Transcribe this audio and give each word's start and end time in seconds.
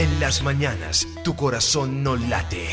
En 0.00 0.18
las 0.18 0.42
mañanas, 0.42 1.06
tu 1.24 1.36
corazón 1.36 2.02
no 2.02 2.16
late, 2.16 2.68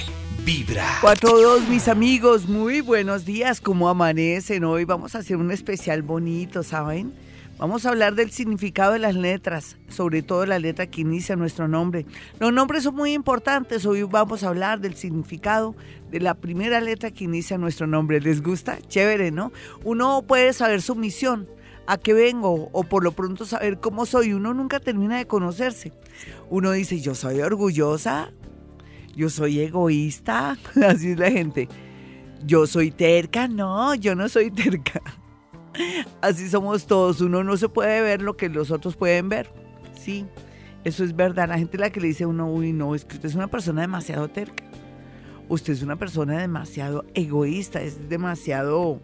vibra. 0.46 0.86
4-2, 1.02 1.68
mis 1.68 1.90
amigos, 1.90 2.48
muy 2.48 2.80
buenos 2.80 3.26
días. 3.26 3.60
¿Cómo 3.60 3.90
amanecen? 3.90 4.64
Hoy 4.64 4.86
vamos 4.86 5.14
a 5.14 5.18
hacer 5.18 5.36
un 5.36 5.52
especial 5.52 6.04
bonito, 6.04 6.64
¿saben? 6.64 7.12
Vamos 7.58 7.86
a 7.86 7.90
hablar 7.90 8.16
del 8.16 8.32
significado 8.32 8.94
de 8.94 9.00
las 9.00 9.16
letras, 9.16 9.76
sobre 9.90 10.22
todo 10.22 10.46
la 10.46 10.58
letra 10.58 10.88
que 10.88 11.02
inicia 11.02 11.36
nuestro 11.36 11.68
nombre. 11.68 12.06
Los 12.40 12.54
nombres 12.54 12.84
son 12.84 12.96
muy 12.96 13.12
importantes, 13.12 13.86
hoy 13.86 14.04
vamos 14.04 14.46
a 14.46 14.48
hablar 14.48 14.80
del 14.80 14.96
significado 14.96 15.76
de 16.10 16.22
la 16.22 16.34
primera 16.34 16.80
letra 16.80 17.12
que 17.12 17.26
inicia 17.26 17.58
nuestro 17.58 17.88
nombre. 17.88 18.22
¿Les 18.22 18.42
gusta? 18.42 18.80
Chévere, 18.88 19.32
¿no? 19.32 19.52
Uno 19.84 20.24
puede 20.26 20.54
saber 20.54 20.82
su 20.82 20.96
misión, 20.96 21.50
a 21.88 21.98
qué 21.98 22.14
vengo, 22.14 22.70
o 22.74 22.84
por 22.84 23.04
lo 23.04 23.14
pronto 23.14 23.46
saber 23.46 23.80
cómo 23.80 24.06
soy. 24.06 24.34
Uno 24.34 24.54
nunca 24.54 24.80
termina 24.80 25.18
de 25.18 25.26
conocerse. 25.26 25.94
Uno 26.50 26.72
dice, 26.72 27.00
yo 27.00 27.16
soy 27.16 27.40
orgullosa, 27.40 28.32
yo 29.16 29.30
soy 29.30 29.62
egoísta, 29.62 30.58
así 30.88 31.12
es 31.12 31.20
la 31.20 31.32
gente. 31.32 31.68
Yo 32.46 32.68
soy 32.68 32.92
terca, 32.92 33.48
no, 33.48 33.96
yo 33.96 34.14
no 34.14 34.30
soy 34.30 34.52
terca. 34.52 35.02
Así 36.22 36.50
somos 36.50 36.88
todos. 36.88 37.22
Uno 37.22 37.44
no 37.44 37.58
se 37.58 37.70
puede 37.70 38.02
ver 38.02 38.22
lo 38.22 38.38
que 38.38 38.50
los 38.50 38.72
otros 38.72 38.96
pueden 38.96 39.30
ver. 39.30 39.52
Sí, 40.00 40.26
eso 40.84 41.04
es 41.04 41.16
verdad. 41.16 41.50
La 41.50 41.58
gente 41.58 41.78
la 41.78 41.90
que 41.90 42.00
le 42.00 42.08
dice 42.08 42.24
a 42.24 42.28
uno, 42.28 42.52
uy, 42.52 42.74
no, 42.74 42.96
es 42.96 43.06
que 43.06 43.16
usted 43.16 43.30
es 43.30 43.36
una 43.36 43.48
persona 43.48 43.82
demasiado 43.82 44.28
terca. 44.28 44.64
Usted 45.50 45.74
es 45.74 45.82
una 45.82 45.96
persona 45.96 46.40
demasiado 46.40 47.06
egoísta, 47.14 47.82
es 47.82 48.10
demasiado 48.10 49.02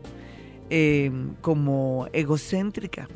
eh, 0.70 1.12
como 1.41 2.08
egocéntrica. 2.13 3.08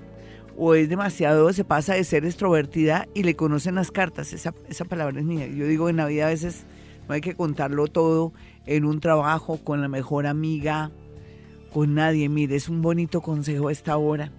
O 0.58 0.74
es 0.74 0.90
demasiado, 0.90 1.54
se 1.54 1.64
pasa 1.64 1.94
de 1.94 2.04
ser 2.04 2.26
extrovertida 2.26 3.08
y 3.14 3.24
le 3.24 3.36
conocen 3.36 3.76
las 3.76 3.92
cartas. 3.92 4.34
Esa, 4.34 4.56
esa 4.70 4.86
palabra 4.86 5.20
es 5.20 5.26
mía. 5.26 5.46
Yo 5.48 5.68
digo, 5.68 5.88
en 5.90 5.98
la 5.98 6.08
vida 6.08 6.26
a 6.26 6.30
veces 6.30 6.66
no 7.08 7.14
hay 7.14 7.22
que 7.22 7.36
contarlo 7.36 7.88
todo 7.88 8.34
en 8.66 8.86
un 8.86 9.00
trabajo 9.00 9.60
con 9.64 9.82
la 9.82 9.88
mejor 9.88 10.26
amiga, 10.26 10.92
con 11.72 11.94
nadie. 11.94 12.28
Mire, 12.28 12.56
es 12.56 12.70
un 12.70 12.82
bonito 12.82 13.22
consejo 13.22 13.68
a 13.68 13.72
esta 13.72 13.98
hora. 13.98 14.32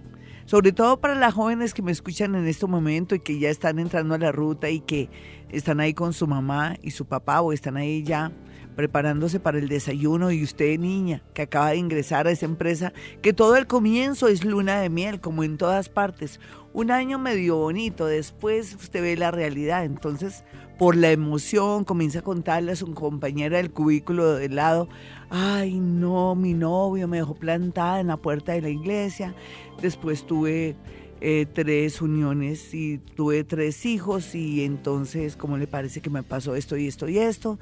Sobre 0.45 0.73
todo 0.73 0.99
para 0.99 1.15
las 1.15 1.35
jóvenes 1.35 1.75
que 1.75 1.83
me 1.83 1.93
escuchan 1.93 2.35
en 2.35 2.49
este 2.49 2.67
momento 2.67 3.15
y 3.15 3.21
que 3.21 3.39
ya 3.39 3.51
están 3.51 3.79
entrando 3.79 4.15
a 4.15 4.19
la 4.19 4.33
ruta 4.33 4.71
y 4.71 4.81
que 4.81 5.11
están 5.51 5.79
ahí 5.79 5.93
con 5.93 6.15
su 6.15 6.27
mamá 6.27 6.77
y 6.83 6.93
su 6.93 7.05
papá 7.05 7.43
o 7.43 7.53
están 7.53 7.77
ahí 7.77 8.03
ya 8.03 8.33
preparándose 8.79 9.41
para 9.41 9.59
el 9.59 9.69
desayuno. 9.69 10.31
Y 10.31 10.45
usted 10.45 10.79
niña 10.79 11.21
que 11.35 11.43
acaba 11.43 11.71
de 11.71 11.79
ingresar 11.79 12.29
a 12.29 12.31
esa 12.31 12.47
empresa, 12.47 12.93
que 13.23 13.33
todo 13.33 13.57
el 13.57 13.67
comienzo 13.67 14.29
es 14.29 14.45
luna 14.45 14.81
de 14.81 14.89
miel, 14.89 15.21
como 15.21 15.43
en 15.43 15.59
todas 15.59 15.89
partes. 15.89 16.39
Un 16.73 16.93
año 16.93 17.19
medio 17.19 17.57
bonito, 17.57 18.07
después 18.07 18.77
usted 18.77 19.03
ve 19.03 19.17
la 19.17 19.33
realidad, 19.33 19.85
entonces 19.85 20.45
por 20.79 20.95
la 20.95 21.11
emoción 21.11 21.83
comienza 21.83 22.21
a 22.21 22.23
contarle 22.23 22.71
a 22.71 22.77
su 22.77 22.95
compañera 22.95 23.57
del 23.57 23.73
cubículo 23.73 24.35
del 24.35 24.55
lado, 24.55 24.89
ay 25.29 25.81
no, 25.81 26.37
mi 26.37 26.55
novio 26.55 27.09
me 27.09 27.17
dejó 27.17 27.35
plantada 27.35 27.99
en 27.99 28.07
la 28.07 28.17
puerta 28.17 28.53
de 28.53 28.63
la 28.63 28.69
iglesia, 28.69 29.35
después 29.83 30.25
tuve 30.25 30.77
eh, 31.21 31.47
tres 31.53 32.01
uniones 32.01 32.73
y 32.75 32.99
tuve 32.99 33.43
tres 33.43 33.85
hijos. 33.87 34.35
Y 34.35 34.63
entonces, 34.63 35.37
¿cómo 35.37 35.59
le 35.59 35.67
parece 35.67 36.01
que 36.01 36.11
me 36.11 36.23
pasó 36.23 36.55
esto 36.55 36.77
y 36.77 36.87
esto 36.87 37.09
y 37.09 37.19
esto? 37.19 37.59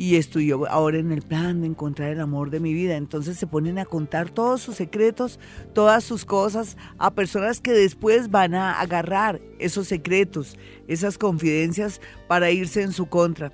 Y 0.00 0.14
estoy 0.14 0.52
ahora 0.52 0.98
en 0.98 1.10
el 1.10 1.22
plan 1.22 1.60
de 1.60 1.66
encontrar 1.66 2.12
el 2.12 2.20
amor 2.20 2.50
de 2.50 2.60
mi 2.60 2.72
vida. 2.72 2.96
Entonces 2.96 3.36
se 3.36 3.48
ponen 3.48 3.80
a 3.80 3.84
contar 3.84 4.30
todos 4.30 4.62
sus 4.62 4.76
secretos, 4.76 5.40
todas 5.72 6.04
sus 6.04 6.24
cosas 6.24 6.76
a 6.98 7.12
personas 7.12 7.60
que 7.60 7.72
después 7.72 8.30
van 8.30 8.54
a 8.54 8.78
agarrar 8.78 9.40
esos 9.58 9.88
secretos, 9.88 10.56
esas 10.86 11.18
confidencias 11.18 12.00
para 12.28 12.52
irse 12.52 12.82
en 12.82 12.92
su 12.92 13.06
contra. 13.06 13.52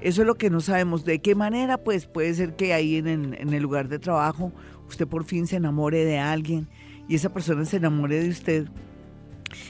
Eso 0.00 0.22
es 0.22 0.28
lo 0.28 0.36
que 0.36 0.48
no 0.48 0.60
sabemos. 0.60 1.04
¿De 1.04 1.18
qué 1.18 1.34
manera? 1.34 1.76
Pues 1.76 2.06
puede 2.06 2.32
ser 2.34 2.54
que 2.54 2.72
ahí 2.72 2.94
en 2.98 3.08
en 3.08 3.52
el 3.52 3.60
lugar 3.60 3.88
de 3.88 3.98
trabajo 3.98 4.52
usted 4.88 5.08
por 5.08 5.24
fin 5.24 5.48
se 5.48 5.56
enamore 5.56 6.04
de 6.04 6.20
alguien 6.20 6.68
y 7.08 7.16
esa 7.16 7.32
persona 7.32 7.64
se 7.64 7.78
enamore 7.78 8.22
de 8.22 8.28
usted 8.28 8.68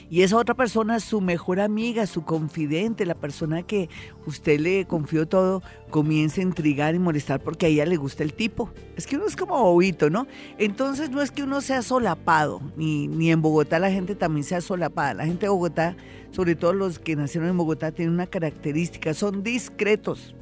y 0.09 0.21
esa 0.21 0.37
otra 0.37 0.55
persona, 0.55 0.99
su 0.99 1.21
mejor 1.21 1.59
amiga, 1.59 2.05
su 2.05 2.23
confidente, 2.23 3.05
la 3.05 3.15
persona 3.15 3.63
que 3.63 3.89
usted 4.25 4.59
le 4.59 4.85
confió 4.85 5.27
todo, 5.27 5.63
comienza 5.89 6.41
a 6.41 6.43
intrigar 6.43 6.95
y 6.95 6.99
molestar 6.99 7.39
porque 7.39 7.65
a 7.65 7.69
ella 7.69 7.85
le 7.85 7.97
gusta 7.97 8.23
el 8.23 8.33
tipo. 8.33 8.69
Es 8.95 9.07
que 9.07 9.15
uno 9.15 9.25
es 9.25 9.35
como 9.35 9.61
bobito, 9.61 10.09
¿no? 10.09 10.27
Entonces 10.57 11.09
no 11.09 11.21
es 11.21 11.31
que 11.31 11.43
uno 11.43 11.61
sea 11.61 11.81
solapado, 11.81 12.61
ni, 12.75 13.07
ni 13.07 13.31
en 13.31 13.41
Bogotá 13.41 13.79
la 13.79 13.91
gente 13.91 14.15
también 14.15 14.43
sea 14.43 14.61
solapada. 14.61 15.13
La 15.13 15.25
gente 15.25 15.45
de 15.45 15.49
Bogotá, 15.49 15.95
sobre 16.31 16.55
todo 16.55 16.73
los 16.73 16.99
que 16.99 17.15
nacieron 17.15 17.49
en 17.49 17.57
Bogotá, 17.57 17.91
tienen 17.91 18.13
una 18.13 18.27
característica, 18.27 19.13
son 19.13 19.43
discretos. 19.43 20.35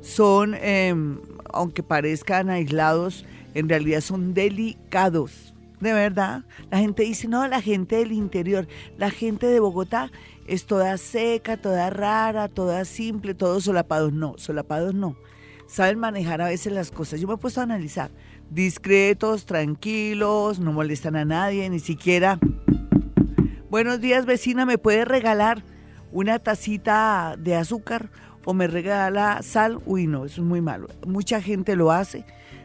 Son, 0.00 0.54
em, 0.54 1.18
aunque 1.52 1.82
parezcan 1.82 2.50
aislados, 2.50 3.24
en 3.54 3.68
realidad 3.68 4.00
son 4.00 4.34
delicados 4.34 5.53
de 5.80 5.92
verdad. 5.92 6.44
La 6.70 6.78
gente 6.78 7.02
dice, 7.02 7.28
no, 7.28 7.46
la 7.48 7.60
gente 7.60 7.96
del 7.96 8.12
interior, 8.12 8.66
la 8.96 9.10
gente 9.10 9.46
de 9.46 9.60
Bogotá 9.60 10.10
es 10.46 10.66
toda 10.66 10.96
seca, 10.98 11.56
toda 11.56 11.90
rara, 11.90 12.48
toda 12.48 12.84
simple, 12.84 13.34
todos 13.34 13.64
solapados. 13.64 14.12
No, 14.12 14.34
solapados 14.38 14.94
no. 14.94 15.16
Saben 15.66 15.98
manejar 15.98 16.40
a 16.40 16.48
veces 16.48 16.72
las 16.72 16.90
cosas. 16.90 17.20
Yo 17.20 17.28
me 17.28 17.34
he 17.34 17.38
puesto 17.38 17.60
a 17.60 17.64
analizar. 17.64 18.10
Discretos, 18.50 19.46
tranquilos, 19.46 20.60
no 20.60 20.72
molestan 20.72 21.16
a 21.16 21.24
nadie, 21.24 21.68
ni 21.70 21.80
siquiera. 21.80 22.38
Buenos 23.70 24.00
días, 24.00 24.26
vecina, 24.26 24.66
¿me 24.66 24.78
puede 24.78 25.04
regalar 25.04 25.64
una 26.12 26.38
tacita 26.38 27.34
de 27.38 27.56
azúcar 27.56 28.10
o 28.44 28.54
me 28.54 28.68
regala 28.68 29.42
sal? 29.42 29.80
Uy, 29.84 30.06
no, 30.06 30.26
eso 30.26 30.42
es 30.42 30.46
muy 30.46 30.60
malo. 30.60 30.86
Mucha 31.06 31.40
gente 31.40 31.74
lo 31.74 31.90
hace 31.90 32.24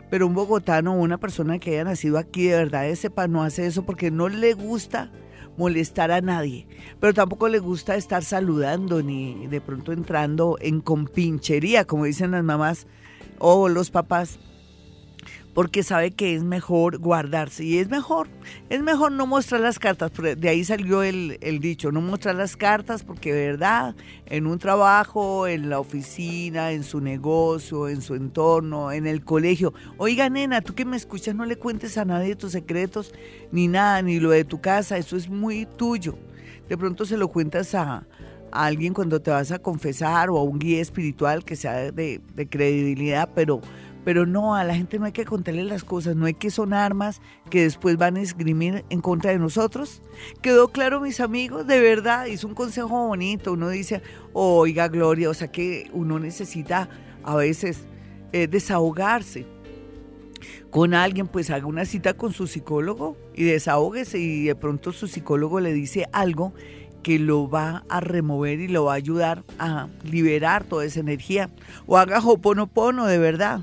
pero 0.10 0.28
un 0.28 0.34
bogotano 0.34 0.94
o 0.94 1.00
una 1.00 1.18
persona 1.18 1.60
que 1.60 1.72
haya 1.72 1.84
nacido 1.84 2.18
aquí 2.18 2.46
de 2.48 2.58
verdad 2.58 2.84
de 2.84 2.96
sepa 2.96 3.28
no 3.28 3.44
hace 3.44 3.66
eso 3.66 3.84
porque 3.86 4.12
no 4.12 4.30
le 4.30 4.54
gusta 4.54 5.12
molestar 5.58 6.12
a 6.12 6.22
nadie, 6.22 6.68
pero 7.00 7.14
tampoco 7.14 7.50
le 7.50 7.60
gusta 7.60 7.96
estar 7.96 8.24
saludando 8.24 9.04
ni 9.04 9.48
de 9.48 9.60
pronto 9.60 9.92
entrando 9.92 10.58
en 10.62 10.80
compinchería, 10.80 11.86
como 11.86 12.06
dicen 12.06 12.32
las 12.32 12.44
mamás 12.44 12.88
o 13.40 13.68
los 13.68 13.92
papás 13.92 14.40
porque 15.54 15.84
sabe 15.84 16.12
que 16.12 16.36
es 16.36 16.44
mejor 16.44 17.00
guardarse 17.00 17.64
y 17.64 17.78
es 17.80 17.90
mejor, 17.90 18.28
es 18.70 18.82
mejor 18.82 19.12
no 19.12 19.26
mostrar 19.26 19.62
las 19.62 19.80
cartas, 19.80 20.12
de 20.38 20.50
ahí 20.50 20.64
salió 20.64 21.04
el, 21.04 21.60
dicho, 21.60 21.92
no 21.92 22.02
mostrar 22.02 22.36
las 22.36 22.56
cartas 22.56 23.04
porque 23.04 23.32
verdad 23.32 23.96
en 24.26 24.46
un 24.48 24.60
trabajo, 24.60 25.48
en 25.48 25.70
la 25.70 25.80
oficina, 25.80 26.72
en 26.72 26.84
su 26.84 27.02
negocio, 27.02 27.90
en 27.90 28.02
su 28.02 28.16
entorno, 28.16 28.92
en 28.92 29.08
el 29.08 29.24
colegio, 29.24 29.74
oiga 29.98 30.30
nena, 30.30 30.62
tú 30.62 30.76
que 30.76 30.86
me 30.86 30.98
escuchas 30.98 31.36
no 31.36 31.46
le 31.46 31.56
cuentes 31.56 31.98
a 31.98 32.06
nadie 32.06 32.36
tus 32.36 32.52
secretos, 32.52 33.14
ni 33.52 33.68
nada, 33.68 34.02
ni 34.02 34.20
lo 34.20 34.30
de 34.30 34.44
tu 34.44 34.62
casa, 34.62 34.98
eso 34.98 35.18
es 35.18 35.30
muy 35.30 35.66
tuyo. 35.66 36.18
De 36.68 36.78
pronto 36.78 37.04
se 37.06 37.18
lo 37.18 37.30
cuentas 37.30 37.74
a, 37.74 38.06
alguien 38.52 38.96
cuando 38.96 39.22
te 39.22 39.30
vas 39.30 39.52
a 39.52 39.60
confesar 39.60 40.32
o 40.32 40.38
a 40.38 40.44
un 40.44 40.58
guía 40.58 40.82
espiritual 40.82 41.46
que 41.46 41.56
sea 41.56 41.92
de 41.92 42.48
credibilidad, 42.50 43.30
pero 43.36 43.62
pero 44.10 44.26
no, 44.26 44.56
a 44.56 44.64
la 44.64 44.74
gente 44.74 44.98
no 44.98 45.06
hay 45.06 45.12
que 45.12 45.24
contarle 45.24 45.64
las 45.64 45.84
cosas, 45.84 46.16
no 46.16 46.26
hay 46.26 46.34
que 46.34 46.50
son 46.50 46.74
armas 46.74 47.22
que 47.52 47.62
después 47.62 47.96
van 47.96 48.18
a 48.18 48.22
esgrimir 48.22 48.84
en 48.90 49.02
contra 49.02 49.30
de 49.30 49.38
nosotros. 49.38 50.02
¿Quedó 50.42 50.70
claro, 50.70 51.00
mis 51.00 51.20
amigos? 51.20 51.68
De 51.68 51.80
verdad, 51.80 52.28
es 52.28 52.44
un 52.44 52.56
consejo 52.56 53.06
bonito. 53.06 53.54
Uno 53.54 53.70
dice, 53.70 54.02
oiga, 54.34 54.88
Gloria, 54.88 55.30
o 55.30 55.36
sea 55.36 55.52
que 55.52 55.92
uno 55.94 56.18
necesita 56.18 56.90
a 57.24 57.36
veces 57.36 57.84
eh, 58.32 58.48
desahogarse 58.48 59.46
con 60.72 60.96
alguien, 60.96 61.28
pues 61.28 61.52
haga 61.52 61.68
una 61.68 61.86
cita 61.86 62.16
con 62.16 62.34
su 62.34 62.48
psicólogo 62.48 63.16
y 63.36 63.44
desahógese 63.44 64.18
y 64.18 64.46
de 64.46 64.56
pronto 64.56 64.92
su 64.92 65.08
psicólogo 65.08 65.60
le 65.60 65.72
dice 65.72 66.08
algo 66.14 66.52
que 67.04 67.20
lo 67.20 67.48
va 67.48 67.84
a 67.90 68.00
remover 68.00 68.60
y 68.60 68.70
lo 68.70 68.86
va 68.86 68.94
a 68.94 68.96
ayudar 68.96 69.44
a 69.60 69.88
liberar 70.04 70.64
toda 70.64 70.84
esa 70.84 71.00
energía. 71.00 71.52
O 71.86 71.96
haga 71.96 72.18
hoponopono 72.26 73.06
de 73.06 73.20
verdad. 73.20 73.62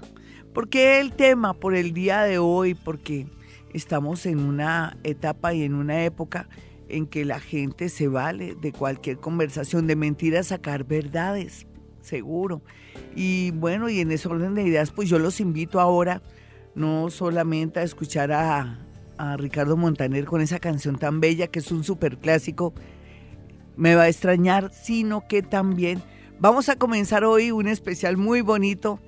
¿Por 0.56 0.70
qué 0.70 1.00
el 1.00 1.12
tema 1.12 1.52
por 1.52 1.74
el 1.74 1.92
día 1.92 2.22
de 2.22 2.38
hoy? 2.38 2.72
Porque 2.72 3.26
estamos 3.74 4.24
en 4.24 4.38
una 4.38 4.96
etapa 5.04 5.52
y 5.52 5.64
en 5.64 5.74
una 5.74 6.02
época 6.04 6.48
en 6.88 7.06
que 7.06 7.26
la 7.26 7.40
gente 7.40 7.90
se 7.90 8.08
vale 8.08 8.54
de 8.54 8.72
cualquier 8.72 9.18
conversación, 9.18 9.86
de 9.86 9.96
mentiras 9.96 10.46
sacar 10.46 10.84
verdades, 10.84 11.66
seguro. 12.00 12.62
Y 13.14 13.50
bueno, 13.50 13.90
y 13.90 14.00
en 14.00 14.10
ese 14.10 14.28
orden 14.28 14.54
de 14.54 14.62
ideas, 14.62 14.92
pues 14.92 15.10
yo 15.10 15.18
los 15.18 15.40
invito 15.40 15.78
ahora 15.78 16.22
no 16.74 17.10
solamente 17.10 17.80
a 17.80 17.82
escuchar 17.82 18.32
a, 18.32 18.78
a 19.18 19.36
Ricardo 19.36 19.76
Montaner 19.76 20.24
con 20.24 20.40
esa 20.40 20.58
canción 20.58 20.96
tan 20.96 21.20
bella 21.20 21.48
que 21.48 21.58
es 21.58 21.70
un 21.70 21.84
super 21.84 22.16
clásico, 22.16 22.72
me 23.76 23.94
va 23.94 24.04
a 24.04 24.08
extrañar, 24.08 24.72
sino 24.72 25.28
que 25.28 25.42
también 25.42 26.02
vamos 26.40 26.70
a 26.70 26.76
comenzar 26.76 27.24
hoy 27.24 27.50
un 27.50 27.68
especial 27.68 28.16
muy 28.16 28.40
bonito 28.40 29.00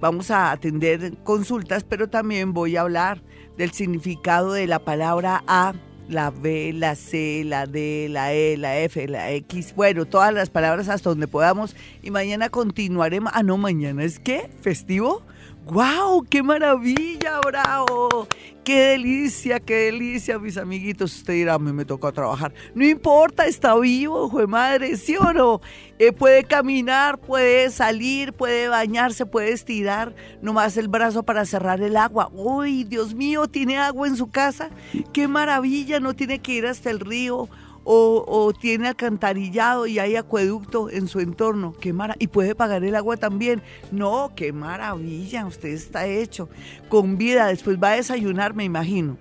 vamos 0.00 0.30
a 0.30 0.50
atender 0.50 1.16
consultas, 1.24 1.84
pero 1.84 2.08
también 2.08 2.52
voy 2.52 2.76
a 2.76 2.82
hablar 2.82 3.22
del 3.56 3.72
significado 3.72 4.52
de 4.52 4.66
la 4.66 4.78
palabra 4.78 5.42
A 5.46 5.74
la 6.08 6.30
B, 6.30 6.72
la 6.72 6.94
C, 6.94 7.42
la 7.44 7.66
D, 7.66 8.08
la 8.10 8.32
E, 8.32 8.56
la 8.56 8.78
F, 8.78 9.08
la 9.08 9.32
X, 9.32 9.74
bueno, 9.74 10.04
todas 10.04 10.32
las 10.32 10.50
palabras 10.50 10.88
hasta 10.88 11.10
donde 11.10 11.26
podamos. 11.26 11.74
Y 12.02 12.10
mañana 12.10 12.48
continuaremos. 12.48 13.32
Ah, 13.34 13.42
no, 13.42 13.56
mañana 13.56 14.04
es 14.04 14.18
que 14.18 14.48
festivo. 14.60 15.22
¡Guau! 15.66 16.22
¡Qué 16.22 16.44
maravilla, 16.44 17.40
bravo! 17.44 18.28
¡Qué 18.62 18.90
delicia, 18.90 19.58
qué 19.58 19.74
delicia, 19.90 20.38
mis 20.38 20.56
amiguitos! 20.56 21.12
Usted 21.16 21.32
dirá, 21.32 21.58
mí 21.58 21.72
me 21.72 21.84
tocó 21.84 22.12
trabajar. 22.12 22.54
No 22.72 22.86
importa, 22.86 23.46
está 23.46 23.74
vivo, 23.74 24.28
de 24.28 24.46
madre, 24.46 24.96
¿sí 24.96 25.16
o 25.16 25.32
no? 25.32 25.60
Eh, 25.98 26.12
puede 26.12 26.44
caminar, 26.44 27.18
puede 27.18 27.70
salir, 27.70 28.32
puede 28.32 28.68
bañarse, 28.68 29.26
puede 29.26 29.50
estirar 29.50 30.14
nomás 30.40 30.76
el 30.76 30.86
brazo 30.86 31.24
para 31.24 31.44
cerrar 31.44 31.80
el 31.80 31.96
agua. 31.96 32.30
¡Uy, 32.32 32.84
Dios 32.84 33.12
mío! 33.12 33.48
¿Tiene 33.48 33.76
agua 33.76 34.06
en 34.06 34.16
su 34.16 34.28
casa? 34.28 34.70
¡Qué 35.12 35.26
maravilla! 35.26 35.98
No 35.98 36.14
tiene 36.14 36.38
que 36.38 36.52
ir 36.52 36.66
hasta 36.68 36.90
el 36.90 37.00
río 37.00 37.48
o, 37.88 38.52
tiene 38.52 38.88
alcantarillado 38.88 39.86
y 39.86 40.00
hay 40.00 40.16
acueducto 40.16 40.90
en 40.90 41.06
su 41.06 41.20
entorno. 41.20 41.72
Qué 41.72 41.92
mara 41.92 42.16
y 42.18 42.26
puede 42.26 42.56
pagar 42.56 42.82
el 42.82 42.96
agua 42.96 43.16
también. 43.16 43.62
No, 43.92 44.32
qué 44.34 44.52
maravilla, 44.52 45.46
usted 45.46 45.68
está 45.68 46.06
hecho. 46.06 46.48
Con 46.88 47.16
vida, 47.16 47.46
después 47.46 47.78
va 47.80 47.92
a 47.92 47.96
desayunar, 47.96 48.54
me 48.54 48.64
imagino. 48.64 49.16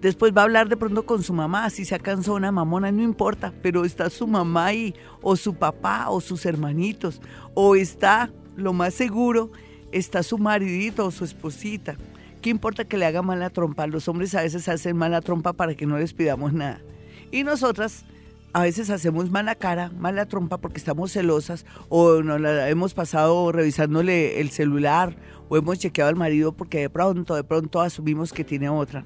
Después 0.00 0.34
va 0.36 0.42
a 0.42 0.44
hablar 0.44 0.68
de 0.68 0.76
pronto 0.76 1.06
con 1.06 1.22
su 1.22 1.32
mamá, 1.32 1.70
si 1.70 1.86
se 1.86 1.98
cansó 1.98 2.34
una 2.34 2.52
mamona, 2.52 2.92
no 2.92 3.02
importa, 3.02 3.54
pero 3.62 3.86
está 3.86 4.10
su 4.10 4.26
mamá 4.26 4.66
ahí, 4.66 4.94
o 5.22 5.36
su 5.36 5.54
papá, 5.54 6.10
o 6.10 6.20
sus 6.20 6.44
hermanitos, 6.44 7.22
o 7.54 7.74
está, 7.74 8.30
lo 8.56 8.74
más 8.74 8.92
seguro, 8.92 9.50
está 9.92 10.22
su 10.22 10.36
maridito 10.36 11.06
o 11.06 11.10
su 11.10 11.24
esposita. 11.24 11.96
¿Qué 12.42 12.50
importa 12.50 12.84
que 12.84 12.98
le 12.98 13.06
haga 13.06 13.22
mala 13.22 13.48
trompa? 13.48 13.86
Los 13.86 14.06
hombres 14.06 14.34
a 14.34 14.42
veces 14.42 14.68
hacen 14.68 14.98
mala 14.98 15.22
trompa 15.22 15.54
para 15.54 15.74
que 15.74 15.86
no 15.86 15.98
les 15.98 16.12
pidamos 16.12 16.52
nada. 16.52 16.82
Y 17.30 17.44
nosotras 17.44 18.04
a 18.52 18.62
veces 18.62 18.88
hacemos 18.88 19.30
mala 19.30 19.54
cara, 19.54 19.90
mala 19.98 20.26
trompa 20.26 20.58
porque 20.58 20.78
estamos 20.78 21.12
celosas 21.12 21.66
o 21.88 22.22
nos 22.22 22.40
la 22.40 22.70
hemos 22.70 22.94
pasado 22.94 23.52
revisándole 23.52 24.40
el 24.40 24.50
celular 24.50 25.16
o 25.48 25.56
hemos 25.56 25.78
chequeado 25.78 26.08
al 26.08 26.16
marido 26.16 26.52
porque 26.52 26.80
de 26.80 26.90
pronto, 26.90 27.34
de 27.34 27.44
pronto 27.44 27.80
asumimos 27.80 28.32
que 28.32 28.44
tiene 28.44 28.68
otra. 28.68 29.04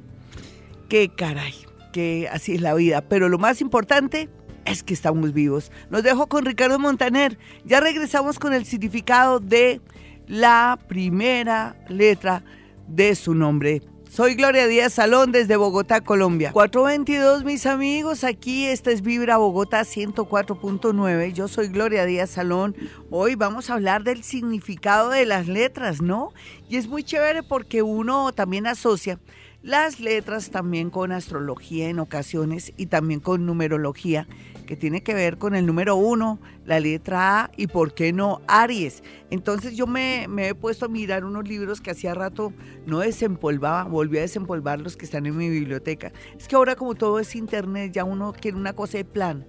Qué 0.89 1.09
caray, 1.09 1.55
que 1.93 2.29
así 2.31 2.55
es 2.55 2.61
la 2.61 2.75
vida. 2.75 3.01
Pero 3.03 3.29
lo 3.29 3.39
más 3.39 3.61
importante 3.61 4.29
es 4.65 4.83
que 4.83 4.95
estamos 4.95 5.33
vivos. 5.33 5.73
Nos 5.91 6.03
dejo 6.03 6.29
con 6.29 6.45
Ricardo 6.45 6.79
Montaner. 6.79 7.39
Ya 7.65 7.81
regresamos 7.81 8.39
con 8.39 8.55
el 8.55 8.65
significado 8.65 9.41
de 9.41 9.81
la 10.27 10.79
primera 10.89 11.77
letra 11.89 12.45
de 12.87 13.15
su 13.15 13.35
nombre. 13.35 13.83
Soy 14.11 14.35
Gloria 14.35 14.67
Díaz 14.67 14.95
Salón 14.95 15.31
desde 15.31 15.55
Bogotá, 15.55 16.01
Colombia. 16.01 16.51
422, 16.51 17.45
mis 17.45 17.65
amigos, 17.65 18.25
aquí 18.25 18.67
esta 18.67 18.91
es 18.91 19.03
Vibra 19.03 19.37
Bogotá 19.37 19.83
104.9. 19.83 21.33
Yo 21.33 21.47
soy 21.47 21.69
Gloria 21.69 22.05
Díaz 22.05 22.31
Salón. 22.31 22.75
Hoy 23.13 23.37
vamos 23.37 23.71
a 23.71 23.75
hablar 23.75 24.03
del 24.03 24.25
significado 24.25 25.11
de 25.11 25.27
las 25.27 25.47
letras, 25.47 26.03
¿no? 26.03 26.33
Y 26.69 26.77
es 26.77 26.89
muy 26.89 27.05
chévere 27.05 27.45
porque 27.45 27.83
uno 27.83 28.33
también 28.33 28.67
asocia 28.67 29.21
las 29.63 30.01
letras 30.01 30.51
también 30.51 30.91
con 30.91 31.13
astrología 31.13 31.89
en 31.89 31.99
ocasiones 31.99 32.73
y 32.77 32.87
también 32.87 33.21
con 33.21 33.45
numerología 33.45 34.27
que 34.67 34.77
tiene 34.77 35.03
que 35.03 35.15
ver 35.15 35.37
con 35.37 35.57
el 35.57 35.67
número 35.67 35.97
uno, 35.97 36.39
la 36.65 36.79
letra 36.79 37.41
A 37.41 37.51
y 37.57 37.67
por 37.67 37.93
qué 37.93 38.13
no 38.13 38.41
Aries. 38.47 39.03
Entonces 39.29 39.77
yo 39.77 39.89
me, 39.89 40.29
he 40.39 40.55
puesto 40.55 40.87
a 40.87 40.89
mirar 40.89 41.25
unos 41.25 41.47
libros 41.49 41.81
que 41.81 41.91
hacía 41.91 42.15
rato 42.15 42.53
no 42.87 43.01
desempolvaba, 43.01 43.83
volví 43.85 44.19
a 44.19 44.23
desempolvar 44.23 44.81
los 44.81 44.97
que 44.97 45.05
están 45.05 45.27
en 45.27 45.37
mi 45.37 45.51
biblioteca. 45.51 46.13
Es 46.39 46.47
que 46.47 46.55
ahora 46.55 46.77
como 46.77 46.95
todo 46.95 47.19
es 47.19 47.35
internet, 47.35 47.91
ya 47.93 48.05
uno 48.05 48.33
quiere 48.33 48.57
una 48.57 48.73
cosa 48.73 48.99
de 48.99 49.05
plan, 49.05 49.45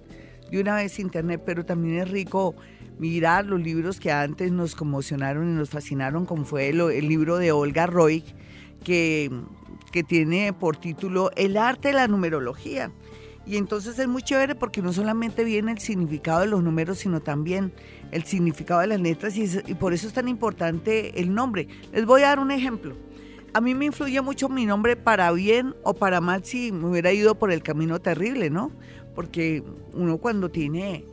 de 0.50 0.60
una 0.60 0.74
vez 0.74 0.98
internet, 0.98 1.40
pero 1.46 1.64
también 1.64 2.00
es 2.00 2.10
rico 2.10 2.56
mirar 2.98 3.46
los 3.46 3.60
libros 3.60 4.00
que 4.00 4.10
antes 4.10 4.50
nos 4.50 4.74
conmocionaron 4.74 5.48
y 5.48 5.54
nos 5.54 5.70
fascinaron, 5.70 6.26
como 6.26 6.44
fue 6.44 6.68
el, 6.68 6.80
el 6.80 7.08
libro 7.08 7.38
de 7.38 7.52
Olga 7.52 7.86
Roy, 7.86 8.24
que, 8.82 9.30
que 9.92 10.02
tiene 10.02 10.52
por 10.52 10.76
título 10.76 11.30
El 11.36 11.56
arte 11.56 11.88
de 11.88 11.94
la 11.94 12.08
numerología. 12.08 12.90
Y 13.44 13.56
entonces 13.56 13.98
es 13.98 14.08
muy 14.08 14.22
chévere 14.22 14.54
porque 14.54 14.82
no 14.82 14.92
solamente 14.92 15.44
viene 15.44 15.72
el 15.72 15.78
significado 15.78 16.40
de 16.40 16.46
los 16.46 16.62
números, 16.62 16.98
sino 16.98 17.20
también 17.20 17.72
el 18.12 18.24
significado 18.24 18.80
de 18.80 18.86
las 18.86 19.00
letras 19.00 19.36
y, 19.36 19.74
por 19.74 19.92
eso 19.92 20.06
es 20.06 20.12
tan 20.12 20.28
importante 20.28 21.20
el 21.20 21.34
nombre. 21.34 21.68
Les 21.92 22.06
voy 22.06 22.22
a 22.22 22.28
dar 22.28 22.38
un 22.38 22.50
ejemplo. 22.50 22.96
A 23.52 23.60
mí 23.60 23.74
me 23.74 23.86
influye 23.86 24.20
mucho 24.22 24.48
mi 24.48 24.64
nombre 24.64 24.96
para 24.96 25.30
bien 25.32 25.74
o 25.82 25.92
para 25.92 26.20
mal 26.20 26.44
si 26.44 26.72
me 26.72 26.88
hubiera 26.88 27.12
ido 27.12 27.34
por 27.34 27.52
el 27.52 27.62
camino 27.62 28.00
terrible, 28.00 28.48
¿no? 28.48 28.70
Porque 29.14 29.62
uno 29.92 30.18
cuando 30.18 30.50
tiene, 30.50 31.04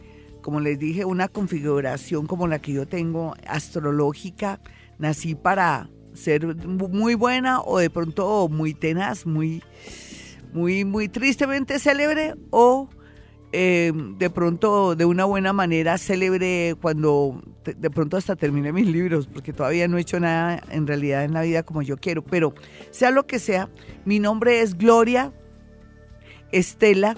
como 0.41 0.59
les 0.61 0.79
dije, 0.79 1.03
una 1.03 1.27
configuración 1.27 2.27
como 2.27 2.47
la 2.47 2.59
que 2.59 2.73
yo 2.73 2.87
tengo, 2.87 3.35
astrológica, 3.45 4.61
nací 4.99 5.35
para 5.35 5.89
ser 6.13 6.45
muy 6.65 7.15
buena 7.15 7.61
o 7.61 7.79
de 7.79 7.89
pronto 7.89 8.47
muy 8.49 8.73
tenaz, 8.73 9.25
muy 9.25 9.61
muy, 10.53 10.85
muy 10.85 11.07
tristemente 11.09 11.79
célebre 11.79 12.35
o 12.49 12.89
eh, 13.51 13.91
de 14.17 14.29
pronto 14.29 14.95
de 14.95 15.05
una 15.05 15.25
buena 15.25 15.53
manera 15.53 15.97
célebre 15.97 16.75
cuando 16.81 17.41
de 17.63 17.89
pronto 17.89 18.17
hasta 18.17 18.35
termine 18.35 18.71
mis 18.71 18.87
libros, 18.87 19.27
porque 19.27 19.53
todavía 19.53 19.87
no 19.87 19.97
he 19.97 20.01
hecho 20.01 20.19
nada 20.19 20.61
en 20.69 20.87
realidad 20.87 21.23
en 21.23 21.33
la 21.33 21.41
vida 21.41 21.63
como 21.63 21.81
yo 21.81 21.97
quiero, 21.97 22.23
pero 22.23 22.53
sea 22.91 23.11
lo 23.11 23.25
que 23.25 23.39
sea, 23.39 23.69
mi 24.05 24.19
nombre 24.19 24.61
es 24.61 24.77
Gloria 24.77 25.33
Estela 26.51 27.15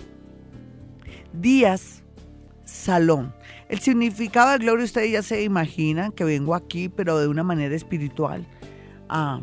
Díaz 1.33 2.03
Salón. 2.65 3.33
El 3.69 3.79
significado 3.79 4.51
de 4.51 4.57
Gloria 4.59 4.85
ustedes 4.85 5.11
ya 5.11 5.23
se 5.23 5.43
imaginan 5.43 6.11
que 6.11 6.25
vengo 6.25 6.55
aquí, 6.55 6.89
pero 6.89 7.19
de 7.19 7.27
una 7.27 7.43
manera 7.43 7.73
espiritual. 7.75 8.45
A 9.11 9.41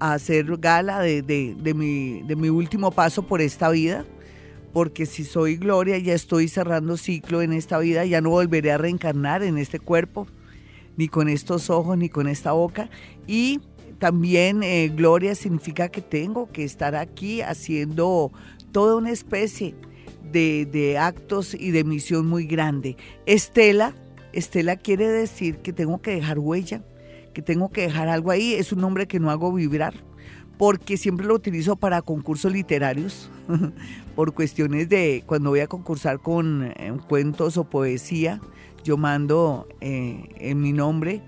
hacer 0.00 0.46
gala 0.58 1.00
de, 1.00 1.22
de 1.22 1.74
mi 1.74 2.48
último 2.48 2.90
paso 2.90 3.26
por 3.26 3.40
esta 3.40 3.70
vida, 3.70 4.04
porque 4.72 5.06
si 5.06 5.24
soy 5.24 5.56
Gloria 5.56 5.98
ya 5.98 6.14
estoy 6.14 6.48
cerrando 6.48 6.96
ciclo 6.96 7.42
en 7.42 7.52
esta 7.52 7.78
vida, 7.78 8.04
ya 8.04 8.20
no 8.20 8.30
volveré 8.30 8.72
a 8.72 8.78
reencarnar 8.78 9.42
en 9.42 9.56
este 9.56 9.78
cuerpo, 9.78 10.26
ni 10.96 11.08
con 11.08 11.28
estos 11.28 11.70
ojos, 11.70 11.96
ni 11.96 12.08
con 12.08 12.26
esta 12.26 12.52
boca. 12.52 12.90
Y 13.26 13.60
también 14.00 14.62
eh, 14.62 14.90
Gloria 14.94 15.34
significa 15.36 15.88
que 15.88 16.02
tengo 16.02 16.50
que 16.50 16.64
estar 16.64 16.96
aquí 16.96 17.40
haciendo 17.40 18.32
toda 18.72 18.96
una 18.96 19.12
especie 19.12 19.76
de, 20.32 20.66
de 20.66 20.98
actos 20.98 21.54
y 21.54 21.70
de 21.70 21.84
misión 21.84 22.26
muy 22.26 22.44
grande. 22.44 22.96
Estela, 23.26 23.94
Estela 24.32 24.76
quiere 24.76 25.06
decir 25.06 25.58
que 25.58 25.72
tengo 25.72 26.02
que 26.02 26.10
dejar 26.10 26.40
huella 26.40 26.82
que 27.34 27.42
tengo 27.42 27.70
que 27.70 27.82
dejar 27.82 28.08
algo 28.08 28.30
ahí, 28.30 28.54
es 28.54 28.72
un 28.72 28.80
nombre 28.80 29.06
que 29.06 29.20
no 29.20 29.30
hago 29.30 29.52
vibrar, 29.52 29.92
porque 30.56 30.96
siempre 30.96 31.26
lo 31.26 31.34
utilizo 31.34 31.76
para 31.76 32.00
concursos 32.00 32.50
literarios, 32.50 33.30
por 34.16 34.32
cuestiones 34.32 34.88
de 34.88 35.22
cuando 35.26 35.50
voy 35.50 35.60
a 35.60 35.66
concursar 35.66 36.20
con 36.20 36.72
eh, 36.76 36.96
cuentos 37.08 37.58
o 37.58 37.64
poesía, 37.64 38.40
yo 38.82 38.96
mando 38.96 39.68
eh, 39.82 40.28
en 40.36 40.62
mi 40.62 40.72
nombre, 40.72 41.20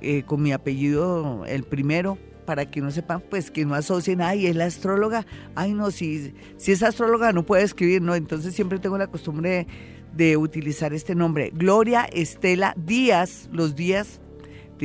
eh, 0.00 0.22
con 0.24 0.42
mi 0.42 0.52
apellido 0.52 1.44
el 1.46 1.64
primero, 1.64 2.18
para 2.44 2.70
que 2.70 2.82
no 2.82 2.90
sepan, 2.90 3.22
pues 3.30 3.50
que 3.50 3.64
no 3.64 3.74
asocien, 3.74 4.20
ay, 4.20 4.46
es 4.46 4.54
la 4.54 4.66
astróloga, 4.66 5.26
ay, 5.54 5.72
no, 5.72 5.90
si, 5.90 6.34
si 6.58 6.72
es 6.72 6.82
astróloga 6.82 7.32
no 7.32 7.44
puede 7.44 7.62
escribir, 7.62 8.02
no, 8.02 8.14
entonces 8.14 8.54
siempre 8.54 8.78
tengo 8.78 8.98
la 8.98 9.06
costumbre 9.06 9.66
de 10.12 10.36
utilizar 10.36 10.92
este 10.92 11.14
nombre, 11.14 11.50
Gloria 11.54 12.04
Estela 12.04 12.74
Díaz, 12.76 13.48
los 13.50 13.74
días 13.74 14.20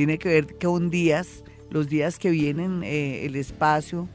tiene 0.00 0.16
que 0.16 0.30
ver 0.30 0.58
con 0.58 0.88
días, 0.88 1.44
los 1.68 1.90
días 1.90 2.18
que 2.18 2.30
vienen, 2.30 2.82
eh, 2.84 3.26
el 3.26 3.36
espacio, 3.36 4.08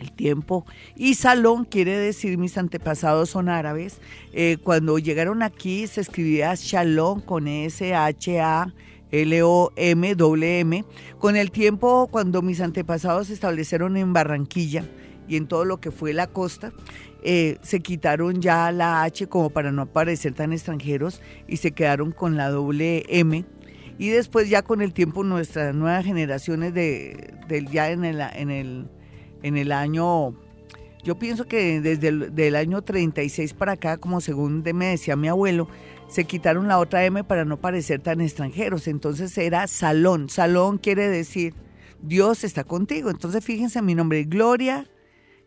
el 0.00 0.10
tiempo. 0.10 0.66
Y 0.96 1.14
salón 1.14 1.66
quiere 1.66 1.96
decir, 1.96 2.36
mis 2.36 2.58
antepasados 2.58 3.30
son 3.30 3.48
árabes. 3.48 4.00
Eh, 4.32 4.56
cuando 4.60 4.98
llegaron 4.98 5.44
aquí 5.44 5.86
se 5.86 6.00
escribía 6.00 6.52
shalom 6.56 7.20
con 7.20 7.46
S-H-A. 7.46 8.74
L-O-M, 9.12 10.16
M. 10.18 10.84
Con 11.20 11.36
el 11.36 11.52
tiempo, 11.52 12.08
cuando 12.10 12.42
mis 12.42 12.60
antepasados 12.60 13.28
se 13.28 13.34
establecieron 13.34 13.96
en 13.96 14.12
Barranquilla 14.12 14.84
y 15.28 15.36
en 15.36 15.46
todo 15.46 15.64
lo 15.64 15.78
que 15.80 15.92
fue 15.92 16.12
la 16.12 16.26
costa, 16.26 16.72
eh, 17.22 17.58
se 17.62 17.78
quitaron 17.78 18.42
ya 18.42 18.72
la 18.72 19.04
H 19.04 19.28
como 19.28 19.50
para 19.50 19.70
no 19.70 19.86
parecer 19.86 20.34
tan 20.34 20.52
extranjeros 20.52 21.22
y 21.46 21.58
se 21.58 21.70
quedaron 21.70 22.10
con 22.10 22.36
la 22.36 22.50
doble 22.50 23.04
M 23.08 23.44
y 23.98 24.10
después 24.10 24.48
ya 24.48 24.62
con 24.62 24.80
el 24.80 24.92
tiempo 24.92 25.24
nuestras 25.24 25.74
nuevas 25.74 26.04
generaciones 26.04 26.72
de, 26.72 27.34
ya 27.70 27.90
en 27.90 28.04
el, 28.04 28.20
en, 28.20 28.50
el, 28.50 28.86
en 29.42 29.56
el 29.56 29.72
año, 29.72 30.34
yo 31.02 31.18
pienso 31.18 31.46
que 31.46 31.80
desde 31.80 32.46
el 32.46 32.56
año 32.56 32.82
36 32.82 33.54
para 33.54 33.72
acá, 33.72 33.96
como 33.96 34.20
según 34.20 34.62
me 34.74 34.86
decía 34.86 35.16
mi 35.16 35.28
abuelo, 35.28 35.68
se 36.08 36.24
quitaron 36.24 36.68
la 36.68 36.78
otra 36.78 37.04
M 37.04 37.24
para 37.24 37.44
no 37.44 37.58
parecer 37.58 38.00
tan 38.00 38.20
extranjeros. 38.20 38.88
Entonces 38.88 39.36
era 39.36 39.66
salón. 39.66 40.28
Salón 40.28 40.78
quiere 40.78 41.08
decir 41.08 41.54
Dios 42.00 42.44
está 42.44 42.64
contigo. 42.64 43.10
Entonces 43.10 43.44
fíjense 43.44 43.82
mi 43.82 43.94
nombre, 43.94 44.24
Gloria, 44.24 44.86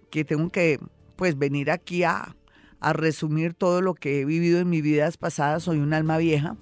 que 0.10 0.26
tengo 0.26 0.50
que 0.50 0.80
pues 1.16 1.38
venir 1.38 1.72
aquí 1.72 2.04
a, 2.04 2.36
a 2.80 2.94
resumir 2.94 3.54
todo 3.54 3.82
lo 3.82 3.94
que 3.94 4.22
he 4.22 4.26
vivido 4.26 4.60
en 4.60 4.70
mis 4.70 4.84
vidas 4.84 5.18
pasadas. 5.18 5.64
Soy 5.64 5.80
un 5.80 5.94
alma 5.94 6.18
vieja. 6.18 6.58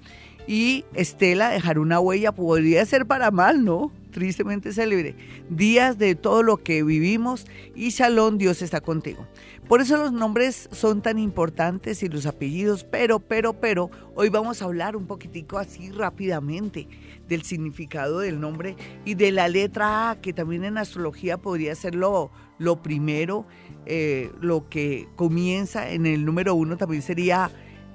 Y 0.50 0.84
Estela, 0.96 1.50
dejar 1.50 1.78
una 1.78 2.00
huella 2.00 2.32
podría 2.32 2.84
ser 2.84 3.06
para 3.06 3.30
mal, 3.30 3.64
¿no? 3.64 3.92
Tristemente 4.10 4.74
célebre. 4.74 5.16
Días 5.48 6.00
de 6.00 6.16
todo 6.16 6.42
lo 6.42 6.58
que 6.58 6.82
vivimos 6.82 7.46
y 7.76 7.92
Shalom, 7.92 8.40
Dios 8.40 8.64
está 8.64 8.82
contigo. 8.82 9.28
Por 9.68 9.80
eso 9.80 9.98
los 9.98 10.12
nombres 10.12 10.68
son 10.72 11.04
tan 11.04 11.20
importantes 11.20 12.02
y 12.02 12.10
los 12.10 12.26
apellidos, 12.26 12.84
pero, 12.84 13.20
pero, 13.20 13.54
pero, 13.62 13.92
hoy 14.16 14.30
vamos 14.30 14.64
a 14.64 14.66
hablar 14.66 14.96
un 14.96 15.06
poquitico 15.06 15.60
así 15.60 15.92
rápidamente 15.92 16.88
del 17.28 17.44
significado 17.44 18.18
del 18.18 18.40
nombre 18.40 18.76
y 19.06 19.14
de 19.14 19.32
la 19.32 19.50
letra 19.50 20.10
A, 20.10 20.20
que 20.20 20.34
también 20.34 20.64
en 20.64 20.80
astrología 20.80 21.38
podría 21.38 21.76
ser 21.76 21.94
lo, 21.94 22.32
lo 22.58 22.82
primero, 22.82 23.46
eh, 23.86 24.32
lo 24.42 24.68
que 24.68 25.08
comienza 25.16 25.92
en 25.92 26.08
el 26.08 26.26
número 26.26 26.56
uno 26.56 26.76
también 26.76 27.04
sería 27.04 27.52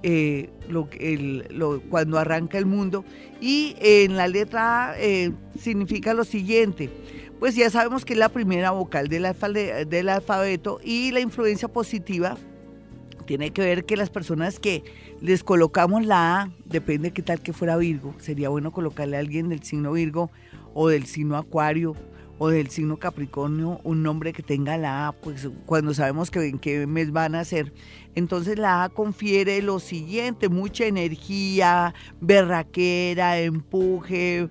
eh, 0.06 0.50
lo, 0.68 1.80
cuando 1.88 2.18
arranca 2.18 2.58
el 2.58 2.66
mundo. 2.66 3.04
Y 3.40 3.74
en 3.80 4.16
la 4.16 4.28
letra 4.28 4.90
A 4.90 5.00
eh, 5.00 5.32
significa 5.58 6.14
lo 6.14 6.24
siguiente 6.24 6.90
pues 7.40 7.56
ya 7.56 7.68
sabemos 7.68 8.06
que 8.06 8.14
es 8.14 8.18
la 8.18 8.30
primera 8.30 8.70
vocal 8.70 9.08
del, 9.08 9.26
del 9.88 10.08
alfabeto 10.08 10.80
y 10.82 11.10
la 11.10 11.20
influencia 11.20 11.68
positiva 11.68 12.38
tiene 13.26 13.50
que 13.50 13.62
ver 13.62 13.84
que 13.84 13.96
las 13.96 14.08
personas 14.08 14.58
que 14.58 14.82
les 15.20 15.42
colocamos 15.44 16.06
la 16.06 16.40
A, 16.40 16.50
depende 16.64 17.12
qué 17.12 17.22
tal 17.22 17.40
que 17.40 17.52
fuera 17.52 17.76
Virgo, 17.76 18.14
sería 18.18 18.48
bueno 18.48 18.70
colocarle 18.72 19.16
a 19.16 19.20
alguien 19.20 19.48
del 19.48 19.62
signo 19.62 19.92
Virgo 19.92 20.30
o 20.74 20.88
del 20.88 21.06
signo 21.06 21.36
Acuario 21.36 21.94
o 22.38 22.48
del 22.48 22.68
signo 22.68 22.98
Capricornio 22.98 23.80
un 23.84 24.02
nombre 24.02 24.32
que 24.32 24.42
tenga 24.42 24.76
la 24.76 25.08
A, 25.08 25.12
pues 25.12 25.48
cuando 25.66 25.94
sabemos 25.94 26.30
que 26.30 26.46
en 26.46 26.58
qué 26.58 26.86
mes 26.86 27.12
van 27.12 27.34
a 27.34 27.44
ser. 27.44 27.72
Entonces 28.14 28.58
la 28.58 28.84
A 28.84 28.88
confiere 28.88 29.60
lo 29.62 29.80
siguiente, 29.80 30.48
mucha 30.48 30.86
energía, 30.86 31.94
berraquera, 32.20 33.38
empuje, 33.38 34.48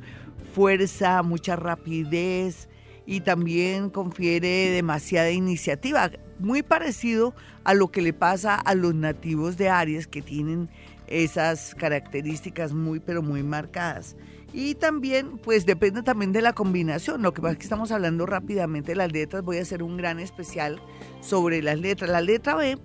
fuerza, 0.54 1.24
mucha 1.24 1.56
rapidez, 1.56 2.68
y 3.06 3.22
también 3.22 3.90
confiere 3.90 4.70
demasiada 4.72 5.32
iniciativa, 5.32 6.12
muy 6.40 6.64
parecido 6.64 7.34
a 7.64 7.74
lo 7.74 7.92
que 7.92 8.02
le 8.02 8.14
pasa 8.14 8.56
a 8.56 8.76
los 8.76 8.94
nativos 8.96 9.58
de 9.58 9.70
Aries 9.70 10.08
que 10.08 10.22
tienen 10.22 10.70
esas 11.08 11.76
características 11.76 12.74
muy 12.74 13.00
pero 13.00 13.22
muy 13.22 13.44
marcadas. 13.44 14.16
Y 14.54 14.76
también, 14.76 15.40
pues 15.40 15.66
depende 15.66 16.04
también 16.04 16.32
de 16.32 16.42
la 16.42 16.54
combinación. 16.54 17.24
Lo 17.24 17.34
que 17.34 17.42
pasa 17.42 17.54
es 17.54 17.58
que 17.58 17.64
estamos 17.64 17.92
hablando 17.92 18.28
rápidamente 18.28 18.92
de 18.92 18.98
las 18.98 19.12
letras. 19.12 19.44
Voy 19.44 19.58
a 19.58 19.64
hacer 19.64 19.82
un 19.82 19.98
gran 19.98 20.20
especial 20.20 20.80
sobre 21.22 21.64
las 21.64 21.80
letras. 21.80 22.12
La 22.12 22.22
letra 22.22 22.54
B, 22.56 22.78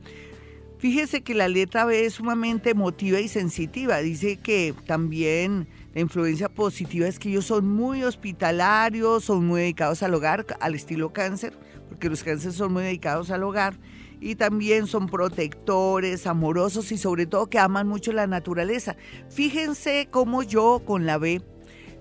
fíjese 0.79 1.23
que 1.23 1.35
la 1.35 1.49
letra 1.49 1.85
B 1.85 2.05
es 2.07 2.15
sumamente 2.15 2.71
emotiva 2.71 3.21
y 3.21 3.29
sensitiva. 3.29 3.99
Dice 3.99 4.37
que 4.37 4.75
también 4.87 5.69
la 5.95 6.01
influencia 6.01 6.49
positiva 6.49 7.07
es 7.07 7.19
que 7.19 7.29
ellos 7.31 7.47
son 7.47 7.69
muy 7.69 8.05
hospitalarios, 8.05 9.25
son 9.25 9.47
muy 9.47 9.63
dedicados 9.63 10.03
al 10.03 10.15
hogar, 10.15 10.47
al 10.61 10.75
estilo 10.75 11.13
cáncer, 11.13 11.59
porque 11.89 12.09
los 12.09 12.23
cánceres 12.23 12.57
son 12.57 12.73
muy 12.73 12.85
dedicados 12.85 13.31
al 13.31 13.43
hogar 13.43 13.75
y 14.21 14.35
también 14.35 14.87
son 14.87 15.07
protectores, 15.07 16.27
amorosos 16.27 16.91
y 16.93 16.99
sobre 16.99 17.27
todo 17.27 17.47
que 17.47 17.59
aman 17.59 17.87
mucho 17.87 18.13
la 18.13 18.27
naturaleza. 18.27 18.97
Fíjense 19.31 20.09
cómo 20.11 20.43
yo 20.43 20.83
con 20.85 21.07
la 21.07 21.19
B 21.19 21.43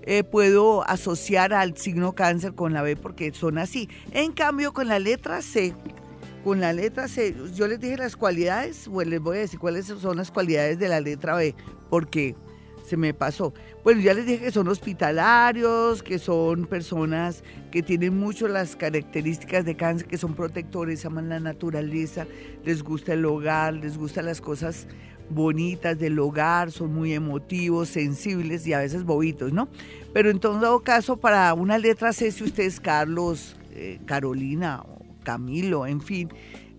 eh, 0.02 0.24
puedo 0.24 0.88
asociar 0.88 1.52
al 1.52 1.76
signo 1.76 2.14
cáncer 2.14 2.54
con 2.54 2.72
la 2.72 2.82
B 2.82 2.96
porque 2.96 3.32
son 3.32 3.58
así. 3.58 3.88
En 4.12 4.32
cambio 4.32 4.72
con 4.72 4.88
la 4.88 4.98
letra 4.98 5.42
C, 5.42 5.74
con 6.44 6.60
la 6.60 6.72
letra 6.72 7.08
C, 7.08 7.34
yo 7.54 7.66
les 7.66 7.80
dije 7.80 7.96
las 7.96 8.16
cualidades, 8.16 8.88
pues 8.90 9.06
les 9.06 9.20
voy 9.20 9.38
a 9.38 9.40
decir 9.40 9.58
cuáles 9.58 9.86
son 9.86 10.16
las 10.16 10.30
cualidades 10.30 10.78
de 10.78 10.88
la 10.88 11.00
letra 11.00 11.34
B, 11.34 11.54
porque 11.90 12.34
se 12.88 12.96
me 12.96 13.14
pasó. 13.14 13.52
Bueno, 13.84 14.00
ya 14.00 14.14
les 14.14 14.26
dije 14.26 14.44
que 14.44 14.50
son 14.50 14.68
hospitalarios, 14.68 16.02
que 16.02 16.18
son 16.18 16.66
personas 16.66 17.44
que 17.70 17.82
tienen 17.82 18.18
mucho 18.18 18.48
las 18.48 18.76
características 18.76 19.64
de 19.64 19.76
cáncer, 19.76 20.08
que 20.08 20.18
son 20.18 20.34
protectores, 20.34 21.04
aman 21.04 21.28
la 21.28 21.38
naturaleza, 21.38 22.26
les 22.64 22.82
gusta 22.82 23.12
el 23.12 23.24
hogar, 23.24 23.74
les 23.74 23.98
gustan 23.98 24.26
las 24.26 24.40
cosas 24.40 24.86
bonitas 25.30 25.98
del 25.98 26.18
hogar, 26.18 26.72
son 26.72 26.94
muy 26.94 27.12
emotivos, 27.12 27.90
sensibles 27.90 28.66
y 28.66 28.72
a 28.72 28.78
veces 28.78 29.04
bobitos, 29.04 29.52
¿no? 29.52 29.68
Pero 30.14 30.30
en 30.30 30.40
todo 30.40 30.80
caso, 30.80 31.18
para 31.18 31.52
una 31.52 31.76
letra 31.76 32.14
C, 32.14 32.32
si 32.32 32.44
ustedes 32.44 32.80
Carlos, 32.80 33.56
eh, 33.72 34.00
Carolina 34.06 34.82
Camilo, 35.28 35.86
en 35.86 36.00
fin, 36.00 36.30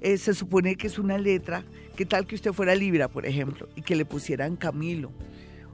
eh, 0.02 0.18
se 0.18 0.34
supone 0.34 0.76
que 0.76 0.88
es 0.88 0.98
una 0.98 1.20
letra, 1.20 1.64
¿qué 1.96 2.04
tal 2.06 2.26
que 2.26 2.34
usted 2.34 2.52
fuera 2.52 2.74
Libra, 2.74 3.08
por 3.08 3.28
ejemplo, 3.28 3.70
y 3.76 3.84
que 3.84 3.96
le 3.96 4.06
pusieran 4.06 4.56
Camilo? 4.56 5.12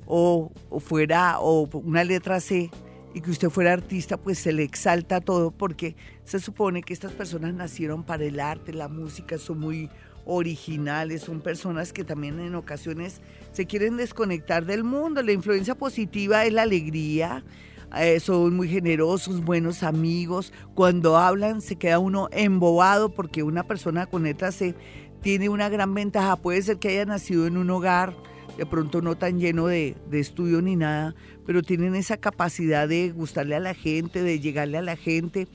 o, 0.05 0.51
fuera 0.79 1.39
o 1.39 1.67
una 1.79 2.03
letra 2.03 2.39
C 2.39 2.69
y 3.13 3.21
que 3.21 3.31
usted 3.31 3.49
fuera 3.49 3.73
artista, 3.73 4.17
pues 4.17 4.39
se 4.39 4.51
le 4.51 4.63
exalta 4.63 5.21
todo 5.21 5.51
porque 5.51 5.95
se 6.25 6.39
supone 6.39 6.83
que 6.83 6.93
estas 6.93 7.13
personas 7.13 7.53
nacieron 7.53 8.03
para 8.03 8.25
el 8.25 8.39
arte, 8.39 8.73
la 8.73 8.89
música, 8.89 9.37
son 9.37 9.59
muy 9.59 9.89
originales, 10.25 11.21
son 11.21 11.39
personas 11.39 11.93
que 11.93 12.03
también 12.03 12.39
en 12.39 12.55
ocasiones 12.55 13.21
se 13.53 13.67
quieren 13.67 13.95
desconectar 13.95 14.65
del 14.65 14.83
mundo. 14.83 15.21
La 15.21 15.31
influencia 15.31 15.75
positiva 15.75 16.45
es 16.45 16.51
la 16.51 16.63
alegría, 16.63 17.43
eh, 17.97 18.19
son 18.19 18.55
muy 18.55 18.67
generosos, 18.67 19.43
buenos 19.43 19.83
amigos. 19.83 20.53
Cuando 20.73 21.17
hablan 21.17 21.61
se 21.61 21.75
queda 21.75 21.99
uno 21.99 22.29
embobado 22.31 23.09
porque 23.09 23.43
una 23.43 23.63
persona 23.63 24.05
con 24.05 24.23
letra 24.23 24.51
C 24.51 24.75
tiene 25.21 25.49
una 25.49 25.69
gran 25.69 25.93
ventaja. 25.93 26.35
Puede 26.35 26.61
ser 26.61 26.77
que 26.77 26.89
haya 26.89 27.05
nacido 27.05 27.47
en 27.47 27.57
un 27.57 27.69
hogar 27.69 28.13
de 28.57 28.65
pronto 28.65 29.01
no 29.01 29.15
tan 29.15 29.39
lleno 29.39 29.67
de, 29.67 29.95
estudio 30.11 30.61
ni 30.61 30.75
nada, 30.75 31.15
pero 31.45 31.61
tienen 31.61 31.95
esa 31.95 32.17
capacidad 32.17 32.87
de 32.87 33.11
gustarle 33.11 33.55
a 33.55 33.59
la 33.59 33.73
gente, 33.73 34.23
de 34.23 34.39
llegarle 34.39 34.77
a 34.77 34.81
la 34.81 34.95
gente, 34.95 35.47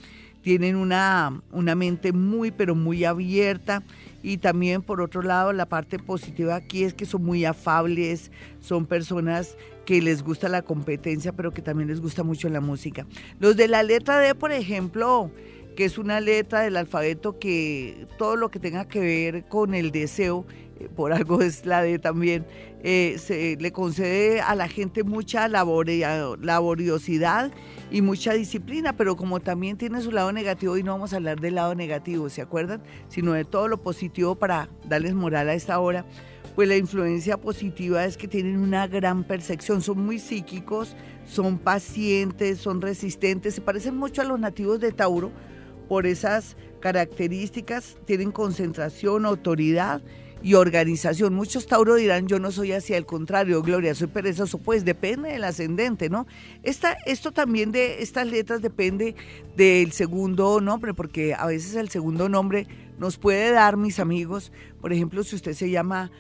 tienen 0.43 0.77
una, 0.77 1.43
una 1.53 1.75
mente 1.75 2.13
muy, 2.13 2.51
pero 2.51 2.75
muy 2.75 3.05
abierta. 3.05 3.83
Y 4.23 4.39
también, 4.39 4.83
por 4.83 5.01
otro 5.01 5.23
lado, 5.23 5.53
la 5.53 5.67
parte 5.67 5.99
positiva 5.99 6.55
aquí 6.55 6.85
es 6.85 6.95
que 6.95 7.07
son 7.07 7.25
muy 7.25 7.45
afables, 7.45 8.31
son 8.61 8.87
personas 8.87 9.57
que 9.87 10.03
les 10.03 10.23
gusta 10.23 10.49
la 10.49 10.63
competencia, 10.63 11.33
pero 11.33 11.53
que 11.53 11.63
también 11.63 11.89
les 11.89 12.01
gusta 12.01 12.23
mucho 12.23 12.49
la 12.49 12.61
música. 12.61 13.07
Los 13.39 13.57
de 13.57 13.69
la 13.69 13.83
letra 13.83 14.19
D, 14.19 14.35
por 14.35 14.53
ejemplo, 14.53 15.31
que 15.75 15.85
es 15.85 15.99
una 15.99 16.21
letra 16.21 16.61
del 16.61 16.77
alfabeto 16.77 17.39
que 17.39 18.07
todo 18.19 18.37
lo 18.37 18.51
que 18.51 18.59
tenga 18.59 18.87
que 18.87 19.01
ver 19.01 19.45
con 19.45 19.75
el 19.75 19.91
deseo, 19.91 20.45
por 20.89 21.13
algo 21.13 21.43
es 21.43 21.67
la 21.67 21.83
D 21.83 21.99
también, 21.99 22.47
eh, 22.83 23.17
se 23.19 23.57
le 23.57 23.73
concede 23.73 24.41
a 24.41 24.55
la 24.55 24.69
gente 24.69 25.05
mucha 25.05 25.49
laboriosidad 25.49 27.51
y 27.91 28.03
mucha 28.03 28.33
disciplina, 28.33 28.97
pero 28.97 29.17
como 29.17 29.41
también 29.41 29.77
tiene 29.77 30.01
su 30.01 30.13
lado 30.13 30.33
negativo, 30.33 30.77
y 30.77 30.83
no 30.83 30.93
vamos 30.93 31.13
a 31.13 31.17
hablar 31.17 31.41
del 31.41 31.57
lado 31.57 31.75
negativo, 31.75 32.29
¿se 32.31 32.41
acuerdan? 32.41 32.83
Sino 33.09 33.33
de 33.33 33.45
todo 33.45 33.69
lo 33.69 33.83
positivo 33.83 34.37
para 34.37 34.69
darles 34.89 35.15
moral 35.15 35.49
a 35.49 35.55
esta 35.55 35.79
hora, 35.79 36.07
pues 36.55 36.69
la 36.69 36.77
influencia 36.77 37.37
positiva 37.37 38.05
es 38.05 38.17
que 38.17 38.29
tienen 38.29 38.59
una 38.59 38.87
gran 38.87 39.25
percepción, 39.25 39.83
son 39.83 40.05
muy 40.05 40.19
psíquicos, 40.19 40.97
son 41.27 41.59
pacientes, 41.59 42.59
son 42.59 42.81
resistentes, 42.81 43.55
se 43.55 43.61
parecen 43.61 43.97
mucho 43.97 44.23
a 44.23 44.25
los 44.25 44.41
nativos 44.41 44.81
de 44.81 44.93
Tauro 44.93 45.31
por 45.89 46.07
esas 46.07 46.57
características, 46.81 47.97
tienen 48.05 48.33
concentración, 48.33 49.27
autoridad 49.27 50.03
y 50.43 50.55
organización. 50.55 51.35
Muchos 51.35 51.67
Tauro 51.67 51.95
dirán, 51.97 52.27
yo 52.27 52.39
no 52.39 52.51
soy 52.51 52.73
así, 52.73 52.95
al 52.95 53.07
contrario, 53.07 53.63
Gloria, 53.63 53.95
soy 53.95 54.09
perezoso. 54.09 54.59
Pues 54.59 54.85
depende 54.85 55.31
del 55.31 55.45
ascendente, 55.45 56.09
¿no? 56.09 56.27
Esta, 56.63 56.93
esto 57.07 57.33
también 57.33 57.73
de 57.73 58.03
estas 58.03 58.27
letras 58.27 58.63
depende 58.63 59.15
del 59.57 59.93
segundo 59.93 60.61
nombre, 60.61 60.95
porque 60.95 61.35
a 61.35 61.47
veces 61.47 61.75
el 61.75 61.91
segundo 61.91 62.29
nombre 62.29 62.67
nos 62.99 63.17
puede 63.17 63.53
dar, 63.53 63.77
mis 63.77 63.99
amigos, 63.99 64.53
por 64.81 64.93
ejemplo, 64.93 65.23
si 65.25 65.37
usted 65.37 65.55
se 65.55 65.71
llama 65.71 66.11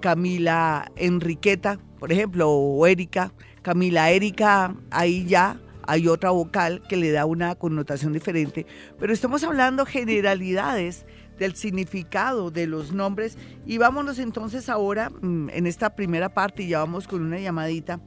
Camila 0.00 0.90
Enriqueta, 0.96 1.78
por 1.98 2.12
ejemplo, 2.12 2.50
o 2.50 2.86
Erika, 2.86 3.32
Camila 3.62 4.10
Erika, 4.10 4.74
ahí 4.90 5.24
ya 5.26 5.60
hay 5.86 6.08
otra 6.08 6.30
vocal 6.30 6.82
que 6.88 6.96
le 6.96 7.10
da 7.12 7.26
una 7.26 7.54
connotación 7.54 8.12
diferente, 8.12 8.66
pero 8.98 9.12
estamos 9.12 9.44
hablando 9.44 9.86
generalidades 9.86 11.06
del 11.38 11.54
significado 11.54 12.50
de 12.50 12.66
los 12.66 12.92
nombres. 12.92 13.36
Y 13.66 13.78
vámonos 13.78 14.18
entonces 14.18 14.68
ahora, 14.68 15.10
mm, 15.10 15.50
en 15.50 15.66
esta 15.66 15.94
primera 15.94 16.28
parte, 16.28 16.62
y 16.62 16.68
ya 16.68 16.78
vamos 16.80 17.06
con 17.06 17.22
una 17.22 17.38
llamadita, 17.38 18.00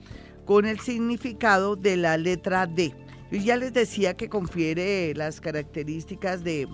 con 0.46 0.66
el 0.66 0.80
significado 0.80 1.76
de 1.76 1.98
la 1.98 2.18
letra 2.18 2.66
D. 2.66 2.94
Yo 3.32 3.38
ya 3.40 3.58
les 3.58 3.74
decía 3.74 4.16
que 4.16 4.30
confiere 4.30 5.14
las 5.16 5.40
características 5.40 6.44
de, 6.44 6.68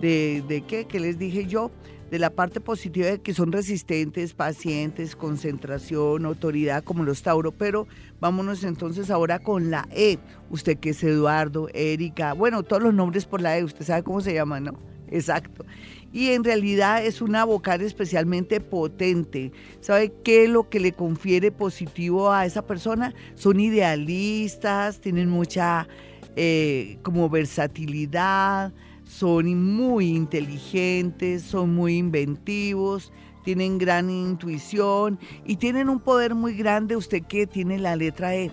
de, 0.00 0.44
de 0.46 0.62
qué, 0.62 0.86
que 0.86 1.00
les 1.00 1.18
dije 1.18 1.46
yo, 1.46 1.70
de 2.10 2.18
la 2.18 2.30
parte 2.30 2.60
positiva 2.60 3.06
de 3.06 3.20
que 3.20 3.32
son 3.32 3.52
resistentes, 3.52 4.34
pacientes, 4.34 5.14
concentración, 5.14 6.26
autoridad, 6.26 6.82
como 6.82 7.04
los 7.04 7.22
Tauro, 7.22 7.52
pero 7.52 7.86
vámonos 8.20 8.64
entonces 8.64 9.10
ahora 9.10 9.38
con 9.38 9.70
la 9.70 9.88
E. 9.92 10.18
Usted 10.50 10.78
que 10.78 10.90
es 10.90 11.02
Eduardo, 11.04 11.68
Erika, 11.72 12.32
bueno, 12.32 12.64
todos 12.64 12.82
los 12.82 12.92
nombres 12.92 13.26
por 13.26 13.40
la 13.40 13.56
E, 13.56 13.64
usted 13.64 13.84
sabe 13.84 14.02
cómo 14.02 14.20
se 14.20 14.34
llama, 14.34 14.58
¿no? 14.60 14.72
Exacto. 15.10 15.64
Y 16.12 16.30
en 16.30 16.42
realidad 16.42 17.04
es 17.04 17.22
una 17.22 17.44
vocal 17.44 17.82
especialmente 17.82 18.60
potente. 18.60 19.52
¿Sabe 19.80 20.12
qué 20.24 20.44
es 20.44 20.50
lo 20.50 20.68
que 20.68 20.80
le 20.80 20.92
confiere 20.92 21.52
positivo 21.52 22.32
a 22.32 22.46
esa 22.46 22.66
persona? 22.66 23.14
Son 23.36 23.60
idealistas, 23.60 25.00
tienen 25.00 25.28
mucha 25.28 25.86
eh, 26.34 26.98
como 27.02 27.28
versatilidad, 27.28 28.72
son 29.04 29.62
muy 29.74 30.08
inteligentes, 30.08 31.42
son 31.42 31.74
muy 31.74 31.96
inventivos, 31.96 33.12
tienen 33.44 33.78
gran 33.78 34.10
intuición 34.10 35.18
y 35.44 35.56
tienen 35.56 35.88
un 35.88 36.00
poder 36.00 36.34
muy 36.34 36.54
grande. 36.54 36.96
Usted 36.96 37.22
que 37.22 37.46
tiene 37.46 37.78
la 37.78 37.96
letra 37.96 38.34
E 38.34 38.50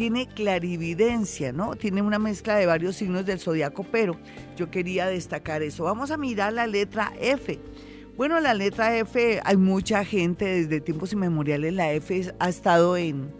tiene 0.00 0.26
clarividencia, 0.26 1.52
¿no? 1.52 1.76
Tiene 1.76 2.00
una 2.00 2.18
mezcla 2.18 2.56
de 2.56 2.64
varios 2.64 2.96
signos 2.96 3.26
del 3.26 3.38
zodiaco, 3.38 3.84
pero 3.84 4.16
yo 4.56 4.70
quería 4.70 5.06
destacar 5.06 5.62
eso. 5.62 5.84
Vamos 5.84 6.10
a 6.10 6.16
mirar 6.16 6.54
la 6.54 6.66
letra 6.66 7.12
F. 7.20 7.58
Bueno, 8.16 8.40
la 8.40 8.54
letra 8.54 8.96
F, 8.96 9.42
hay 9.44 9.56
mucha 9.58 10.02
gente 10.06 10.46
desde 10.46 10.80
tiempos 10.80 11.12
inmemoriales, 11.12 11.74
la 11.74 11.92
F 11.92 12.32
ha 12.38 12.48
estado 12.48 12.96
en, 12.96 13.30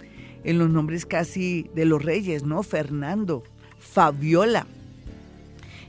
en 0.44 0.58
los 0.58 0.68
nombres 0.68 1.06
casi 1.06 1.64
de 1.74 1.86
los 1.86 2.04
reyes, 2.04 2.44
¿no? 2.44 2.62
Fernando, 2.62 3.42
Fabiola. 3.78 4.66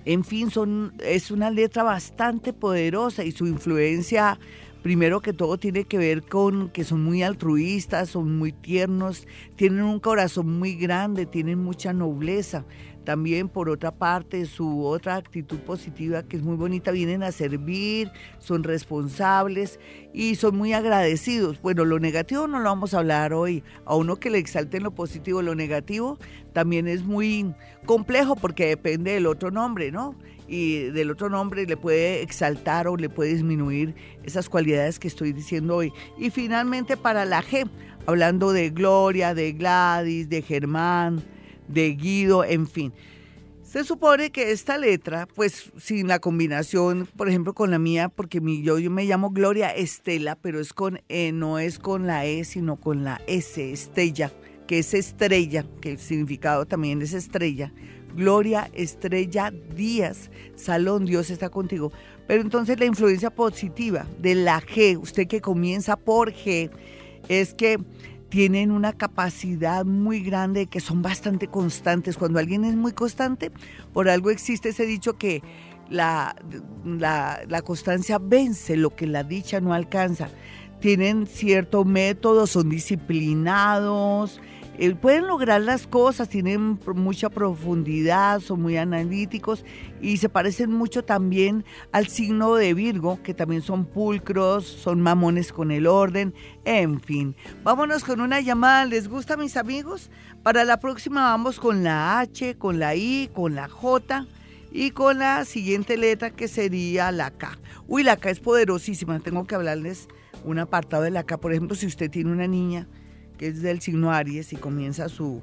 En 0.05 0.23
fin, 0.23 0.51
son, 0.51 0.93
es 1.03 1.31
una 1.31 1.49
letra 1.49 1.83
bastante 1.83 2.53
poderosa 2.53 3.25
y 3.25 3.33
su 3.33 3.45
influencia 3.45 4.39
primero 4.81 5.21
que 5.21 5.33
todo 5.33 5.57
tiene 5.57 5.83
que 5.83 5.97
ver 5.97 6.23
con 6.23 6.69
que 6.69 6.83
son 6.83 7.03
muy 7.03 7.23
altruistas, 7.23 8.09
son 8.09 8.37
muy 8.37 8.51
tiernos, 8.51 9.27
tienen 9.55 9.83
un 9.83 9.99
corazón 9.99 10.59
muy 10.59 10.75
grande, 10.75 11.25
tienen 11.25 11.59
mucha 11.59 11.93
nobleza. 11.93 12.65
También 13.03 13.49
por 13.49 13.69
otra 13.69 13.91
parte, 13.91 14.45
su 14.45 14.85
otra 14.85 15.15
actitud 15.15 15.59
positiva 15.59 16.23
que 16.23 16.37
es 16.37 16.43
muy 16.43 16.55
bonita, 16.55 16.91
vienen 16.91 17.23
a 17.23 17.31
servir, 17.31 18.11
son 18.39 18.63
responsables 18.63 19.79
y 20.13 20.35
son 20.35 20.55
muy 20.57 20.73
agradecidos. 20.73 21.61
Bueno, 21.61 21.85
lo 21.85 21.99
negativo 21.99 22.47
no 22.47 22.59
lo 22.59 22.65
vamos 22.65 22.93
a 22.93 22.99
hablar 22.99 23.33
hoy, 23.33 23.63
a 23.85 23.95
uno 23.95 24.17
que 24.17 24.29
le 24.29 24.37
exalte 24.37 24.77
en 24.77 24.83
lo 24.83 24.91
positivo, 24.91 25.41
lo 25.41 25.55
negativo 25.55 26.19
también 26.53 26.87
es 26.87 27.03
muy 27.03 27.53
complejo 27.85 28.35
porque 28.35 28.67
depende 28.67 29.13
del 29.13 29.25
otro 29.25 29.51
nombre, 29.51 29.91
¿no? 29.91 30.15
y 30.51 30.89
del 30.91 31.11
otro 31.11 31.29
nombre 31.29 31.65
le 31.65 31.77
puede 31.77 32.21
exaltar 32.21 32.85
o 32.89 32.97
le 32.97 33.07
puede 33.07 33.33
disminuir 33.33 33.95
esas 34.23 34.49
cualidades 34.49 34.99
que 34.99 35.07
estoy 35.07 35.31
diciendo 35.31 35.77
hoy. 35.77 35.93
Y 36.17 36.29
finalmente 36.29 36.97
para 36.97 37.23
la 37.23 37.41
G, 37.41 37.69
hablando 38.05 38.51
de 38.51 38.69
Gloria, 38.69 39.33
de 39.33 39.53
Gladys, 39.53 40.27
de 40.27 40.41
Germán, 40.41 41.23
de 41.67 41.91
Guido, 41.91 42.43
en 42.43 42.67
fin. 42.67 42.93
Se 43.63 43.85
supone 43.85 44.31
que 44.31 44.51
esta 44.51 44.77
letra, 44.77 45.27
pues 45.33 45.71
sin 45.79 46.09
la 46.09 46.19
combinación, 46.19 47.07
por 47.15 47.29
ejemplo, 47.29 47.53
con 47.53 47.71
la 47.71 47.79
mía, 47.79 48.09
porque 48.09 48.41
mi, 48.41 48.61
yo, 48.63 48.75
me 48.91 49.05
llamo 49.05 49.29
Gloria 49.29 49.69
Estela, 49.69 50.35
pero 50.35 50.59
es 50.59 50.73
con 50.73 50.99
E, 51.07 51.31
no 51.31 51.57
es 51.57 51.79
con 51.79 52.05
la 52.05 52.25
E, 52.25 52.43
sino 52.43 52.75
con 52.75 53.05
la 53.05 53.21
S, 53.27 53.71
Estella, 53.71 54.29
que 54.67 54.79
es 54.79 54.93
estrella, 54.93 55.65
que 55.79 55.91
el 55.91 55.99
significado 55.99 56.65
también 56.65 57.01
es 57.01 57.13
estrella. 57.13 57.71
Gloria 58.15 58.69
Estrella 58.73 59.53
Díaz, 59.75 60.29
Salón, 60.55 61.05
Dios 61.05 61.29
está 61.29 61.49
contigo. 61.49 61.91
Pero 62.27 62.41
entonces 62.41 62.79
la 62.79 62.85
influencia 62.85 63.29
positiva 63.29 64.05
de 64.19 64.35
la 64.35 64.61
G, 64.61 64.97
usted 65.01 65.27
que 65.27 65.41
comienza 65.41 65.95
por 65.95 66.33
G, 66.33 66.69
es 67.29 67.53
que 67.53 67.79
tienen 68.31 68.71
una 68.71 68.93
capacidad 68.93 69.83
muy 69.83 70.21
grande, 70.21 70.67
que 70.67 70.79
son 70.79 71.01
bastante 71.01 71.47
constantes. 71.47 72.15
Cuando 72.15 72.39
alguien 72.39 72.63
es 72.63 72.77
muy 72.77 72.93
constante, 72.93 73.51
por 73.91 74.07
algo 74.07 74.29
existe 74.29 74.69
ese 74.69 74.85
dicho 74.85 75.17
que 75.17 75.43
la, 75.89 76.37
la, 76.85 77.41
la 77.49 77.61
constancia 77.61 78.19
vence 78.19 78.77
lo 78.77 78.95
que 78.95 79.05
la 79.05 79.25
dicha 79.25 79.59
no 79.59 79.73
alcanza. 79.73 80.29
Tienen 80.79 81.27
cierto 81.27 81.83
método, 81.83 82.47
son 82.47 82.69
disciplinados, 82.69 84.39
eh, 84.83 84.95
pueden 84.95 85.27
lograr 85.27 85.61
las 85.61 85.85
cosas, 85.85 86.27
tienen 86.27 86.79
mucha 86.95 87.29
profundidad, 87.29 88.39
son 88.39 88.63
muy 88.63 88.77
analíticos 88.77 89.63
y 90.01 90.17
se 90.17 90.27
parecen 90.27 90.71
mucho 90.71 91.03
también 91.03 91.63
al 91.91 92.07
signo 92.07 92.55
de 92.55 92.73
Virgo, 92.73 93.21
que 93.21 93.35
también 93.35 93.61
son 93.61 93.85
pulcros, 93.85 94.65
son 94.65 94.99
mamones 94.99 95.53
con 95.53 95.69
el 95.69 95.85
orden, 95.85 96.33
en 96.65 96.99
fin. 96.99 97.35
Vámonos 97.63 98.03
con 98.03 98.21
una 98.21 98.41
llamada, 98.41 98.85
¿les 98.85 99.07
gusta 99.07 99.37
mis 99.37 99.55
amigos? 99.55 100.09
Para 100.41 100.65
la 100.65 100.79
próxima 100.79 101.25
vamos 101.25 101.59
con 101.59 101.83
la 101.83 102.19
H, 102.19 102.57
con 102.57 102.79
la 102.79 102.95
I, 102.95 103.29
con 103.35 103.53
la 103.53 103.69
J 103.69 104.25
y 104.71 104.89
con 104.89 105.19
la 105.19 105.45
siguiente 105.45 105.95
letra 105.95 106.31
que 106.31 106.47
sería 106.47 107.11
la 107.11 107.29
K. 107.29 107.55
Uy, 107.87 108.01
la 108.01 108.17
K 108.17 108.31
es 108.31 108.39
poderosísima, 108.39 109.19
tengo 109.19 109.45
que 109.45 109.53
hablarles 109.53 110.07
un 110.43 110.57
apartado 110.57 111.03
de 111.03 111.11
la 111.11 111.21
K. 111.23 111.37
Por 111.37 111.51
ejemplo, 111.51 111.75
si 111.75 111.85
usted 111.85 112.09
tiene 112.09 112.31
una 112.31 112.47
niña 112.47 112.87
que 113.41 113.47
es 113.47 113.63
del 113.63 113.81
signo 113.81 114.11
Aries 114.11 114.53
y 114.53 114.55
comienza 114.55 115.09
su 115.09 115.41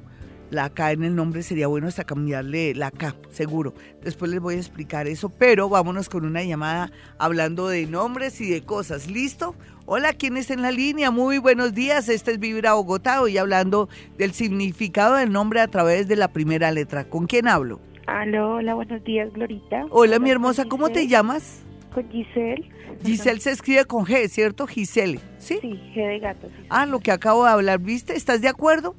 la 0.51 0.71
K 0.71 0.93
en 0.93 1.03
el 1.03 1.17
nombre, 1.17 1.43
sería 1.43 1.67
bueno 1.67 1.89
hasta 1.89 2.05
cambiarle 2.05 2.73
la 2.77 2.93
K, 2.93 3.17
seguro. 3.29 3.75
Después 4.05 4.31
les 4.31 4.39
voy 4.39 4.55
a 4.55 4.59
explicar 4.59 5.09
eso, 5.09 5.31
pero 5.31 5.69
vámonos 5.69 6.09
con 6.09 6.25
una 6.25 6.45
llamada 6.45 6.93
hablando 7.19 7.67
de 7.67 7.87
nombres 7.87 8.41
y 8.41 8.51
de 8.51 8.63
cosas. 8.63 9.11
¿Listo? 9.11 9.57
Hola, 9.85 10.13
¿quién 10.13 10.37
está 10.37 10.55
en 10.55 10.63
la 10.63 10.71
línea? 10.71 11.11
Muy 11.11 11.39
buenos 11.39 11.75
días. 11.75 12.09
Este 12.09 12.31
es 12.31 12.39
Vivir 12.39 12.69
a 12.69 12.75
Bogotá, 12.75 13.21
hoy 13.21 13.37
hablando 13.37 13.89
del 14.17 14.33
significado 14.33 15.17
del 15.17 15.33
nombre 15.33 15.61
a 15.61 15.67
través 15.67 16.07
de 16.07 16.15
la 16.15 16.29
primera 16.29 16.71
letra. 16.71 17.11
¿Con 17.11 17.27
quién 17.27 17.49
hablo? 17.49 17.81
Aló, 18.07 18.55
hola, 18.55 18.75
buenos 18.75 19.03
días, 19.03 19.33
Glorita. 19.33 19.87
Hola, 19.91 20.21
mi 20.21 20.31
hermosa, 20.31 20.67
¿cómo 20.67 20.89
te 20.91 21.09
llamas? 21.09 21.65
Con 21.99 22.11
Giselle. 22.13 22.71
Giselle 23.05 23.41
se 23.41 23.51
escribe 23.51 23.85
con 23.85 24.05
G, 24.05 24.29
¿cierto? 24.29 24.69
Giselle, 24.69 25.19
¿sí? 25.39 25.59
Sí, 25.61 25.81
G 25.97 26.07
de 26.07 26.19
gato. 26.21 26.47
Ah, 26.69 26.87
lo 26.87 27.01
que 27.01 27.11
acabo 27.11 27.45
de 27.45 27.51
hablar, 27.51 27.81
¿viste? 27.81 28.15
¿Estás 28.17 28.41
de 28.41 28.47
acuerdo? 28.47 28.95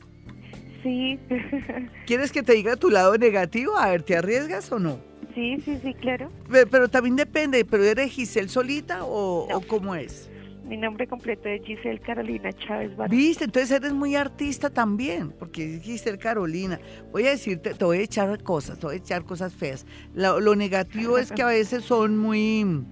Sí. 0.83 1.17
¿Quieres 2.05 2.33
que 2.33 2.43
te 2.43 2.53
diga 2.53 2.75
tu 2.75 2.89
lado 2.89 3.17
negativo? 3.17 3.77
A 3.77 3.91
ver, 3.91 4.03
¿te 4.03 4.17
arriesgas 4.17 4.69
o 4.73 4.79
no? 4.79 4.99
Sí, 5.33 5.61
sí, 5.63 5.79
sí, 5.81 5.93
claro. 5.93 6.29
Pero, 6.49 6.89
también 6.89 7.15
depende, 7.15 7.63
¿pero 7.63 7.85
eres 7.85 8.11
Giselle 8.11 8.49
solita 8.49 9.05
o, 9.05 9.61
cómo 9.67 9.95
es? 9.95 10.29
Mi 10.69 10.77
nombre 10.77 11.07
completo 11.07 11.49
es 11.49 11.63
Giselle 11.65 11.99
Carolina 11.99 12.53
Chávez 12.53 12.95
Barón. 12.95 13.17
Viste, 13.17 13.45
entonces 13.45 13.71
eres 13.71 13.91
muy 13.91 14.15
artista 14.15 14.69
también, 14.69 15.31
porque 15.31 15.77
es 15.77 15.81
Giselle 15.81 16.19
Carolina. 16.19 16.79
Voy 17.11 17.25
a 17.25 17.31
decirte, 17.31 17.73
te 17.73 17.83
voy 17.83 17.97
a 17.97 18.01
echar 18.01 18.43
cosas, 18.43 18.77
te 18.77 18.85
voy 18.85 18.95
a 18.95 18.99
echar 18.99 19.25
cosas 19.25 19.51
feas. 19.51 19.87
lo 20.13 20.55
negativo 20.55 21.17
es 21.17 21.31
que 21.31 21.41
a 21.41 21.47
veces 21.47 21.83
son 21.85 22.17
muy 22.17 22.85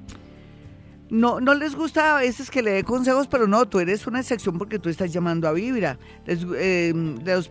no, 1.09 1.39
no 1.39 1.53
les 1.53 1.75
gusta 1.75 2.17
a 2.17 2.19
veces 2.19 2.51
que 2.51 2.61
le 2.61 2.71
dé 2.71 2.83
consejos, 2.83 3.27
pero 3.27 3.47
no, 3.47 3.65
tú 3.67 3.79
eres 3.79 4.05
una 4.07 4.19
excepción 4.19 4.57
porque 4.57 4.77
tú 4.77 4.89
estás 4.89 5.13
llamando 5.13 5.47
a 5.47 5.53
Vibra. 5.53 5.97
Les, 6.25 6.45
eh, 6.55 6.93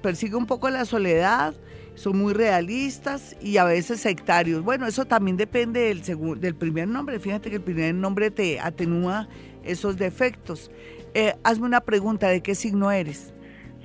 persigue 0.02 0.36
un 0.36 0.46
poco 0.46 0.68
la 0.68 0.84
soledad, 0.84 1.54
son 1.94 2.18
muy 2.18 2.34
realistas 2.34 3.34
y 3.40 3.56
a 3.56 3.64
veces 3.64 4.00
sectarios. 4.00 4.62
Bueno, 4.62 4.86
eso 4.86 5.06
también 5.06 5.38
depende 5.38 5.80
del, 5.80 6.02
del 6.38 6.54
primer 6.54 6.88
nombre. 6.88 7.18
Fíjate 7.18 7.48
que 7.48 7.56
el 7.56 7.62
primer 7.62 7.94
nombre 7.94 8.30
te 8.30 8.60
atenúa 8.60 9.26
esos 9.66 9.96
defectos. 9.96 10.70
Eh, 11.14 11.34
hazme 11.44 11.66
una 11.66 11.80
pregunta, 11.80 12.28
¿de 12.28 12.42
qué 12.42 12.54
signo 12.54 12.90
eres? 12.90 13.32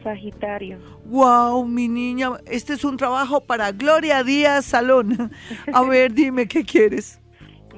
Sagitario. 0.03 0.79
Wow, 1.05 1.65
mi 1.65 1.87
niña, 1.87 2.31
este 2.45 2.73
es 2.73 2.83
un 2.83 2.97
trabajo 2.97 3.41
para 3.41 3.71
Gloria 3.71 4.23
Díaz 4.23 4.65
Salón. 4.65 5.31
A 5.73 5.83
ver, 5.83 6.13
dime 6.13 6.47
qué 6.47 6.63
quieres. 6.63 7.20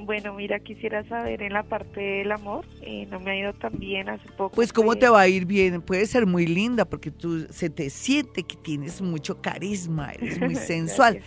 Bueno, 0.04 0.34
mira, 0.34 0.58
quisiera 0.60 1.02
saber 1.08 1.42
en 1.42 1.52
la 1.52 1.62
parte 1.62 2.00
del 2.00 2.32
amor, 2.32 2.66
eh, 2.82 3.06
no 3.10 3.20
me 3.20 3.30
ha 3.30 3.36
ido 3.36 3.52
tan 3.54 3.78
bien 3.78 4.08
hace 4.08 4.28
poco. 4.36 4.54
Pues 4.54 4.72
cómo 4.72 4.96
te 4.96 5.08
va 5.08 5.20
a 5.20 5.28
ir 5.28 5.46
bien, 5.46 5.80
puede 5.80 6.04
ser 6.06 6.26
muy 6.26 6.46
linda 6.46 6.84
porque 6.84 7.10
tú 7.10 7.46
se 7.50 7.70
te 7.70 7.88
siente 7.88 8.42
que 8.42 8.56
tienes 8.56 9.00
mucho 9.00 9.40
carisma, 9.40 10.12
eres 10.12 10.38
muy 10.40 10.54
sensual. 10.56 11.20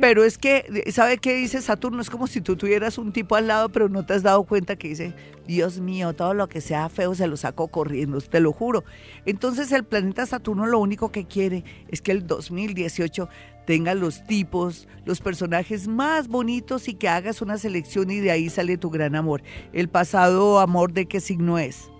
pero 0.00 0.24
es 0.24 0.38
que, 0.38 0.84
¿sabe 0.92 1.18
qué 1.18 1.34
dice 1.34 1.60
Saturno? 1.60 2.00
Es 2.00 2.10
como 2.10 2.26
si 2.26 2.40
tú 2.40 2.56
tuvieras 2.56 2.96
un 2.98 3.12
tipo 3.12 3.34
al 3.34 3.48
lado, 3.48 3.68
pero 3.70 3.88
no 3.88 4.06
te 4.06 4.14
has 4.14 4.22
dado 4.22 4.44
cuenta 4.44 4.76
que 4.76 4.88
dice, 4.88 5.14
Dios 5.46 5.80
mío, 5.80 6.12
todo 6.12 6.34
lo 6.34 6.48
que 6.48 6.60
sea 6.60 6.88
feo 6.88 7.14
se 7.14 7.26
lo 7.26 7.36
saco 7.36 7.68
corriendo, 7.68 8.20
te 8.20 8.40
lo 8.40 8.52
juro. 8.52 8.84
Entonces 9.26 9.72
el 9.72 9.84
planeta 9.84 10.26
Saturno 10.26 10.66
lo 10.66 10.78
único 10.78 11.10
que 11.10 11.26
quiere 11.26 11.64
es 11.88 12.00
que 12.00 12.12
el 12.12 12.26
2018 12.26 13.28
tenga 13.66 13.94
los 13.94 14.24
tipos, 14.24 14.88
los 15.04 15.20
personajes 15.20 15.88
más 15.88 16.28
bonitos 16.28 16.88
y 16.88 16.94
que 16.94 17.08
hagas 17.08 17.42
una 17.42 17.58
selección 17.58 18.10
y 18.10 18.20
de 18.20 18.30
ahí 18.30 18.48
sale 18.50 18.76
tu 18.76 18.90
gran 18.90 19.14
amor. 19.14 19.42
¿El 19.72 19.88
pasado 19.88 20.60
amor 20.60 20.92
de 20.92 21.06
qué 21.06 21.20
signo 21.20 21.58
es? 21.58 21.90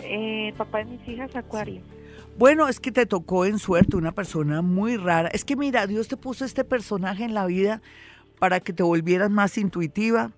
Eh, 0.00 0.54
papá 0.56 0.78
de 0.78 0.84
mis 0.86 1.08
hijas, 1.08 1.34
Acuario. 1.34 1.82
Bueno, 2.38 2.68
es 2.68 2.78
que 2.78 2.92
te 2.92 3.04
tocó 3.04 3.46
en 3.46 3.58
suerte 3.58 3.96
una 3.96 4.12
persona 4.12 4.62
muy 4.62 4.96
rara. 4.96 5.28
Es 5.32 5.44
que 5.44 5.56
mira, 5.56 5.86
Dios 5.86 6.06
te 6.06 6.16
puso 6.16 6.44
este 6.44 6.64
personaje 6.64 7.24
en 7.24 7.34
la 7.34 7.46
vida 7.46 7.82
para 8.38 8.60
que 8.60 8.72
te 8.72 8.84
volvieras 8.84 9.30
más 9.30 9.58
intuitiva, 9.58 10.30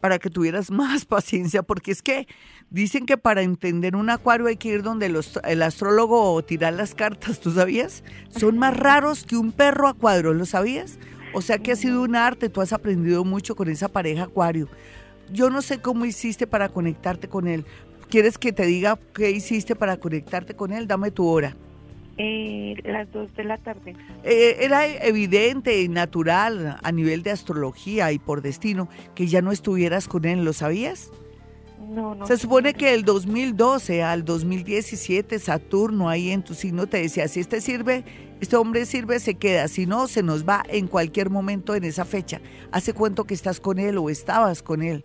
para 0.00 0.18
que 0.18 0.30
tuvieras 0.30 0.70
más 0.70 1.04
paciencia, 1.04 1.62
porque 1.62 1.90
es 1.90 2.02
que 2.02 2.26
dicen 2.70 3.06
que 3.06 3.16
para 3.16 3.42
entender 3.42 3.96
un 3.96 4.10
acuario 4.10 4.46
hay 4.46 4.56
que 4.56 4.68
ir 4.68 4.82
donde 4.82 5.06
el 5.06 5.62
astrólogo 5.62 6.32
o 6.32 6.42
tirar 6.42 6.74
las 6.74 6.94
cartas, 6.94 7.40
¿tú 7.40 7.50
sabías? 7.52 8.04
Son 8.28 8.58
más 8.58 8.76
raros 8.76 9.24
que 9.24 9.36
un 9.36 9.52
perro 9.52 9.88
a 9.88 9.94
cuadro, 9.94 10.34
¿lo 10.34 10.46
sabías? 10.46 10.98
O 11.34 11.42
sea 11.42 11.58
que 11.58 11.72
ha 11.72 11.76
sido 11.76 12.02
un 12.02 12.16
arte, 12.16 12.48
tú 12.48 12.60
has 12.60 12.72
aprendido 12.72 13.24
mucho 13.24 13.54
con 13.54 13.68
esa 13.68 13.88
pareja 13.88 14.24
Acuario. 14.24 14.68
Yo 15.30 15.50
no 15.50 15.60
sé 15.60 15.80
cómo 15.80 16.06
hiciste 16.06 16.46
para 16.46 16.70
conectarte 16.70 17.28
con 17.28 17.46
él. 17.48 17.66
¿Quieres 18.08 18.38
que 18.38 18.52
te 18.52 18.64
diga 18.64 18.98
qué 19.14 19.30
hiciste 19.30 19.76
para 19.76 19.98
conectarte 19.98 20.54
con 20.54 20.72
él? 20.72 20.86
Dame 20.86 21.10
tu 21.10 21.26
hora. 21.26 21.54
Eh, 22.20 22.74
las 22.84 23.10
dos 23.12 23.32
de 23.36 23.44
la 23.44 23.58
tarde. 23.58 23.94
Eh, 24.24 24.56
era 24.60 24.86
evidente 24.86 25.80
y 25.80 25.88
natural 25.88 26.76
a 26.82 26.92
nivel 26.92 27.22
de 27.22 27.30
astrología 27.30 28.10
y 28.10 28.18
por 28.18 28.42
destino 28.42 28.88
que 29.14 29.28
ya 29.28 29.40
no 29.40 29.52
estuvieras 29.52 30.08
con 30.08 30.24
él, 30.24 30.44
¿lo 30.44 30.52
sabías? 30.52 31.12
No, 31.88 32.16
no. 32.16 32.26
Se 32.26 32.36
supone 32.36 32.74
que 32.74 32.92
el 32.92 33.04
2012 33.04 34.02
al 34.02 34.24
2017 34.24 35.38
Saturno 35.38 36.08
ahí 36.08 36.30
en 36.30 36.42
tu 36.42 36.54
signo 36.54 36.88
te 36.88 37.00
decía, 37.00 37.28
si 37.28 37.38
este 37.38 37.60
sirve, 37.60 38.04
este 38.40 38.56
hombre 38.56 38.84
sirve, 38.84 39.20
se 39.20 39.34
queda, 39.34 39.68
si 39.68 39.86
no, 39.86 40.08
se 40.08 40.24
nos 40.24 40.46
va 40.46 40.64
en 40.68 40.88
cualquier 40.88 41.30
momento 41.30 41.76
en 41.76 41.84
esa 41.84 42.04
fecha. 42.04 42.40
¿Hace 42.72 42.94
cuánto 42.94 43.24
que 43.24 43.34
estás 43.34 43.60
con 43.60 43.78
él 43.78 43.96
o 43.96 44.10
estabas 44.10 44.60
con 44.60 44.82
él? 44.82 45.04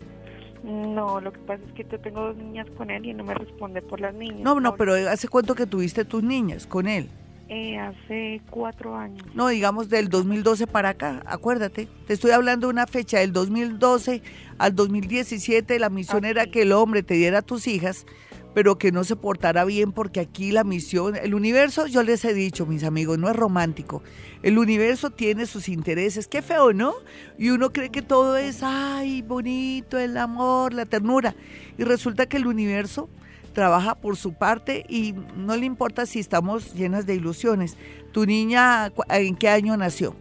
No, 0.63 1.19
lo 1.19 1.33
que 1.33 1.39
pasa 1.39 1.61
es 1.67 1.73
que 1.73 1.85
yo 1.89 1.99
tengo 1.99 2.21
dos 2.21 2.37
niñas 2.37 2.67
con 2.77 2.89
él 2.89 3.05
y 3.05 3.13
no 3.13 3.23
me 3.23 3.33
responde 3.33 3.81
por 3.81 3.99
las 3.99 4.13
niñas. 4.15 4.39
No, 4.39 4.59
no, 4.59 4.75
pero 4.75 4.93
¿hace 4.93 5.27
cuánto 5.27 5.55
que 5.55 5.65
tuviste 5.65 6.05
tus 6.05 6.23
niñas 6.23 6.65
con 6.65 6.87
él? 6.87 7.09
Eh, 7.49 7.77
hace 7.77 8.41
cuatro 8.49 8.95
años. 8.95 9.21
No, 9.35 9.49
digamos 9.49 9.89
del 9.89 10.07
2012 10.07 10.65
para 10.65 10.89
acá, 10.89 11.21
acuérdate. 11.25 11.87
Te 12.07 12.13
estoy 12.13 12.31
hablando 12.31 12.67
de 12.67 12.71
una 12.71 12.87
fecha 12.87 13.19
del 13.19 13.33
2012 13.33 14.21
al 14.57 14.73
2017. 14.73 15.77
La 15.79 15.89
misión 15.89 16.23
era 16.23 16.47
que 16.47 16.61
el 16.61 16.71
hombre 16.71 17.03
te 17.03 17.15
diera 17.15 17.39
a 17.39 17.41
tus 17.41 17.67
hijas, 17.67 18.05
pero 18.53 18.77
que 18.77 18.91
no 18.91 19.03
se 19.03 19.15
portara 19.15 19.65
bien 19.65 19.91
porque 19.91 20.19
aquí 20.19 20.51
la 20.51 20.63
misión, 20.63 21.15
el 21.15 21.33
universo, 21.33 21.87
yo 21.87 22.03
les 22.03 22.23
he 22.25 22.33
dicho, 22.33 22.65
mis 22.65 22.83
amigos, 22.83 23.17
no 23.17 23.29
es 23.29 23.35
romántico. 23.35 24.03
El 24.43 24.57
universo 24.57 25.09
tiene 25.09 25.45
sus 25.45 25.69
intereses. 25.69 26.27
Qué 26.27 26.41
feo, 26.41 26.73
¿no? 26.73 26.93
Y 27.37 27.49
uno 27.49 27.71
cree 27.71 27.89
que 27.89 28.01
todo 28.01 28.37
es, 28.37 28.61
ay, 28.61 29.21
bonito, 29.21 29.97
el 29.97 30.17
amor, 30.17 30.73
la 30.73 30.85
ternura. 30.85 31.35
Y 31.77 31.83
resulta 31.83 32.27
que 32.27 32.37
el 32.37 32.47
universo 32.47 33.09
trabaja 33.53 33.95
por 33.95 34.17
su 34.17 34.33
parte 34.33 34.85
y 34.89 35.13
no 35.35 35.55
le 35.55 35.65
importa 35.65 36.05
si 36.05 36.19
estamos 36.19 36.73
llenas 36.73 37.05
de 37.05 37.15
ilusiones. 37.15 37.77
¿Tu 38.11 38.25
niña 38.25 38.91
en 39.09 39.35
qué 39.35 39.49
año 39.49 39.77
nació? 39.77 40.15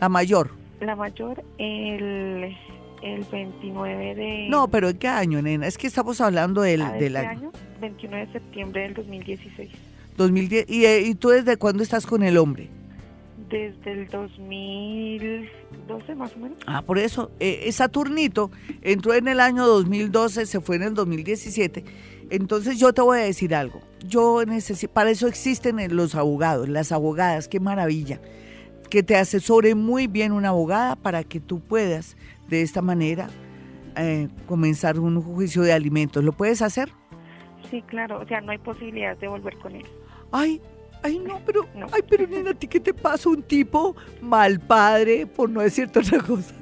La 0.00 0.08
mayor. 0.08 0.50
La 0.80 0.96
mayor, 0.96 1.44
el, 1.58 2.56
el 3.02 3.24
29 3.24 4.14
de... 4.14 4.46
No, 4.48 4.68
pero 4.68 4.88
¿en 4.90 4.98
qué 4.98 5.08
año, 5.08 5.40
nena? 5.42 5.66
Es 5.66 5.78
que 5.78 5.86
estamos 5.86 6.20
hablando 6.20 6.62
del, 6.62 6.82
Ah, 6.82 6.92
¿de 6.92 6.98
del 7.00 7.16
este 7.16 7.26
año. 7.26 7.40
año, 7.40 7.52
29 7.80 8.26
de 8.26 8.32
septiembre 8.32 8.82
del 8.82 8.94
2016. 8.94 9.70
2010. 10.16 10.66
¿Y, 10.68 10.84
eh, 10.84 11.00
¿Y 11.02 11.14
tú 11.14 11.30
desde 11.30 11.56
cuándo 11.56 11.82
estás 11.82 12.06
con 12.06 12.22
el 12.22 12.36
hombre? 12.36 12.68
Desde 13.48 13.92
el 13.92 14.08
2012 14.08 16.14
más 16.14 16.34
o 16.36 16.38
menos. 16.38 16.58
Ah, 16.66 16.82
por 16.82 16.98
eso, 16.98 17.30
eh, 17.40 17.70
Saturnito 17.72 18.50
entró 18.82 19.14
en 19.14 19.28
el 19.28 19.40
año 19.40 19.66
2012, 19.66 20.46
se 20.46 20.60
fue 20.60 20.76
en 20.76 20.82
el 20.82 20.94
2017. 20.94 21.84
Entonces 22.30 22.78
yo 22.78 22.92
te 22.92 23.02
voy 23.02 23.18
a 23.18 23.22
decir 23.22 23.54
algo. 23.54 23.80
Yo 24.06 24.44
necesito, 24.46 24.92
para 24.92 25.10
eso 25.10 25.26
existen 25.26 25.76
los 25.96 26.14
abogados, 26.14 26.68
las 26.68 26.92
abogadas, 26.92 27.48
qué 27.48 27.58
maravilla. 27.60 28.20
Que 28.88 29.02
te 29.02 29.16
asesore 29.16 29.74
muy 29.74 30.06
bien 30.06 30.32
una 30.32 30.48
abogada 30.50 30.96
para 30.96 31.24
que 31.24 31.40
tú 31.40 31.60
puedas 31.60 32.16
de 32.50 32.62
esta 32.62 32.82
manera 32.82 33.28
eh, 33.96 34.28
comenzar 34.46 34.98
un 34.98 35.20
juicio 35.22 35.62
de 35.62 35.72
alimentos. 35.72 36.22
¿Lo 36.22 36.32
puedes 36.32 36.62
hacer? 36.62 36.90
Sí, 37.70 37.82
claro, 37.82 38.20
o 38.20 38.26
sea, 38.26 38.40
no 38.40 38.50
hay 38.52 38.58
posibilidad 38.58 39.16
de 39.16 39.28
volver 39.28 39.56
con 39.58 39.74
él. 39.76 39.86
Ay, 40.32 40.60
ay, 41.02 41.18
no, 41.18 41.40
pero, 41.46 41.66
No. 41.74 41.86
ay, 41.92 42.02
pero 42.08 42.26
nena, 42.26 42.50
¿a 42.50 42.54
ti 42.54 42.66
qué 42.66 42.80
te 42.80 42.92
pasa? 42.94 43.28
Un 43.28 43.42
tipo 43.42 43.94
mal 44.20 44.58
padre, 44.60 45.26
por 45.26 45.48
no 45.50 45.60
decirte 45.60 46.00
otra 46.00 46.18
cosa. 46.20 46.54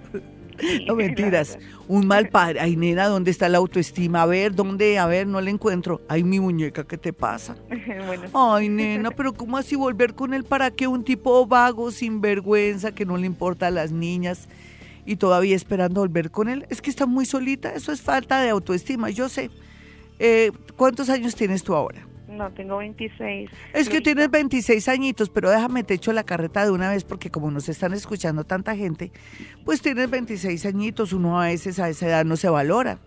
Sí, 0.60 0.84
No 0.86 0.94
mentiras. 0.96 1.58
Un 1.86 2.06
mal 2.06 2.28
padre. 2.30 2.60
Ay, 2.60 2.76
nena, 2.76 3.06
¿dónde 3.06 3.30
está 3.30 3.48
la 3.48 3.58
autoestima? 3.58 4.22
A 4.22 4.26
ver, 4.26 4.54
¿dónde? 4.54 4.98
A 4.98 5.06
ver, 5.06 5.26
no 5.26 5.40
la 5.40 5.50
encuentro. 5.50 6.00
Ay, 6.08 6.24
mi 6.24 6.40
muñeca, 6.40 6.84
¿qué 6.84 6.98
te 6.98 7.12
pasa? 7.12 7.56
bueno, 8.06 8.24
Ay, 8.34 8.68
nena, 8.68 9.10
pero 9.10 9.32
¿cómo 9.32 9.56
así 9.56 9.76
volver 9.76 10.14
con 10.14 10.34
él 10.34 10.44
para 10.44 10.70
que 10.70 10.86
un 10.88 11.04
tipo 11.04 11.46
vago, 11.46 11.90
sin 11.90 12.20
vergüenza, 12.20 12.92
que 12.94 13.06
no 13.06 13.16
le 13.16 13.26
importa 13.26 13.68
a 13.68 13.70
las 13.70 13.92
niñas 13.92 14.48
y 15.08 15.16
todavía 15.16 15.56
esperando 15.56 16.02
volver 16.02 16.30
con 16.30 16.50
él? 16.50 16.66
Es 16.68 16.82
que 16.82 16.90
está 16.90 17.06
muy 17.06 17.24
solita. 17.24 17.72
Eso 17.72 17.92
es 17.92 18.02
falta 18.02 18.42
de 18.42 18.50
autoestima, 18.50 19.08
yo 19.08 19.30
sé. 19.30 19.50
Eh, 20.18 20.52
¿Cuántos 20.76 21.08
años 21.08 21.34
tienes 21.34 21.62
tú 21.62 21.74
ahora? 21.74 22.06
no, 22.28 22.50
tengo 22.50 22.76
26. 22.76 23.50
Es 23.72 23.88
que 23.88 24.02
tienes 24.02 24.30
26 24.30 24.86
añitos, 24.88 25.30
pero 25.30 25.50
déjame 25.50 25.82
te 25.82 25.94
echo 25.94 26.12
la 26.12 26.24
carreta 26.24 26.62
de 26.62 26.70
una 26.70 26.90
vez 26.90 27.02
porque 27.02 27.30
como 27.30 27.50
nos 27.50 27.70
están 27.70 27.94
escuchando 27.94 28.44
tanta 28.44 28.76
gente, 28.76 29.10
pues 29.64 29.80
tienes 29.80 30.10
26 30.10 30.66
añitos, 30.66 31.14
uno 31.14 31.40
a 31.40 31.46
veces 31.46 31.78
a 31.80 31.88
esa 31.88 32.06
edad 32.06 32.24
no 32.26 32.36
se 32.36 32.50
valora. 32.50 32.98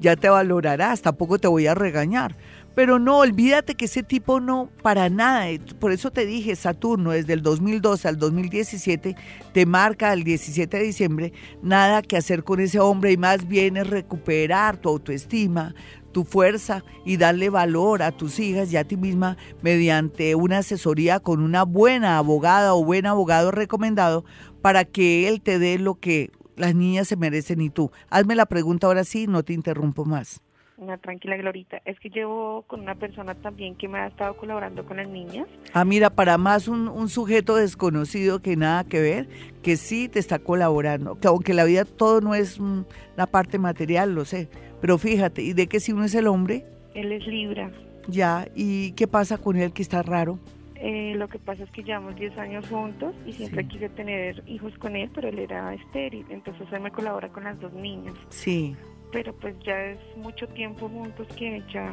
Ya 0.00 0.14
te 0.14 0.28
valorarás, 0.28 1.02
tampoco 1.02 1.40
te 1.40 1.48
voy 1.48 1.66
a 1.66 1.74
regañar. 1.74 2.36
Pero 2.78 3.00
no, 3.00 3.18
olvídate 3.18 3.74
que 3.74 3.86
ese 3.86 4.04
tipo 4.04 4.38
no, 4.38 4.70
para 4.84 5.10
nada. 5.10 5.46
Por 5.80 5.90
eso 5.90 6.12
te 6.12 6.26
dije, 6.26 6.54
Saturno, 6.54 7.10
desde 7.10 7.32
el 7.32 7.42
2012 7.42 8.06
al 8.06 8.18
2017, 8.18 9.16
te 9.52 9.66
marca 9.66 10.12
el 10.12 10.22
17 10.22 10.76
de 10.76 10.84
diciembre, 10.84 11.32
nada 11.60 12.02
que 12.02 12.16
hacer 12.16 12.44
con 12.44 12.60
ese 12.60 12.78
hombre 12.78 13.10
y 13.10 13.16
más 13.16 13.48
bien 13.48 13.78
es 13.78 13.90
recuperar 13.90 14.76
tu 14.76 14.90
autoestima, 14.90 15.74
tu 16.12 16.22
fuerza 16.22 16.84
y 17.04 17.16
darle 17.16 17.50
valor 17.50 18.00
a 18.00 18.12
tus 18.12 18.38
hijas 18.38 18.72
y 18.72 18.76
a 18.76 18.84
ti 18.84 18.96
misma 18.96 19.36
mediante 19.60 20.36
una 20.36 20.58
asesoría 20.58 21.18
con 21.18 21.42
una 21.42 21.64
buena 21.64 22.16
abogada 22.16 22.74
o 22.74 22.84
buen 22.84 23.06
abogado 23.06 23.50
recomendado 23.50 24.24
para 24.62 24.84
que 24.84 25.26
él 25.26 25.40
te 25.40 25.58
dé 25.58 25.80
lo 25.80 25.96
que 25.96 26.30
las 26.54 26.76
niñas 26.76 27.08
se 27.08 27.16
merecen 27.16 27.60
y 27.60 27.70
tú. 27.70 27.90
Hazme 28.08 28.36
la 28.36 28.46
pregunta 28.46 28.86
ahora 28.86 29.02
sí, 29.02 29.26
no 29.26 29.42
te 29.42 29.52
interrumpo 29.52 30.04
más. 30.04 30.42
Una 30.78 30.96
tranquila 30.96 31.36
Glorita. 31.36 31.82
Es 31.84 31.98
que 31.98 32.08
llevo 32.08 32.62
con 32.68 32.80
una 32.80 32.94
persona 32.94 33.34
también 33.34 33.74
que 33.74 33.88
me 33.88 33.98
ha 33.98 34.06
estado 34.06 34.36
colaborando 34.36 34.84
con 34.86 34.98
las 34.98 35.08
niñas. 35.08 35.48
Ah, 35.74 35.84
mira, 35.84 36.08
para 36.08 36.38
más 36.38 36.68
un, 36.68 36.86
un 36.88 37.08
sujeto 37.08 37.56
desconocido 37.56 38.40
que 38.40 38.56
nada 38.56 38.84
que 38.84 39.00
ver, 39.00 39.28
que 39.62 39.76
sí 39.76 40.08
te 40.08 40.20
está 40.20 40.38
colaborando, 40.38 41.18
que 41.18 41.26
aunque 41.26 41.52
la 41.52 41.64
vida 41.64 41.84
todo 41.84 42.20
no 42.20 42.34
es 42.36 42.60
mm, 42.60 42.82
la 43.16 43.26
parte 43.26 43.58
material, 43.58 44.14
lo 44.14 44.24
sé, 44.24 44.48
pero 44.80 44.98
fíjate, 44.98 45.42
¿y 45.42 45.52
de 45.52 45.66
que 45.66 45.80
si 45.80 45.92
uno 45.92 46.04
es 46.04 46.14
el 46.14 46.28
hombre? 46.28 46.64
Él 46.94 47.10
es 47.10 47.26
Libra. 47.26 47.72
Ya, 48.06 48.46
¿y 48.54 48.92
qué 48.92 49.08
pasa 49.08 49.36
con 49.36 49.56
él 49.56 49.72
que 49.72 49.82
está 49.82 50.02
raro? 50.02 50.38
Eh, 50.76 51.14
lo 51.16 51.26
que 51.28 51.40
pasa 51.40 51.64
es 51.64 51.70
que 51.72 51.82
llevamos 51.82 52.14
10 52.14 52.38
años 52.38 52.68
juntos 52.68 53.12
y 53.26 53.32
siempre 53.32 53.64
Sí. 53.64 53.68
quise 53.68 53.88
tener 53.88 54.44
hijos 54.46 54.72
con 54.78 54.94
él, 54.94 55.10
pero 55.12 55.28
él 55.28 55.40
era 55.40 55.74
estéril. 55.74 56.24
Entonces 56.30 56.68
él 56.72 56.80
me 56.80 56.92
colabora 56.92 57.28
con 57.30 57.42
las 57.44 57.58
dos 57.58 57.72
niñas. 57.72 58.14
Sí. 58.28 58.76
Pero 59.12 59.34
pues 59.34 59.54
ya 59.64 59.76
es 59.86 59.98
mucho 60.16 60.46
tiempo 60.48 60.88
juntos 60.88 61.26
que 61.36 61.62
ya... 61.72 61.90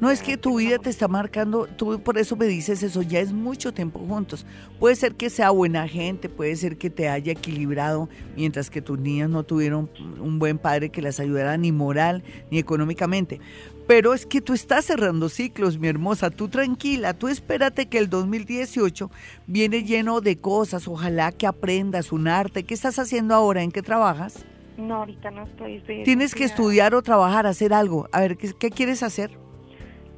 No 0.00 0.10
es 0.10 0.20
que 0.20 0.36
tu 0.36 0.58
vida 0.58 0.78
te 0.78 0.90
está 0.90 1.06
marcando, 1.06 1.68
tú 1.76 2.02
por 2.02 2.18
eso 2.18 2.34
me 2.34 2.46
dices 2.46 2.82
eso, 2.82 3.02
ya 3.02 3.20
es 3.20 3.32
mucho 3.32 3.72
tiempo 3.72 4.00
juntos. 4.00 4.44
Puede 4.80 4.96
ser 4.96 5.14
que 5.14 5.30
sea 5.30 5.50
buena 5.50 5.86
gente, 5.86 6.28
puede 6.28 6.56
ser 6.56 6.76
que 6.76 6.90
te 6.90 7.08
haya 7.08 7.32
equilibrado 7.32 8.08
mientras 8.34 8.68
que 8.68 8.82
tus 8.82 8.98
niñas 8.98 9.30
no 9.30 9.44
tuvieron 9.44 9.88
un 10.20 10.40
buen 10.40 10.58
padre 10.58 10.90
que 10.90 11.02
las 11.02 11.20
ayudara 11.20 11.56
ni 11.56 11.70
moral 11.70 12.24
ni 12.50 12.58
económicamente. 12.58 13.38
Pero 13.86 14.12
es 14.12 14.26
que 14.26 14.40
tú 14.40 14.54
estás 14.54 14.86
cerrando 14.86 15.28
ciclos, 15.28 15.78
mi 15.78 15.86
hermosa, 15.86 16.30
tú 16.30 16.48
tranquila, 16.48 17.14
tú 17.14 17.28
espérate 17.28 17.86
que 17.86 17.98
el 17.98 18.10
2018 18.10 19.08
viene 19.46 19.84
lleno 19.84 20.20
de 20.20 20.36
cosas, 20.36 20.88
ojalá 20.88 21.30
que 21.30 21.46
aprendas 21.46 22.10
un 22.10 22.26
arte. 22.26 22.64
¿Qué 22.64 22.74
estás 22.74 22.98
haciendo 22.98 23.36
ahora? 23.36 23.62
¿En 23.62 23.70
qué 23.70 23.82
trabajas? 23.82 24.44
No, 24.76 24.96
ahorita 24.96 25.30
no 25.30 25.44
estoy. 25.44 25.76
estoy 25.76 26.02
Tienes 26.04 26.34
que 26.34 26.44
estudiar 26.44 26.94
o 26.94 27.02
trabajar, 27.02 27.46
hacer 27.46 27.72
algo. 27.74 28.08
A 28.12 28.20
ver, 28.20 28.36
¿qué, 28.36 28.52
qué 28.58 28.70
quieres 28.70 29.02
hacer? 29.02 29.30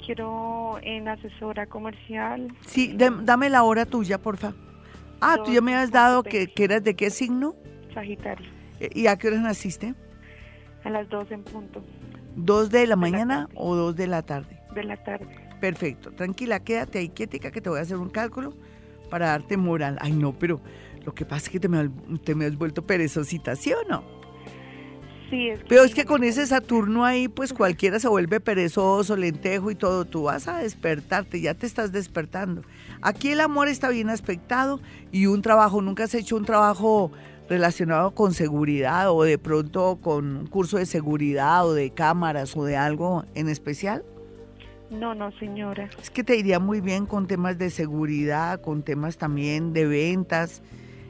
Quiero 0.05 0.79
en 0.83 1.09
asesora 1.09 1.67
comercial. 1.67 2.49
Sí, 2.67 2.95
dam- 2.97 3.25
dame 3.25 3.49
la 3.49 3.63
hora 3.63 3.87
tuya, 3.87 4.21
porfa. 4.21 4.53
Ah, 5.21 5.39
tú 5.45 5.53
ya 5.53 5.61
me 5.63 5.75
has 5.75 5.91
dado 5.91 6.23
que, 6.23 6.47
que 6.53 6.65
eras 6.65 6.85
de 6.85 6.95
qué 6.95 7.09
signo 7.11 7.55
Sagitario. 7.95 8.47
Eh, 8.81 8.91
y 8.95 9.07
a 9.07 9.17
qué 9.17 9.29
horas 9.29 9.41
naciste. 9.41 9.95
A 10.85 10.91
las 10.91 11.09
2 11.09 11.31
en 11.31 11.43
punto 11.45 11.83
¿Dos 12.37 12.69
de 12.71 12.87
la 12.87 12.97
mañana 12.97 13.49
o 13.55 13.75
dos 13.77 13.97
de 13.97 14.07
la 14.09 14.23
tarde? 14.23 14.61
de 14.75 14.83
la 14.85 14.97
tarde. 15.03 15.27
Perfecto, 15.61 16.11
tranquila, 16.11 16.59
quédate 16.61 16.99
ahí 16.99 17.09
quietica 17.09 17.51
que 17.53 17.61
te 17.61 17.71
voy 17.71 17.79
a 17.79 17.83
hacer 17.83 17.97
un 17.97 18.11
cálculo 18.11 18.53
para 19.09 19.29
darte 19.29 19.57
moral. 19.57 19.97
Ay, 20.01 20.13
no, 20.13 20.33
pero 20.37 20.61
lo 21.07 21.15
que 21.15 21.25
pasa 21.25 21.47
es 21.47 21.51
que 21.51 21.61
te 21.61 21.69
me, 21.69 21.89
te 22.25 22.35
me 22.35 22.45
has 22.45 22.57
vuelto 22.59 22.85
perezosita, 22.85 23.55
¿sí 23.57 23.73
o 23.73 23.89
no? 23.89 24.03
Sí, 25.35 25.49
es 25.49 25.61
Pero 25.69 25.83
es 25.83 25.95
que 25.95 26.05
con 26.05 26.23
ese 26.23 26.47
Saturno 26.47 27.05
ahí, 27.05 27.27
pues 27.27 27.53
cualquiera 27.53 27.99
se 27.99 28.07
vuelve 28.07 28.39
perezoso, 28.39 29.17
lentejo 29.17 29.73
y 29.73 29.75
todo. 29.75 30.05
Tú 30.05 30.23
vas 30.25 30.47
a 30.47 30.59
despertarte, 30.59 31.41
ya 31.41 31.55
te 31.55 31.67
estás 31.67 31.91
despertando. 31.91 32.63
Aquí 33.03 33.31
el 33.31 33.41
amor 33.41 33.67
está 33.67 33.89
bien 33.89 34.11
aspectado 34.11 34.81
y 35.11 35.27
un 35.27 35.43
trabajo, 35.43 35.83
nunca 35.83 36.05
has 36.05 36.15
hecho 36.15 36.37
un 36.37 36.45
trabajo 36.45 37.11
relacionado 37.49 38.13
con 38.13 38.33
seguridad 38.33 39.11
o 39.11 39.25
de 39.25 39.37
pronto 39.37 39.99
con 40.01 40.37
un 40.37 40.47
curso 40.47 40.79
de 40.79 40.87
seguridad 40.87 41.67
o 41.67 41.75
de 41.75 41.91
cámaras 41.91 42.57
o 42.57 42.65
de 42.65 42.77
algo 42.77 43.25
en 43.35 43.49
especial. 43.49 44.05
No, 44.89 45.17
no, 45.17 45.33
señora. 45.33 45.91
Es 46.01 46.11
que 46.11 46.23
te 46.23 46.37
iría 46.37 46.61
muy 46.61 46.81
bien 46.81 47.07
con 47.07 47.27
temas 47.27 47.59
de 47.59 47.71
seguridad, 47.71 48.61
con 48.61 48.85
temas 48.85 49.19
también 49.19 49.73
de 49.73 49.87
ventas. 49.87 50.63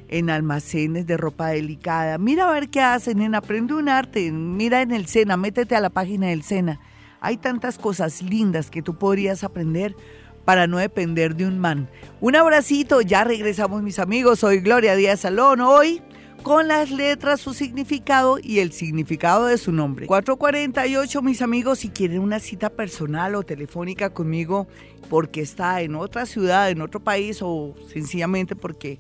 En 0.09 0.31
almacenes 0.31 1.07
de 1.07 1.17
ropa 1.17 1.49
delicada. 1.49 2.19
Mira 2.19 2.49
a 2.49 2.53
ver 2.53 2.69
qué 2.69 2.81
hacen, 2.81 3.35
aprende 3.35 3.75
un 3.75 3.88
arte, 3.88 4.31
mira 4.31 4.83
en 4.83 4.93
el 4.93 5.07
Sena, 5.07 5.37
métete 5.37 5.77
a 5.77 5.81
la 5.81 5.90
página 5.90 6.29
del 6.29 6.43
Sena. 6.43 6.81
Hay 7.21 7.37
tantas 7.38 7.79
cosas 7.79 8.23
lindas 8.23 8.71
que 8.71 8.83
tú 8.83 8.99
podrías 8.99 9.45
aprender 9.45 9.97
para 10.45 10.67
no 10.67 10.79
depender 10.79 11.35
de 11.35 11.47
un 11.47 11.59
man. 11.59 11.88
Un 12.21 12.37
abracito, 12.37 13.01
ya 13.01 13.25
regresamos 13.25 13.83
mis 13.83 13.99
amigos, 13.99 14.40
soy 14.40 14.61
Gloria 14.61 14.95
Díaz 14.95 15.21
Salón, 15.21 15.61
hoy 15.61 16.03
con 16.43 16.69
las 16.69 16.90
letras, 16.90 17.40
su 17.40 17.55
significado 17.55 18.37
y 18.40 18.59
el 18.59 18.73
significado 18.73 19.47
de 19.47 19.57
su 19.57 19.73
nombre. 19.73 20.07
448, 20.07 21.23
mis 21.23 21.40
amigos, 21.40 21.79
si 21.79 21.88
quieren 21.88 22.21
una 22.21 22.38
cita 22.38 22.69
personal 22.69 23.35
o 23.35 23.43
telefónica 23.43 24.11
conmigo 24.11 24.69
porque 25.09 25.40
está 25.40 25.81
en 25.81 25.95
otra 25.95 26.27
ciudad, 26.27 26.71
en 26.71 26.83
otro 26.83 27.01
país 27.01 27.38
o 27.40 27.75
sencillamente 27.90 28.55
porque 28.55 28.99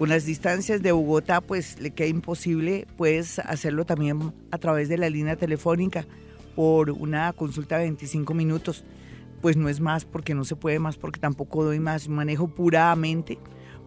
con 0.00 0.08
las 0.08 0.24
distancias 0.24 0.80
de 0.80 0.92
Bogotá 0.92 1.42
pues 1.42 1.78
le 1.78 1.90
queda 1.90 2.08
imposible, 2.08 2.86
puedes 2.96 3.38
hacerlo 3.38 3.84
también 3.84 4.32
a 4.50 4.56
través 4.56 4.88
de 4.88 4.96
la 4.96 5.10
línea 5.10 5.36
telefónica 5.36 6.06
por 6.56 6.90
una 6.90 7.30
consulta 7.34 7.76
de 7.76 7.82
25 7.82 8.32
minutos. 8.32 8.86
Pues 9.42 9.58
no 9.58 9.68
es 9.68 9.78
más 9.80 10.06
porque 10.06 10.34
no 10.34 10.44
se 10.44 10.56
puede 10.56 10.78
más 10.78 10.96
porque 10.96 11.20
tampoco 11.20 11.64
doy 11.64 11.80
más, 11.80 12.08
manejo 12.08 12.48
puramente 12.48 13.36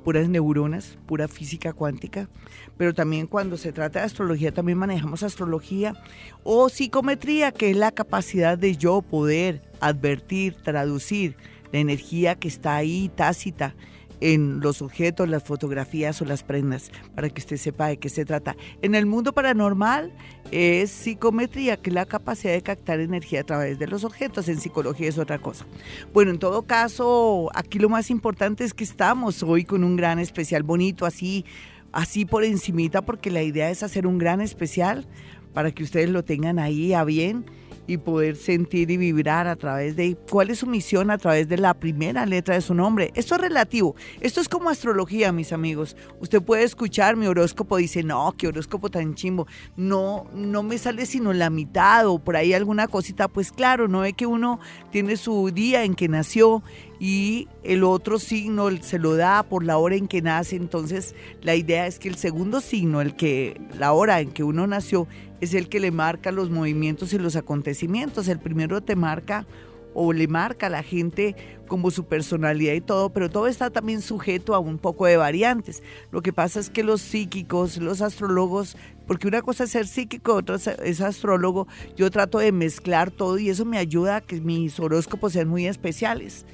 puras 0.04 0.30
neuronas, 0.30 1.00
pura 1.08 1.28
física 1.28 1.74
cuántica, 1.74 2.30
pero 2.78 2.94
también 2.94 3.26
cuando 3.26 3.58
se 3.58 3.72
trata 3.72 3.98
de 3.98 4.06
astrología 4.06 4.54
también 4.54 4.78
manejamos 4.78 5.24
astrología 5.24 5.96
o 6.44 6.70
psicometría, 6.70 7.52
que 7.52 7.72
es 7.72 7.76
la 7.76 7.92
capacidad 7.92 8.56
de 8.56 8.78
yo 8.78 9.02
poder 9.02 9.64
advertir, 9.80 10.58
traducir 10.62 11.38
la 11.72 11.80
energía 11.80 12.36
que 12.36 12.50
está 12.50 12.76
ahí 12.76 13.10
tácita 13.16 13.74
en 14.22 14.60
los 14.60 14.82
objetos, 14.82 15.28
las 15.30 15.44
fotografías 15.44 16.22
o 16.22 16.26
las 16.26 16.44
prendas, 16.44 16.92
para 17.16 17.30
que 17.30 17.42
usted 17.42 17.58
sepa 17.58 17.88
de 17.88 17.98
qué 17.98 18.10
se 18.10 18.26
trata. 18.26 18.56
En 18.82 18.96
el 18.96 19.06
mundo 19.06 19.34
paranormal 19.34 20.12
es 20.52 20.92
psicometría, 20.92 21.78
que 21.78 21.90
es 21.90 21.94
la 21.94 22.06
capacidad 22.06 22.54
de 22.54 22.62
captar 22.62 23.00
energía 23.00 23.42
a 23.42 23.44
través 23.44 23.80
de 23.80 23.88
los 23.88 24.04
objetos. 24.04 24.48
En 24.48 24.60
psicología 24.60 25.10
es 25.10 25.18
otra 25.18 25.40
cosa. 25.40 25.66
Bueno, 26.14 26.32
en 26.32 26.40
todo 26.40 26.64
caso, 26.64 27.50
aquí 27.54 27.80
lo 27.80 27.90
más 27.90 28.10
importante 28.10 28.64
es 28.64 28.74
que 28.74 28.84
estamos 28.84 29.44
hoy 29.44 29.64
con 29.64 29.84
un 29.84 29.96
gran 29.96 30.20
especial 30.20 30.64
bonito, 30.64 31.06
así, 31.06 31.46
así 31.92 32.26
por 32.26 32.44
encimita, 32.44 33.02
porque 33.02 33.32
la 33.32 33.44
idea 33.44 33.70
es 33.70 33.84
hacer 33.84 34.08
un 34.08 34.18
gran 34.18 34.42
especial 34.42 35.06
para 35.54 35.72
que 35.72 35.84
ustedes 35.84 36.10
lo 36.10 36.24
tengan 36.24 36.60
ahí 36.60 36.94
a 36.94 37.04
bien 37.04 37.46
y 37.88 37.98
poder 37.98 38.36
sentir 38.36 38.92
y 38.92 38.98
vibrar 38.98 39.48
a 39.48 39.56
través 39.56 39.96
de 39.96 40.16
cuál 40.30 40.50
es 40.50 40.60
su 40.60 40.68
misión 40.68 41.12
a 41.12 41.18
través 41.18 41.48
de 41.50 41.58
la 41.58 41.74
primera 41.74 42.26
letra 42.26 42.56
de 42.56 42.62
su 42.62 42.74
nombre. 42.74 43.12
Esto 43.16 43.36
es 43.36 43.42
relativo, 43.42 43.96
esto 44.22 44.42
es 44.42 44.50
como 44.50 44.70
astrología, 44.70 45.32
mis 45.32 45.54
amigos. 45.54 45.96
Usted 46.20 46.42
puede 46.42 46.64
escuchar 46.64 47.16
mi 47.16 47.28
horóscopo, 47.28 47.78
dice, 47.78 48.04
no, 48.04 48.34
qué 48.38 48.48
horóscopo 48.48 48.90
tan 48.90 49.16
chimbo, 49.16 49.48
no, 49.76 50.26
no 50.34 50.64
me 50.64 50.78
sale 50.78 51.06
sino 51.06 51.34
la 51.34 51.50
mitad 51.50 52.08
o 52.08 52.20
por 52.20 52.36
ahí 52.36 52.54
alguna 52.54 52.88
cosita, 52.88 53.28
pues 53.28 53.52
claro, 53.52 53.88
no 53.88 54.02
ve 54.02 54.14
que 54.14 54.26
uno 54.26 54.60
tiene 54.92 55.18
su 55.18 55.52
día 55.52 55.84
en 55.84 55.96
que 55.96 56.08
nació 56.08 56.64
y 57.04 57.50
el 57.64 57.84
otro 57.84 58.18
signo 58.18 58.70
se 58.80 58.98
lo 58.98 59.18
da 59.18 59.44
por 59.44 59.66
la 59.66 59.78
hora 59.78 59.98
en 59.98 60.08
que 60.08 60.22
nace. 60.22 60.56
Entonces, 60.56 61.16
la 61.42 61.54
idea 61.54 61.86
es 61.86 62.00
que 62.00 62.08
el 62.08 62.16
segundo 62.16 62.62
signo, 62.62 63.02
el 63.02 63.18
que 63.18 63.60
la 63.78 63.92
hora 63.92 64.22
en 64.22 64.32
que 64.32 64.46
uno 64.46 64.68
nació, 64.68 65.06
es 65.42 65.54
el 65.54 65.68
que 65.68 65.82
le 65.82 65.92
marca 65.92 66.32
los 66.32 66.50
movimientos 66.50 67.12
y 67.12 67.18
los 67.18 67.36
acontecimientos. 67.36 68.30
El 68.30 68.40
primero 68.40 68.80
te 68.80 68.96
marca 68.96 69.46
o 69.94 70.14
le 70.14 70.30
marca 70.30 70.68
a 70.68 70.70
la 70.70 70.82
gente 70.82 71.36
como 71.68 71.92
su 71.92 72.06
personalidad 72.06 72.72
y 72.72 72.80
todo, 72.80 73.10
pero 73.10 73.30
todo 73.30 73.48
está 73.48 73.70
también 73.70 74.02
sujeto 74.02 74.56
a 74.56 74.60
un 74.60 74.78
poco 74.78 75.06
de 75.06 75.18
variantes. 75.18 75.84
Lo 76.10 76.22
que 76.22 76.32
pasa 76.32 76.62
es 76.62 76.70
que 76.70 76.84
los 76.84 77.02
psíquicos, 77.02 77.80
los 77.80 78.02
astrólogos, 78.02 78.78
porque 79.08 79.28
una 79.28 79.42
cosa 79.42 79.66
es 79.66 79.72
ser 79.72 79.88
psíquico, 79.88 80.36
otra 80.36 80.56
es 80.56 81.02
astrólogo, 81.02 81.68
yo 81.98 82.10
trato 82.12 82.40
de 82.40 82.54
mezclar 82.54 83.12
todo 83.12 83.38
y 83.40 83.50
eso 83.50 83.66
me 83.66 83.78
ayuda 83.78 84.16
a 84.16 84.22
que 84.22 84.40
mis 84.40 84.80
horóscopos 84.80 85.34
sean 85.34 85.50
muy 85.50 85.68
especiales. 85.68 86.46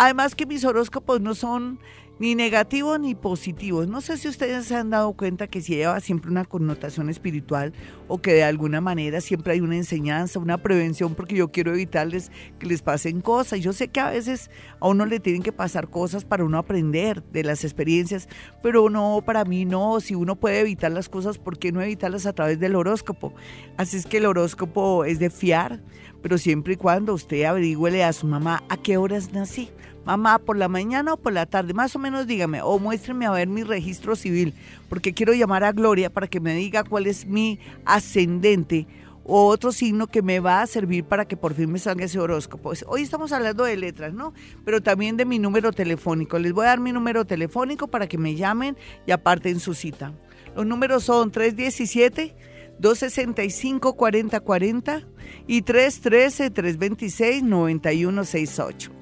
Además 0.00 0.36
que 0.36 0.46
mis 0.46 0.64
horóscopos 0.64 1.20
no 1.20 1.34
son 1.34 1.80
ni 2.20 2.36
negativos 2.36 3.00
ni 3.00 3.16
positivos. 3.16 3.88
No 3.88 4.00
sé 4.00 4.16
si 4.16 4.28
ustedes 4.28 4.66
se 4.66 4.76
han 4.76 4.90
dado 4.90 5.12
cuenta 5.14 5.48
que 5.48 5.60
si 5.60 5.74
lleva 5.74 5.98
siempre 5.98 6.30
una 6.30 6.44
connotación 6.44 7.10
espiritual 7.10 7.72
o 8.06 8.18
que 8.22 8.32
de 8.32 8.44
alguna 8.44 8.80
manera 8.80 9.20
siempre 9.20 9.54
hay 9.54 9.60
una 9.60 9.74
enseñanza, 9.74 10.38
una 10.38 10.58
prevención, 10.58 11.16
porque 11.16 11.34
yo 11.34 11.50
quiero 11.50 11.72
evitarles 11.72 12.30
que 12.60 12.66
les 12.66 12.80
pasen 12.80 13.20
cosas. 13.20 13.58
Yo 13.58 13.72
sé 13.72 13.88
que 13.88 13.98
a 13.98 14.10
veces 14.10 14.52
a 14.78 14.86
uno 14.86 15.04
le 15.04 15.18
tienen 15.18 15.42
que 15.42 15.50
pasar 15.50 15.90
cosas 15.90 16.24
para 16.24 16.44
uno 16.44 16.58
aprender 16.58 17.24
de 17.32 17.42
las 17.42 17.64
experiencias, 17.64 18.28
pero 18.62 18.90
no, 18.90 19.24
para 19.26 19.44
mí 19.44 19.64
no. 19.64 19.98
Si 19.98 20.14
uno 20.14 20.36
puede 20.36 20.60
evitar 20.60 20.92
las 20.92 21.08
cosas, 21.08 21.38
¿por 21.38 21.58
qué 21.58 21.72
no 21.72 21.82
evitarlas 21.82 22.24
a 22.26 22.32
través 22.32 22.60
del 22.60 22.76
horóscopo? 22.76 23.34
Así 23.76 23.96
es 23.96 24.06
que 24.06 24.18
el 24.18 24.26
horóscopo 24.26 25.04
es 25.04 25.18
de 25.18 25.30
fiar, 25.30 25.80
pero 26.22 26.38
siempre 26.38 26.74
y 26.74 26.76
cuando 26.76 27.14
usted 27.14 27.42
averigüele 27.42 28.04
a 28.04 28.12
su 28.12 28.28
mamá 28.28 28.62
a 28.68 28.76
qué 28.76 28.96
horas 28.96 29.32
nací 29.32 29.70
mamá, 30.08 30.38
por 30.38 30.56
la 30.56 30.68
mañana 30.68 31.12
o 31.12 31.16
por 31.18 31.34
la 31.34 31.44
tarde, 31.44 31.74
más 31.74 31.94
o 31.94 31.98
menos 31.98 32.26
dígame, 32.26 32.62
o 32.62 32.78
muéstrenme 32.78 33.26
a 33.26 33.30
ver 33.30 33.46
mi 33.46 33.62
registro 33.62 34.16
civil, 34.16 34.54
porque 34.88 35.12
quiero 35.12 35.34
llamar 35.34 35.64
a 35.64 35.72
Gloria 35.72 36.08
para 36.08 36.28
que 36.28 36.40
me 36.40 36.54
diga 36.54 36.82
cuál 36.82 37.06
es 37.06 37.26
mi 37.26 37.58
ascendente 37.84 38.86
o 39.24 39.44
otro 39.48 39.70
signo 39.70 40.06
que 40.06 40.22
me 40.22 40.40
va 40.40 40.62
a 40.62 40.66
servir 40.66 41.04
para 41.04 41.26
que 41.26 41.36
por 41.36 41.52
fin 41.52 41.70
me 41.70 41.78
salga 41.78 42.06
ese 42.06 42.18
horóscopo. 42.18 42.72
Hoy 42.86 43.02
estamos 43.02 43.32
hablando 43.32 43.64
de 43.64 43.76
letras, 43.76 44.14
¿no? 44.14 44.32
Pero 44.64 44.80
también 44.80 45.18
de 45.18 45.26
mi 45.26 45.38
número 45.38 45.72
telefónico. 45.72 46.38
Les 46.38 46.54
voy 46.54 46.64
a 46.64 46.68
dar 46.68 46.80
mi 46.80 46.92
número 46.92 47.26
telefónico 47.26 47.88
para 47.88 48.06
que 48.06 48.16
me 48.16 48.34
llamen 48.34 48.78
y 49.06 49.10
aparten 49.10 49.60
su 49.60 49.74
cita. 49.74 50.14
Los 50.56 50.64
números 50.64 51.04
son 51.04 51.30
317 51.30 52.34
265 52.78 53.94
4040 53.94 55.02
y 55.46 55.60
313 55.60 56.50
326 56.50 57.42
9168. 57.42 58.97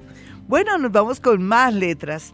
Bueno, 0.47 0.77
nos 0.77 0.93
vamos 0.93 1.19
con 1.19 1.43
más 1.43 1.73
letras. 1.73 2.33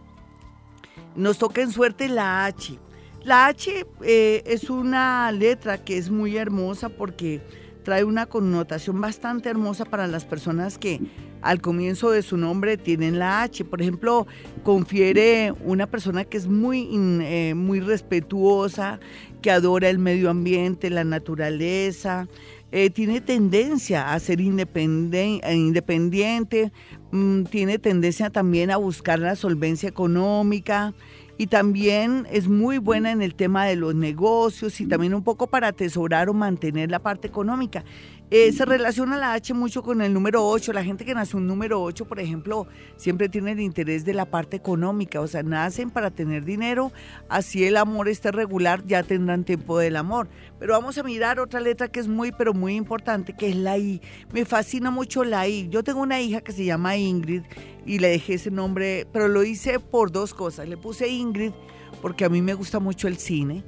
Nos 1.16 1.38
toca 1.38 1.62
en 1.62 1.72
suerte 1.72 2.08
la 2.08 2.46
H. 2.46 2.78
La 3.24 3.46
H 3.46 3.84
eh, 4.02 4.42
es 4.46 4.70
una 4.70 5.32
letra 5.32 5.82
que 5.82 5.98
es 5.98 6.10
muy 6.10 6.36
hermosa 6.36 6.90
porque 6.90 7.42
trae 7.82 8.04
una 8.04 8.26
connotación 8.26 9.00
bastante 9.00 9.48
hermosa 9.48 9.84
para 9.84 10.06
las 10.06 10.24
personas 10.24 10.78
que 10.78 11.00
al 11.42 11.60
comienzo 11.60 12.12
de 12.12 12.22
su 12.22 12.36
nombre 12.36 12.76
tienen 12.76 13.18
la 13.18 13.42
H. 13.42 13.64
Por 13.64 13.82
ejemplo, 13.82 14.28
confiere 14.62 15.52
una 15.64 15.88
persona 15.88 16.24
que 16.24 16.36
es 16.36 16.46
muy, 16.46 16.88
eh, 17.20 17.54
muy 17.56 17.80
respetuosa, 17.80 19.00
que 19.42 19.50
adora 19.50 19.90
el 19.90 19.98
medio 19.98 20.30
ambiente, 20.30 20.88
la 20.88 21.02
naturaleza, 21.02 22.28
eh, 22.76 22.90
tiene 22.90 23.20
tendencia 23.20 24.12
a 24.12 24.18
ser 24.18 24.40
independiente, 24.40 26.72
mm, 27.14 27.44
tiene 27.44 27.78
tendencia 27.78 28.30
también 28.30 28.70
a 28.70 28.76
buscar 28.76 29.18
la 29.18 29.36
solvencia 29.36 29.88
económica 29.88 30.92
y 31.36 31.48
también 31.48 32.26
es 32.30 32.48
muy 32.48 32.78
buena 32.78 33.10
en 33.10 33.20
el 33.20 33.34
tema 33.34 33.66
de 33.66 33.76
los 33.76 33.94
negocios 33.94 34.80
y 34.80 34.86
también 34.86 35.14
un 35.14 35.24
poco 35.24 35.48
para 35.48 35.68
atesorar 35.68 36.28
o 36.28 36.34
mantener 36.34 36.90
la 36.90 37.00
parte 37.00 37.26
económica. 37.26 37.84
Eh, 38.30 38.52
se 38.52 38.64
relaciona 38.64 39.18
la 39.18 39.34
H 39.34 39.52
mucho 39.52 39.82
con 39.82 40.00
el 40.00 40.12
número 40.12 40.46
8. 40.46 40.72
La 40.72 40.82
gente 40.82 41.04
que 41.04 41.14
nace 41.14 41.36
un 41.36 41.46
número 41.46 41.82
8, 41.82 42.06
por 42.06 42.18
ejemplo, 42.18 42.66
siempre 42.96 43.28
tiene 43.28 43.52
el 43.52 43.60
interés 43.60 44.04
de 44.04 44.14
la 44.14 44.24
parte 44.24 44.56
económica. 44.56 45.20
O 45.20 45.26
sea, 45.26 45.42
nacen 45.42 45.90
para 45.90 46.10
tener 46.10 46.44
dinero. 46.44 46.90
Así 47.28 47.64
el 47.64 47.76
amor 47.76 48.08
esté 48.08 48.32
regular, 48.32 48.84
ya 48.86 49.02
tendrán 49.02 49.44
tiempo 49.44 49.78
del 49.78 49.96
amor. 49.96 50.28
Pero 50.58 50.72
vamos 50.72 50.96
a 50.96 51.02
mirar 51.02 51.38
otra 51.38 51.60
letra 51.60 51.88
que 51.88 52.00
es 52.00 52.08
muy, 52.08 52.32
pero 52.32 52.54
muy 52.54 52.74
importante, 52.76 53.34
que 53.34 53.50
es 53.50 53.56
la 53.56 53.76
I. 53.76 54.00
Me 54.32 54.46
fascina 54.46 54.90
mucho 54.90 55.22
la 55.22 55.46
I. 55.46 55.68
Yo 55.68 55.84
tengo 55.84 56.00
una 56.00 56.20
hija 56.20 56.40
que 56.40 56.52
se 56.52 56.64
llama 56.64 56.96
Ingrid 56.96 57.42
y 57.84 57.98
le 57.98 58.08
dejé 58.08 58.34
ese 58.34 58.50
nombre, 58.50 59.06
pero 59.12 59.28
lo 59.28 59.44
hice 59.44 59.78
por 59.78 60.10
dos 60.10 60.32
cosas. 60.32 60.66
Le 60.66 60.78
puse 60.78 61.08
Ingrid 61.08 61.52
porque 62.00 62.24
a 62.24 62.30
mí 62.30 62.40
me 62.40 62.54
gusta 62.54 62.80
mucho 62.80 63.06
el 63.06 63.18
cine 63.18 63.62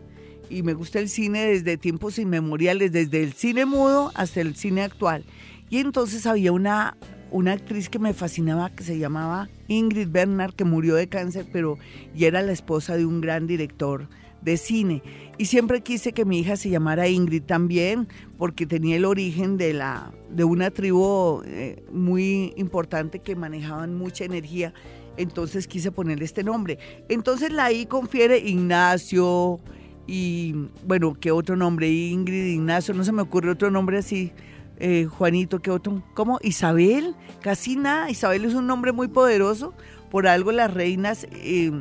y 0.51 0.63
me 0.63 0.75
gusta 0.75 0.99
el 0.99 1.09
cine 1.09 1.47
desde 1.47 1.77
tiempos 1.77 2.19
inmemoriales, 2.19 2.93
desde 2.93 3.23
el 3.23 3.33
cine 3.33 3.67
mudo 3.67 4.13
hasta 4.15 4.41
el 4.41 4.57
cine 4.57 4.83
actual. 4.83 5.25
Y 5.71 5.79
entonces 5.79 6.27
había 6.27 6.53
una, 6.53 6.97
una 7.31 7.53
actriz 7.53 7.89
que 7.89 7.99
me 7.99 8.15
fascinaba 8.15 8.71
que 8.71 8.85
se 8.85 8.99
llamaba 8.99 9.49
Ingrid 9.69 10.09
Bernard, 10.09 10.55
que 10.55 10.65
murió 10.65 10.95
de 10.95 11.09
cáncer, 11.09 11.47
pero 11.53 11.79
y 12.15 12.25
era 12.25 12.43
la 12.43 12.53
esposa 12.53 12.97
de 12.97 13.07
un 13.07 13.21
gran 13.21 13.47
director 13.47 14.09
de 14.43 14.57
cine. 14.57 15.03
Y 15.39 15.47
siempre 15.47 15.83
quise 15.83 16.13
que 16.13 16.25
mi 16.25 16.39
hija 16.39 16.57
se 16.57 16.71
llamara 16.71 17.09
Ingrid 17.09 17.43
también, 17.43 18.09
porque 18.39 18.65
tenía 18.65 18.97
el 18.97 19.05
origen 19.05 19.59
de, 19.59 19.75
la, 19.75 20.13
de 20.31 20.45
una 20.45 20.71
tribu 20.71 21.43
eh, 21.45 21.85
muy 21.93 22.55
importante 22.57 23.19
que 23.19 23.35
manejaban 23.35 23.95
mucha 23.95 24.25
energía. 24.25 24.73
Entonces 25.17 25.67
quise 25.67 25.91
ponerle 25.91 26.25
este 26.25 26.45
nombre. 26.45 26.79
Entonces 27.09 27.51
la 27.51 27.73
I 27.73 27.87
confiere 27.87 28.39
Ignacio, 28.39 29.61
y 30.07 30.55
bueno, 30.87 31.17
¿qué 31.21 31.31
otro 31.31 31.57
nombre? 31.57 31.89
Ingrid, 31.91 32.47
Ignacio, 32.47 32.95
no 32.95 33.05
se 33.05 33.13
me 33.13 33.23
ocurre 33.23 33.51
otro 33.51 33.71
nombre 33.71 33.99
así. 33.99 34.33
Eh, 34.79 35.07
Juanito, 35.07 35.61
¿qué 35.61 35.71
otro? 35.71 36.03
¿Cómo? 36.15 36.39
Isabel, 36.43 37.15
casi 37.41 37.77
nada. 37.77 38.11
Isabel 38.11 38.45
es 38.45 38.55
un 38.55 38.67
nombre 38.67 38.93
muy 38.93 39.09
poderoso 39.09 39.73
Por 40.11 40.27
algo 40.27 40.53
las 40.53 40.73
reinas 40.73 41.27
eh, 41.33 41.73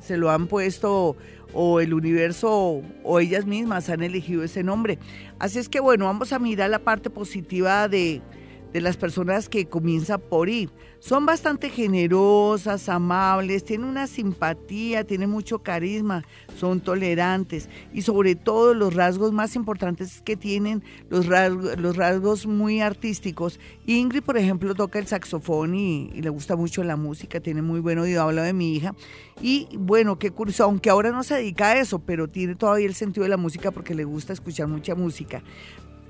se 0.00 0.16
lo 0.16 0.30
han 0.30 0.46
puesto 0.46 1.16
o 1.52 1.80
el 1.80 1.94
universo 1.94 2.82
o 3.02 3.20
ellas 3.20 3.46
mismas 3.46 3.88
han 3.88 4.02
elegido 4.02 4.42
ese 4.44 4.62
nombre. 4.62 4.98
Así 5.38 5.58
es 5.58 5.68
que 5.68 5.80
bueno, 5.80 6.04
vamos 6.04 6.32
a 6.32 6.38
mirar 6.38 6.70
la 6.70 6.78
parte 6.78 7.10
positiva 7.10 7.88
de, 7.88 8.22
de 8.72 8.80
las 8.80 8.96
personas 8.96 9.48
que 9.48 9.66
comienza 9.66 10.18
por 10.18 10.48
ir. 10.48 10.70
Son 10.98 11.26
bastante 11.26 11.70
generosas, 11.70 12.88
amables, 12.88 13.64
tienen 13.64 13.86
una 13.86 14.06
simpatía, 14.06 15.04
tienen 15.04 15.30
mucho 15.30 15.60
carisma, 15.60 16.24
son 16.58 16.80
tolerantes 16.80 17.68
y 17.92 18.02
sobre 18.02 18.34
todo 18.34 18.74
los 18.74 18.94
rasgos 18.94 19.32
más 19.32 19.56
importantes 19.56 20.22
que 20.22 20.36
tienen, 20.36 20.82
los 21.08 21.26
rasgos, 21.26 21.78
los 21.78 21.96
rasgos 21.96 22.46
muy 22.46 22.80
artísticos. 22.80 23.60
Ingrid, 23.86 24.22
por 24.22 24.36
ejemplo, 24.36 24.74
toca 24.74 24.98
el 24.98 25.06
saxofón 25.06 25.74
y, 25.74 26.10
le 26.20 26.30
gusta 26.30 26.56
mucho 26.56 26.82
la 26.82 26.96
música, 26.96 27.40
tiene 27.40 27.62
muy 27.62 27.80
buen 27.80 27.98
oído, 27.98 28.22
habla 28.22 28.42
de 28.42 28.52
mi 28.52 28.74
hija. 28.74 28.94
Y 29.40 29.68
bueno, 29.78 30.18
qué 30.18 30.30
curioso, 30.30 30.64
aunque 30.64 30.90
ahora 30.90 31.12
no 31.12 31.22
se 31.22 31.34
dedica 31.34 31.68
a 31.68 31.78
eso, 31.78 31.98
pero 31.98 32.28
tiene 32.28 32.54
todavía 32.54 32.86
el 32.86 32.94
sentido 32.94 33.24
de 33.24 33.30
la 33.30 33.36
música 33.36 33.70
porque 33.70 33.94
le 33.94 34.04
gusta 34.04 34.32
escuchar 34.32 34.66
mucha 34.66 34.94
música. 34.94 35.42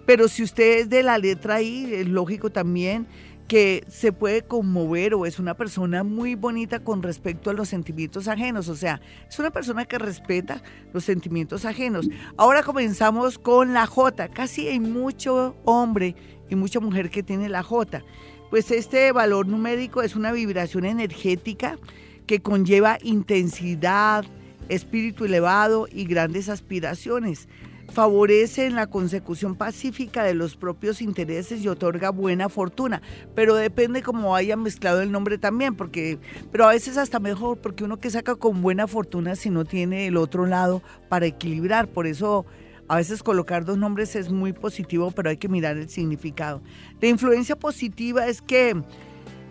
Pero 0.07 0.29
si 0.29 0.45
usted 0.45 0.79
es 0.79 0.89
de 0.89 1.03
la 1.03 1.19
letra 1.19 1.57
ahí, 1.57 1.93
es 1.93 2.09
lógico 2.09 2.51
también 2.51 3.07
que 3.49 3.85
se 3.89 4.13
puede 4.13 4.43
conmover 4.43 5.15
o 5.15 5.25
es 5.25 5.39
una 5.39 5.55
persona 5.55 6.03
muy 6.03 6.35
bonita 6.35 6.81
con 6.81 7.03
respecto 7.03 7.51
a 7.51 7.53
los 7.53 7.69
sentimientos 7.69 8.27
ajenos, 8.27 8.69
o 8.69 8.75
sea, 8.75 9.01
es 9.29 9.39
una 9.39 9.51
persona 9.51 9.85
que 9.85 9.99
respeta 9.99 10.63
los 10.93 11.05
sentimientos 11.05 11.65
ajenos. 11.65 12.09
Ahora 12.37 12.63
comenzamos 12.63 13.39
con 13.39 13.73
la 13.73 13.87
J, 13.87 14.29
casi 14.29 14.69
hay 14.69 14.81
mucho 14.81 15.57
hombre 15.65 16.17
y 16.49 16.57
mucha 16.57 16.81
mujer 16.81 17.11
que 17.11 17.23
tiene 17.23 17.49
la 17.49 17.63
J. 17.63 18.03
Pues 18.51 18.71
este 18.71 19.13
valor 19.13 19.47
numérico 19.47 20.03
es 20.03 20.17
una 20.17 20.33
vibración 20.33 20.85
energética 20.85 21.79
que 22.27 22.41
conlleva 22.41 22.99
intensidad, 23.03 24.25
espíritu 24.69 25.25
elevado 25.25 25.87
y 25.91 26.05
grandes 26.05 26.49
aspiraciones 26.49 27.49
favorece 27.93 28.67
en 28.67 28.75
la 28.75 28.87
consecución 28.87 29.55
pacífica 29.55 30.23
de 30.25 30.35
los 30.35 30.57
propios 30.57 31.01
intereses 31.01 31.63
y 31.63 31.69
otorga 31.69 32.11
buena 32.11 32.49
fortuna, 32.49 33.01
pero 33.35 33.55
depende 33.55 34.03
cómo 34.03 34.35
haya 34.37 34.57
mezclado 34.57 35.03
el 35.03 35.13
nombre 35.13 35.39
también, 35.39 35.75
porque 35.75 36.19
pero 36.53 36.67
a 36.67 36.73
veces 36.73 36.97
hasta 36.97 37.21
mejor 37.21 37.59
porque 37.59 37.85
uno 37.85 37.99
que 37.99 38.11
saca 38.11 38.35
con 38.35 38.63
buena 38.63 38.87
fortuna 38.87 39.37
si 39.37 39.51
no 39.51 39.65
tiene 39.65 40.07
el 40.07 40.17
otro 40.17 40.47
lado 40.47 40.83
para 41.09 41.27
equilibrar, 41.27 41.89
por 41.89 42.07
eso 42.07 42.45
a 42.89 42.97
veces 42.97 43.23
colocar 43.23 43.65
dos 43.65 43.79
nombres 43.79 44.15
es 44.15 44.31
muy 44.31 44.53
positivo, 44.53 45.11
pero 45.11 45.31
hay 45.31 45.37
que 45.37 45.49
mirar 45.49 45.77
el 45.77 45.89
significado. 45.89 46.63
La 47.01 47.09
influencia 47.09 47.57
positiva 47.57 48.27
es 48.27 48.41
que 48.41 48.81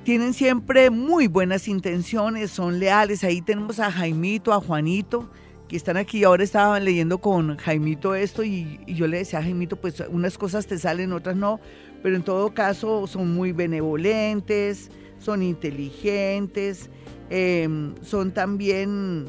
tienen 0.03 0.33
siempre 0.33 0.89
muy 0.89 1.27
buenas 1.27 1.67
intenciones, 1.67 2.51
son 2.51 2.79
leales. 2.79 3.23
Ahí 3.23 3.41
tenemos 3.41 3.79
a 3.79 3.91
Jaimito, 3.91 4.53
a 4.53 4.61
Juanito, 4.61 5.29
que 5.67 5.75
están 5.75 5.97
aquí. 5.97 6.23
Ahora 6.23 6.43
estaba 6.43 6.79
leyendo 6.79 7.19
con 7.19 7.57
Jaimito 7.57 8.15
esto 8.15 8.43
y, 8.43 8.79
yo 8.87 9.07
le 9.07 9.17
decía 9.17 9.39
a 9.39 9.43
Jaimito, 9.43 9.75
pues 9.75 10.03
unas 10.09 10.37
cosas 10.37 10.67
te 10.67 10.77
salen, 10.77 11.13
otras 11.13 11.35
no, 11.35 11.59
pero 12.03 12.15
en 12.15 12.23
todo 12.23 12.53
caso 12.53 13.07
son 13.07 13.33
muy 13.33 13.51
benevolentes, 13.51 14.91
son 15.19 15.41
inteligentes, 15.41 16.89
em, 17.29 17.95
son 18.01 18.31
también 18.31 19.25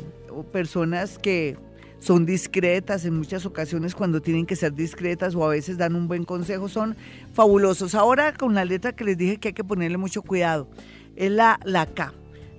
personas 0.53 1.19
que 1.19 1.57
son 1.99 2.27
discretas 2.27 3.05
en 3.05 3.17
muchas 3.17 3.47
ocasiones 3.47 3.95
cuando 3.95 4.21
tienen 4.21 4.47
que 4.47 4.55
ser 4.55 4.75
discretas 4.75 5.35
o 5.35 5.45
a 5.45 5.49
veces 5.49 5.79
dan 5.79 5.97
un 5.97 6.07
buen 6.09 6.25
consejo, 6.25 6.69
son 6.69 6.97
fabulosos. 7.33 7.95
Ahora 7.95 8.35
con 8.35 8.55
la 8.55 8.65
letra 8.65 8.93
que 8.93 9.05
les 9.05 9.17
dije 9.17 9.39
que 9.39 9.49
hay 9.49 9.55
que 9.55 9.65
ponerle 9.65 9.97
mucho 9.97 10.23
cuidado, 10.23 10.69
es 11.17 11.31
la, 11.31 11.59
la 11.65 11.87
K. 11.87 12.13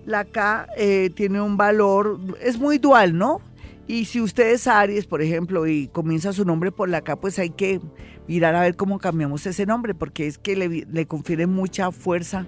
La 0.06 0.26
K 0.26 0.68
eh, 0.78 1.12
tiene 1.14 1.42
un 1.42 1.58
valor, 1.58 2.20
es 2.42 2.58
muy 2.58 2.78
dual, 2.78 3.18
¿no? 3.18 3.42
Y 3.88 4.06
si 4.06 4.20
usted 4.20 4.52
es 4.52 4.68
Aries, 4.68 5.08
por 5.08 5.22
ejemplo, 5.22 5.66
y 5.66 5.88
comienza 5.88 6.34
su 6.34 6.44
nombre 6.44 6.74
por 6.74 6.90
la 6.90 7.02
K, 7.02 7.16
pues 7.16 7.40
hay 7.40 7.52
que 7.52 7.80
mirar 8.28 8.54
a 8.54 8.62
ver 8.62 8.76
cómo 8.76 9.00
cambiamos 9.00 9.46
ese 9.46 9.66
nombre, 9.66 9.96
porque 9.96 10.28
es 10.28 10.38
que 10.38 10.58
le, 10.58 11.06
confiere 11.08 11.48
mucha 11.48 11.92
fuerza 11.92 12.48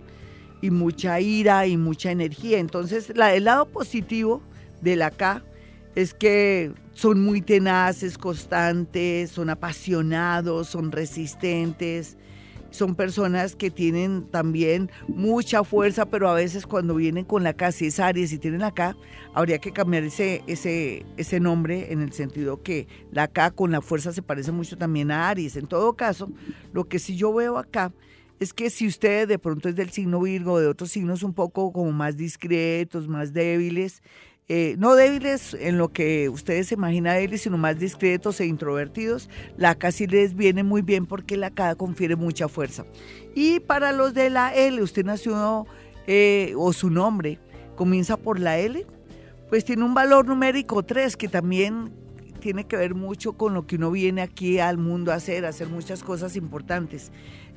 y 0.62 0.69
mucha 0.69 1.21
ira 1.21 1.65
y 1.65 1.78
mucha 1.78 2.12
energía. 2.12 2.60
Entonces, 2.60 3.15
la, 3.15 3.34
el 3.34 3.45
lado 3.45 3.65
positivo 3.69 4.41
de 4.82 4.97
la 4.97 5.12
K 5.12 5.41
es 5.95 6.13
que 6.13 6.73
son 6.93 7.23
muy 7.23 7.41
tenaces, 7.41 8.17
constantes, 8.17 9.32
son 9.32 9.49
apasionados, 9.49 10.67
son 10.67 10.91
resistentes, 10.91 12.17
son 12.71 12.95
personas 12.95 13.55
que 13.55 13.71
tienen 13.71 14.23
también 14.29 14.89
mucha 15.08 15.63
fuerza, 15.63 16.05
pero 16.05 16.29
a 16.29 16.34
veces 16.34 16.65
cuando 16.65 16.95
vienen 16.95 17.25
con 17.25 17.43
la 17.43 17.53
K, 17.53 17.71
si 17.71 17.88
es 17.88 17.99
Aries 17.99 18.32
y 18.34 18.38
tienen 18.38 18.62
la 18.62 18.73
K, 18.73 18.95
habría 19.34 19.60
que 19.60 19.71
cambiar 19.71 20.03
ese, 20.03 20.43
ese, 20.47 21.05
ese 21.17 21.39
nombre 21.39 21.91
en 21.91 22.01
el 22.01 22.13
sentido 22.13 22.62
que 22.62 22.88
la 23.12 23.27
K 23.27 23.51
con 23.51 23.71
la 23.71 23.82
fuerza 23.82 24.13
se 24.13 24.21
parece 24.21 24.51
mucho 24.51 24.77
también 24.77 25.12
a 25.12 25.29
Aries. 25.29 25.55
En 25.55 25.67
todo 25.67 25.93
caso, 25.93 26.32
lo 26.73 26.88
que 26.88 26.99
sí 26.99 27.15
yo 27.15 27.34
veo 27.34 27.58
acá 27.58 27.91
es 28.39 28.53
que 28.53 28.69
si 28.69 28.88
usted 28.88 29.27
de 29.27 29.38
pronto 29.38 29.67
es 29.67 29.75
del 29.75 29.89
signo 29.89 30.21
Virgo 30.21 30.60
de 30.60 30.67
otros 30.67 30.91
signos 30.91 31.23
un 31.23 31.34
poco 31.34 31.73
como 31.73 31.91
más 31.91 32.15
discretos, 32.15 33.08
más 33.08 33.34
débiles, 33.34 34.01
eh, 34.51 34.75
no 34.79 34.95
débiles 34.95 35.53
en 35.53 35.77
lo 35.77 35.89
que 35.89 36.27
ustedes 36.27 36.67
se 36.67 36.73
imaginan 36.73 37.15
débiles, 37.15 37.43
sino 37.43 37.59
más 37.59 37.77
discretos 37.77 38.39
e 38.39 38.47
introvertidos, 38.47 39.29
la 39.57 39.75
K 39.75 39.91
sí 39.91 40.07
les 40.07 40.35
viene 40.35 40.63
muy 40.63 40.81
bien 40.81 41.05
porque 41.05 41.38
la 41.38 41.51
K 41.51 41.75
confiere 41.75 42.15
mucha 42.15 42.47
fuerza. 42.47 42.83
Y 43.35 43.59
para 43.59 43.91
los 43.91 44.15
de 44.15 44.31
la 44.31 44.51
L, 44.55 44.81
usted 44.81 45.05
nació 45.05 45.67
eh, 46.07 46.53
o 46.57 46.73
su 46.73 46.89
nombre 46.89 47.39
comienza 47.75 48.17
por 48.17 48.39
la 48.39 48.57
L, 48.57 48.88
pues 49.49 49.65
tiene 49.65 49.83
un 49.83 49.93
valor 49.93 50.25
numérico 50.25 50.81
3 50.81 51.15
que 51.15 51.27
también 51.27 51.93
tiene 52.39 52.63
que 52.65 52.75
ver 52.75 52.95
mucho 52.95 53.33
con 53.33 53.53
lo 53.53 53.67
que 53.67 53.75
uno 53.75 53.91
viene 53.91 54.23
aquí 54.23 54.57
al 54.57 54.79
mundo 54.79 55.12
a 55.12 55.15
hacer, 55.15 55.45
a 55.45 55.49
hacer 55.49 55.67
muchas 55.67 56.03
cosas 56.03 56.35
importantes. 56.35 57.12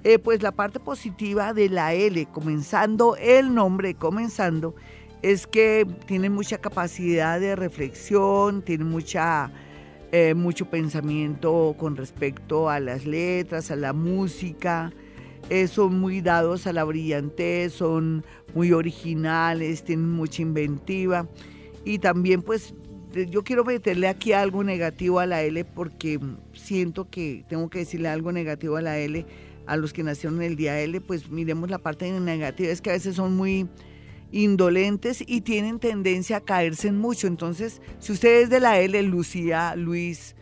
Eh, 0.04 0.18
pues 0.18 0.42
la 0.42 0.52
parte 0.52 0.80
positiva 0.80 1.54
de 1.54 1.68
la 1.68 1.94
L, 1.94 2.26
comenzando 2.26 3.16
el 3.16 3.54
nombre, 3.54 3.94
comenzando, 3.94 4.74
es 5.22 5.46
que 5.46 5.86
tienen 6.06 6.32
mucha 6.32 6.58
capacidad 6.58 7.40
de 7.40 7.54
reflexión, 7.54 8.62
tienen 8.62 8.88
mucha, 8.88 9.52
eh, 10.10 10.34
mucho 10.34 10.68
pensamiento 10.68 11.76
con 11.78 11.96
respecto 11.96 12.68
a 12.68 12.80
las 12.80 13.06
letras, 13.06 13.70
a 13.70 13.76
la 13.76 13.92
música, 13.92 14.92
eh, 15.48 15.68
son 15.68 16.00
muy 16.00 16.20
dados 16.20 16.66
a 16.66 16.72
la 16.72 16.84
brillantez, 16.84 17.72
son 17.72 18.24
muy 18.54 18.72
originales, 18.72 19.84
tienen 19.84 20.10
mucha 20.10 20.42
inventiva. 20.42 21.28
Y 21.84 21.98
también 21.98 22.42
pues 22.42 22.74
yo 23.28 23.44
quiero 23.44 23.64
meterle 23.64 24.08
aquí 24.08 24.32
algo 24.32 24.64
negativo 24.64 25.20
a 25.20 25.26
la 25.26 25.42
L 25.42 25.64
porque 25.64 26.18
siento 26.52 27.08
que 27.10 27.44
tengo 27.48 27.68
que 27.70 27.80
decirle 27.80 28.08
algo 28.08 28.32
negativo 28.32 28.76
a 28.76 28.82
la 28.82 28.98
L. 28.98 29.24
A 29.64 29.76
los 29.76 29.92
que 29.92 30.02
nacieron 30.02 30.42
el 30.42 30.56
día 30.56 30.80
L, 30.80 31.00
pues 31.00 31.30
miremos 31.30 31.70
la 31.70 31.78
parte 31.78 32.10
negativa, 32.10 32.72
es 32.72 32.80
que 32.80 32.90
a 32.90 32.94
veces 32.94 33.14
son 33.14 33.36
muy 33.36 33.68
indolentes 34.32 35.22
y 35.24 35.42
tienen 35.42 35.78
tendencia 35.78 36.38
a 36.38 36.40
caerse 36.40 36.88
en 36.88 36.98
mucho. 36.98 37.26
Entonces, 37.26 37.80
si 38.00 38.12
usted 38.12 38.42
es 38.42 38.50
de 38.50 38.60
la 38.60 38.80
L, 38.80 39.00
Lucía, 39.04 39.76
Luis, 39.76 40.34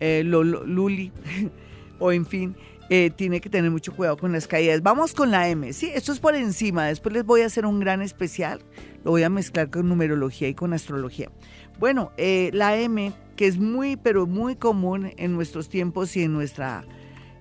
eh, 0.00 0.22
Luli, 0.24 1.12
o 1.98 2.12
en 2.12 2.26
fin, 2.26 2.56
eh, 2.90 3.10
tiene 3.14 3.40
que 3.40 3.48
tener 3.48 3.70
mucho 3.70 3.94
cuidado 3.94 4.16
con 4.16 4.32
las 4.32 4.46
caídas. 4.46 4.82
Vamos 4.82 5.14
con 5.14 5.30
la 5.30 5.48
M. 5.48 5.72
Sí, 5.72 5.90
esto 5.94 6.12
es 6.12 6.20
por 6.20 6.34
encima. 6.34 6.86
Después 6.86 7.12
les 7.12 7.24
voy 7.24 7.42
a 7.42 7.46
hacer 7.46 7.64
un 7.64 7.80
gran 7.80 8.02
especial. 8.02 8.60
Lo 9.04 9.12
voy 9.12 9.22
a 9.22 9.30
mezclar 9.30 9.70
con 9.70 9.88
numerología 9.88 10.48
y 10.48 10.54
con 10.54 10.72
astrología. 10.72 11.30
Bueno, 11.78 12.12
eh, 12.16 12.50
la 12.52 12.76
M, 12.76 13.12
que 13.36 13.46
es 13.46 13.58
muy, 13.58 13.96
pero 13.96 14.26
muy 14.26 14.56
común 14.56 15.12
en 15.16 15.34
nuestros 15.34 15.68
tiempos 15.68 16.16
y 16.16 16.22
en 16.22 16.32
nuestra 16.32 16.84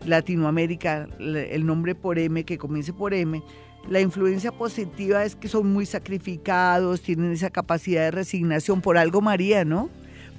Latinoamérica, 0.06 1.08
el 1.20 1.66
nombre 1.66 1.96
por 1.96 2.20
M, 2.20 2.44
que 2.44 2.58
comience 2.58 2.94
por 2.94 3.14
M, 3.14 3.42
la 3.89 4.02
influencia 4.02 4.52
positiva 4.52 5.23
es 5.23 5.36
que 5.36 5.47
son 5.47 5.71
muy 5.71 5.86
sacrificados, 5.86 7.02
tienen 7.02 7.32
esa 7.32 7.50
capacidad 7.50 8.02
de 8.02 8.12
resignación 8.12 8.82
por 8.82 8.97
algo 8.97 9.21
María, 9.21 9.63
¿no? 9.63 9.89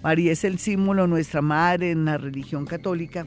María 0.02 0.32
es 0.32 0.44
el 0.44 0.58
símbolo 0.58 1.06
nuestra 1.06 1.40
madre 1.42 1.90
en 1.90 2.04
la 2.04 2.18
religión 2.18 2.66
católica 2.66 3.26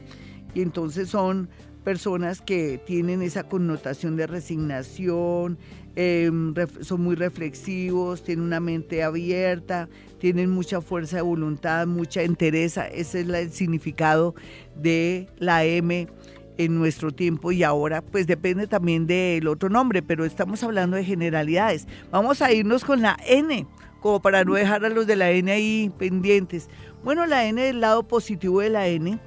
y 0.54 0.62
entonces 0.62 1.08
son 1.08 1.48
personas 1.84 2.40
que 2.40 2.78
tienen 2.86 3.22
esa 3.22 3.48
connotación 3.48 4.16
de 4.16 4.28
resignación, 4.28 5.58
em, 5.96 6.54
son 6.80 7.02
muy 7.02 7.16
reflexivos, 7.16 8.22
tienen 8.22 8.44
una 8.44 8.60
mente 8.60 9.02
abierta, 9.02 9.88
tienen 10.18 10.50
mucha 10.50 10.80
fuerza 10.80 11.16
de 11.16 11.22
voluntad, 11.22 11.86
mucha 11.88 12.22
entereza. 12.22 12.86
Ese 12.86 13.22
es 13.22 13.28
el 13.28 13.52
significado 13.52 14.36
de 14.80 15.26
la 15.38 15.64
M 15.64 16.06
en 16.58 16.78
nuestro 16.78 17.12
tiempo 17.12 17.52
y 17.52 17.62
ahora 17.62 18.02
pues 18.02 18.26
depende 18.26 18.66
también 18.66 19.06
del 19.06 19.48
otro 19.48 19.68
nombre, 19.68 20.02
pero 20.02 20.24
estamos 20.24 20.62
hablando 20.62 20.96
de 20.96 21.04
generalidades. 21.04 21.86
Vamos 22.10 22.42
a 22.42 22.52
irnos 22.52 22.84
con 22.84 23.02
la 23.02 23.18
N, 23.26 23.66
como 24.00 24.20
para 24.20 24.44
no 24.44 24.54
dejar 24.54 24.84
a 24.84 24.88
los 24.88 25.06
de 25.06 25.16
la 25.16 25.30
N 25.30 25.50
ahí 25.50 25.90
pendientes. 25.98 26.68
Bueno, 27.04 27.26
la 27.26 27.46
N, 27.46 27.68
el 27.68 27.80
lado 27.80 28.06
positivo 28.06 28.60
de 28.60 28.70
la 28.70 28.88
N, 28.88 29.18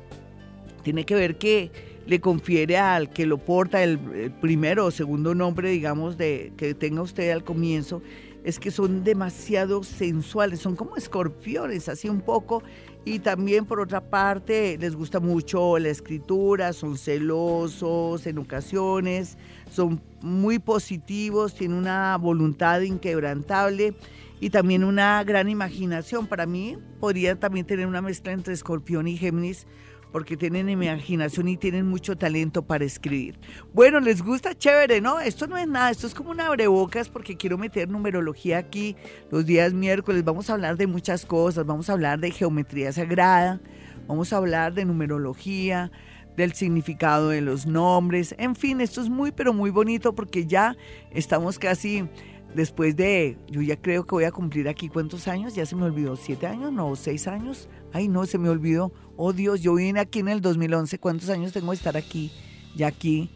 tiene 0.84 1.06
que 1.06 1.16
ver 1.16 1.38
que 1.38 1.72
le 2.06 2.20
confiere 2.20 2.78
al 2.78 3.10
que 3.10 3.26
lo 3.26 3.38
porta 3.38 3.84
el, 3.84 4.00
primero 4.42 4.86
o 4.86 4.92
segundo 4.92 5.34
nombre, 5.34 5.70
digamos, 5.70 6.18
de 6.18 6.54
que 6.58 6.74
tenga 6.74 7.02
usted 7.02 7.32
al 7.32 7.44
comienzo, 7.44 8.02
es 8.44 8.60
que 8.60 8.70
son 8.70 9.04
demasiado 9.04 9.84
sensuales, 9.84 10.60
son 10.60 10.76
como 10.76 10.96
escorpiones, 10.96 11.90
así 11.90 12.08
un 12.10 12.22
poco. 12.22 12.62
Y 13.08 13.20
también 13.20 13.66
por 13.66 13.80
otra 13.80 14.02
parte 14.02 14.80
les 14.80 14.96
gusta 14.96 15.20
mucho 15.20 15.78
la 15.78 15.90
escritura, 15.90 16.74
son 16.74 16.98
celosos 16.98 18.26
en 18.26 18.40
ocasiones, 18.40 19.38
son 19.70 20.02
muy 20.22 20.58
positivos, 20.58 21.54
tienen 21.54 21.78
una 21.78 22.18
voluntad 22.18 22.82
inquebrantable 22.82 23.94
y 24.40 24.50
también 24.50 24.84
una 24.84 25.24
gran 25.24 25.50
imaginación. 25.50 26.26
Para 26.26 26.48
mí 26.48 26.80
podría 27.00 27.40
también 27.40 27.68
tener 27.68 27.86
una 27.86 28.02
mezcla 28.02 28.32
entre 28.32 28.56
escorpión 28.56 29.08
y 29.08 29.18
Géminis 29.18 29.68
porque 30.16 30.38
tienen 30.38 30.70
imaginación 30.70 31.50
y 31.50 31.58
tienen 31.58 31.88
mucho 31.88 32.16
talento 32.16 32.62
para 32.62 32.86
escribir. 32.86 33.38
Bueno, 33.74 34.00
les 34.00 34.22
gusta 34.22 34.58
chévere, 34.58 35.02
¿no? 35.02 35.20
Esto 35.20 35.46
no 35.46 35.58
es 35.58 35.68
nada, 35.68 35.92
esto 35.92 36.08
es 36.08 36.14
como 36.14 36.30
un 36.30 36.40
abrebocas 36.40 37.10
porque 37.10 37.36
quiero 37.36 37.58
meter 37.58 37.90
numerología 37.90 38.60
aquí 38.60 38.96
los 39.30 39.46
días 39.46 39.74
miércoles. 39.74 40.24
Vamos 40.24 40.50
a 40.50 40.54
hablar 40.54 40.78
de 40.78 40.88
muchas 40.88 41.26
cosas, 41.26 41.66
vamos 41.66 41.90
a 41.90 41.92
hablar 41.92 42.20
de 42.20 42.32
geometría 42.32 42.94
sagrada, 42.94 43.60
vamos 44.08 44.32
a 44.32 44.38
hablar 44.38 44.74
de 44.74 44.86
numerología, 44.86 45.92
del 46.38 46.54
significado 46.54 47.28
de 47.28 47.42
los 47.42 47.66
nombres, 47.66 48.36
en 48.38 48.56
fin, 48.56 48.80
esto 48.80 49.02
es 49.02 49.10
muy 49.10 49.34
pero 49.34 49.54
muy 49.54 49.70
bonito 49.70 50.16
porque 50.16 50.46
ya 50.46 50.78
estamos 51.12 51.60
casi 51.60 52.08
después 52.56 52.96
de, 52.96 53.38
yo 53.50 53.62
ya 53.62 53.76
creo 53.76 54.06
que 54.06 54.16
voy 54.16 54.24
a 54.24 54.32
cumplir 54.32 54.70
aquí 54.70 54.88
cuántos 54.88 55.28
años, 55.28 55.56
ya 55.56 55.66
se 55.66 55.76
me 55.76 55.84
olvidó, 55.84 56.16
siete 56.16 56.48
años, 56.48 56.72
no, 56.72 56.96
seis 56.96 57.28
años, 57.28 57.68
ay 57.94 58.08
no, 58.08 58.26
se 58.26 58.38
me 58.38 58.50
olvidó, 58.50 58.94
oh 59.18 59.34
Dios, 59.34 59.62
yo 59.62 59.76
vine 59.76 60.00
aquí 60.00 60.20
en 60.20 60.30
el 60.30 60.42
2011, 60.42 60.98
¿cuántos 61.00 61.30
años 61.30 61.52
tengo 61.52 61.72
de 61.72 61.78
estar 61.78 61.98
aquí? 61.98 62.32
Ya 62.76 62.88
aquí, 62.88 63.30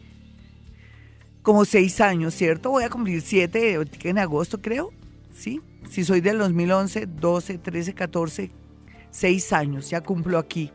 como 1.42 1.64
seis 1.64 2.00
años, 2.00 2.34
¿cierto? 2.34 2.70
Voy 2.70 2.84
a 2.84 2.90
cumplir 2.90 3.20
siete 3.20 3.78
en 4.02 4.18
agosto, 4.18 4.60
creo, 4.60 4.90
¿sí? 5.34 5.60
Si 5.90 6.04
soy 6.04 6.20
del 6.20 6.38
2011, 6.38 7.06
12, 7.06 7.58
13, 7.58 7.94
14, 7.94 8.50
seis 9.10 9.52
años, 9.52 9.90
ya 9.90 10.00
cumplo 10.02 10.38
aquí. 10.38 10.70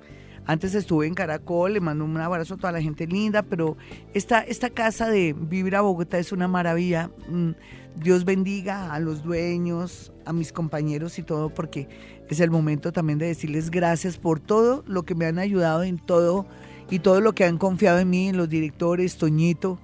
Antes 0.48 0.76
estuve 0.76 1.08
en 1.08 1.16
Caracol, 1.16 1.74
le 1.74 1.80
mando 1.80 2.06
un 2.06 2.18
abrazo 2.18 2.54
a 2.54 2.58
toda 2.58 2.72
la 2.72 2.82
gente 2.82 3.08
linda, 3.08 3.42
pero 3.44 3.78
esta, 4.14 4.42
esta 4.42 4.70
casa 4.70 5.10
de 5.10 5.34
Vivir 5.34 5.76
a 5.76 5.82
Bogotá 5.82 6.20
es 6.20 6.32
una 6.32 6.48
maravilla. 6.48 7.10
Mm, 7.30 7.52
Dios 7.96 8.26
bendiga 8.26 8.94
a 8.94 9.00
los 9.00 9.24
dueños, 9.24 10.14
a 10.26 10.34
mis 10.34 10.52
compañeros 10.52 11.18
y 11.18 11.24
todo, 11.24 11.50
porque 11.50 11.88
es 12.30 12.40
el 12.40 12.52
momento 12.52 12.92
también 12.92 13.18
de 13.18 13.28
decirles 13.28 13.72
gracias 13.72 14.18
por 14.18 14.40
todo 14.40 14.84
lo 14.86 15.04
que 15.04 15.16
me 15.16 15.26
han 15.26 15.40
ayudado 15.40 15.84
en 15.84 15.98
todo 15.98 16.46
y 16.90 17.00
todo 17.00 17.22
lo 17.22 17.34
que 17.34 17.46
han 17.46 17.58
confiado 17.58 18.00
en 18.00 18.10
mí, 18.10 18.32
los 18.32 18.50
directores, 18.50 19.18
Toñito, 19.18 19.80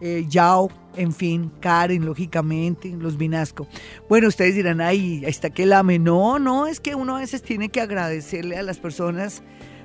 eh, 0.00 0.26
Yao, 0.28 0.70
en 0.96 1.12
fin, 1.12 1.50
Karen, 1.60 2.04
lógicamente, 2.04 2.90
los 2.90 3.16
Vinasco. 3.16 3.66
Bueno, 4.08 4.28
ustedes 4.28 4.54
dirán, 4.54 4.80
ay, 4.80 5.24
ahí 5.24 5.30
está 5.30 5.50
que 5.50 5.66
lame. 5.66 5.98
No, 5.98 6.38
no, 6.38 6.66
es 6.66 6.78
que 6.78 6.94
uno 6.94 7.16
a 7.16 7.20
veces 7.20 7.42
tiene 7.42 7.68
que 7.68 7.80
agradecerle 7.80 8.56
a 8.56 8.62
las 8.62 8.78
personas 8.78 9.42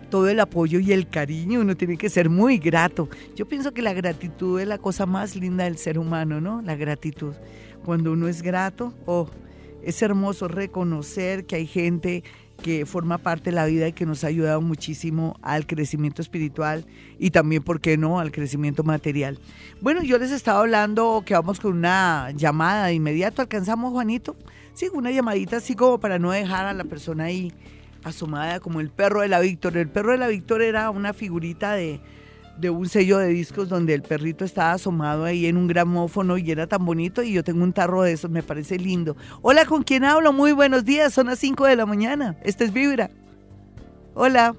todo 0.09 0.27
el 0.29 0.39
apoyo 0.39 0.79
y 0.79 0.91
el 0.91 1.07
cariño, 1.07 1.61
uno 1.61 1.75
tiene 1.75 1.97
que 1.97 2.09
ser 2.09 2.29
muy 2.29 2.57
grato. 2.57 3.09
Yo 3.35 3.47
pienso 3.47 3.73
que 3.73 3.81
la 3.81 3.93
gratitud 3.93 4.59
es 4.59 4.67
la 4.67 4.77
cosa 4.77 5.05
más 5.05 5.35
linda 5.35 5.63
del 5.63 5.77
ser 5.77 5.97
humano, 5.97 6.41
¿no? 6.41 6.61
La 6.61 6.75
gratitud. 6.75 7.33
Cuando 7.85 8.11
uno 8.11 8.27
es 8.27 8.41
grato, 8.41 8.93
oh, 9.05 9.29
es 9.83 10.01
hermoso 10.01 10.47
reconocer 10.47 11.45
que 11.45 11.55
hay 11.55 11.67
gente 11.67 12.23
que 12.61 12.85
forma 12.85 13.17
parte 13.17 13.51
de 13.51 13.55
la 13.55 13.65
vida 13.65 13.87
y 13.87 13.93
que 13.93 14.05
nos 14.05 14.23
ha 14.23 14.27
ayudado 14.27 14.59
muchísimo 14.61 15.37
al 15.41 15.65
crecimiento 15.65 16.21
espiritual 16.21 16.85
y 17.17 17.31
también, 17.31 17.63
¿por 17.63 17.79
qué 17.79 17.97
no?, 17.97 18.19
al 18.19 18.31
crecimiento 18.31 18.83
material. 18.83 19.39
Bueno, 19.81 20.03
yo 20.03 20.17
les 20.17 20.31
estaba 20.31 20.59
hablando 20.59 21.23
que 21.25 21.33
vamos 21.33 21.59
con 21.59 21.73
una 21.77 22.31
llamada 22.35 22.87
de 22.87 22.95
inmediato. 22.95 23.41
¿Alcanzamos, 23.41 23.93
Juanito? 23.93 24.35
Sí, 24.73 24.87
una 24.93 25.11
llamadita 25.11 25.57
así 25.57 25.73
como 25.75 25.99
para 25.99 26.19
no 26.19 26.31
dejar 26.31 26.65
a 26.65 26.73
la 26.73 26.83
persona 26.83 27.25
ahí 27.25 27.53
asomada 28.03 28.59
como 28.59 28.79
el 28.79 28.89
perro 28.89 29.21
de 29.21 29.27
la 29.27 29.39
Victoria. 29.39 29.81
El 29.81 29.89
perro 29.89 30.11
de 30.11 30.17
la 30.17 30.27
Victoria 30.27 30.67
era 30.67 30.89
una 30.89 31.13
figurita 31.13 31.73
de, 31.73 31.99
de 32.59 32.69
un 32.69 32.87
sello 32.87 33.17
de 33.17 33.27
discos 33.27 33.69
donde 33.69 33.93
el 33.93 34.01
perrito 34.01 34.43
estaba 34.43 34.73
asomado 34.73 35.23
ahí 35.25 35.45
en 35.45 35.57
un 35.57 35.67
gramófono 35.67 36.37
y 36.37 36.51
era 36.51 36.67
tan 36.67 36.85
bonito 36.85 37.23
y 37.23 37.33
yo 37.33 37.43
tengo 37.43 37.63
un 37.63 37.73
tarro 37.73 38.03
de 38.03 38.11
esos, 38.11 38.29
me 38.29 38.43
parece 38.43 38.77
lindo. 38.77 39.15
Hola, 39.41 39.65
¿con 39.65 39.83
quién 39.83 40.03
hablo? 40.03 40.33
Muy 40.33 40.51
buenos 40.51 40.83
días, 40.83 41.13
son 41.13 41.27
las 41.27 41.39
5 41.39 41.65
de 41.65 41.75
la 41.75 41.85
mañana. 41.85 42.37
Este 42.43 42.65
es 42.65 42.73
Vibra. 42.73 43.09
Hola. 44.13 44.55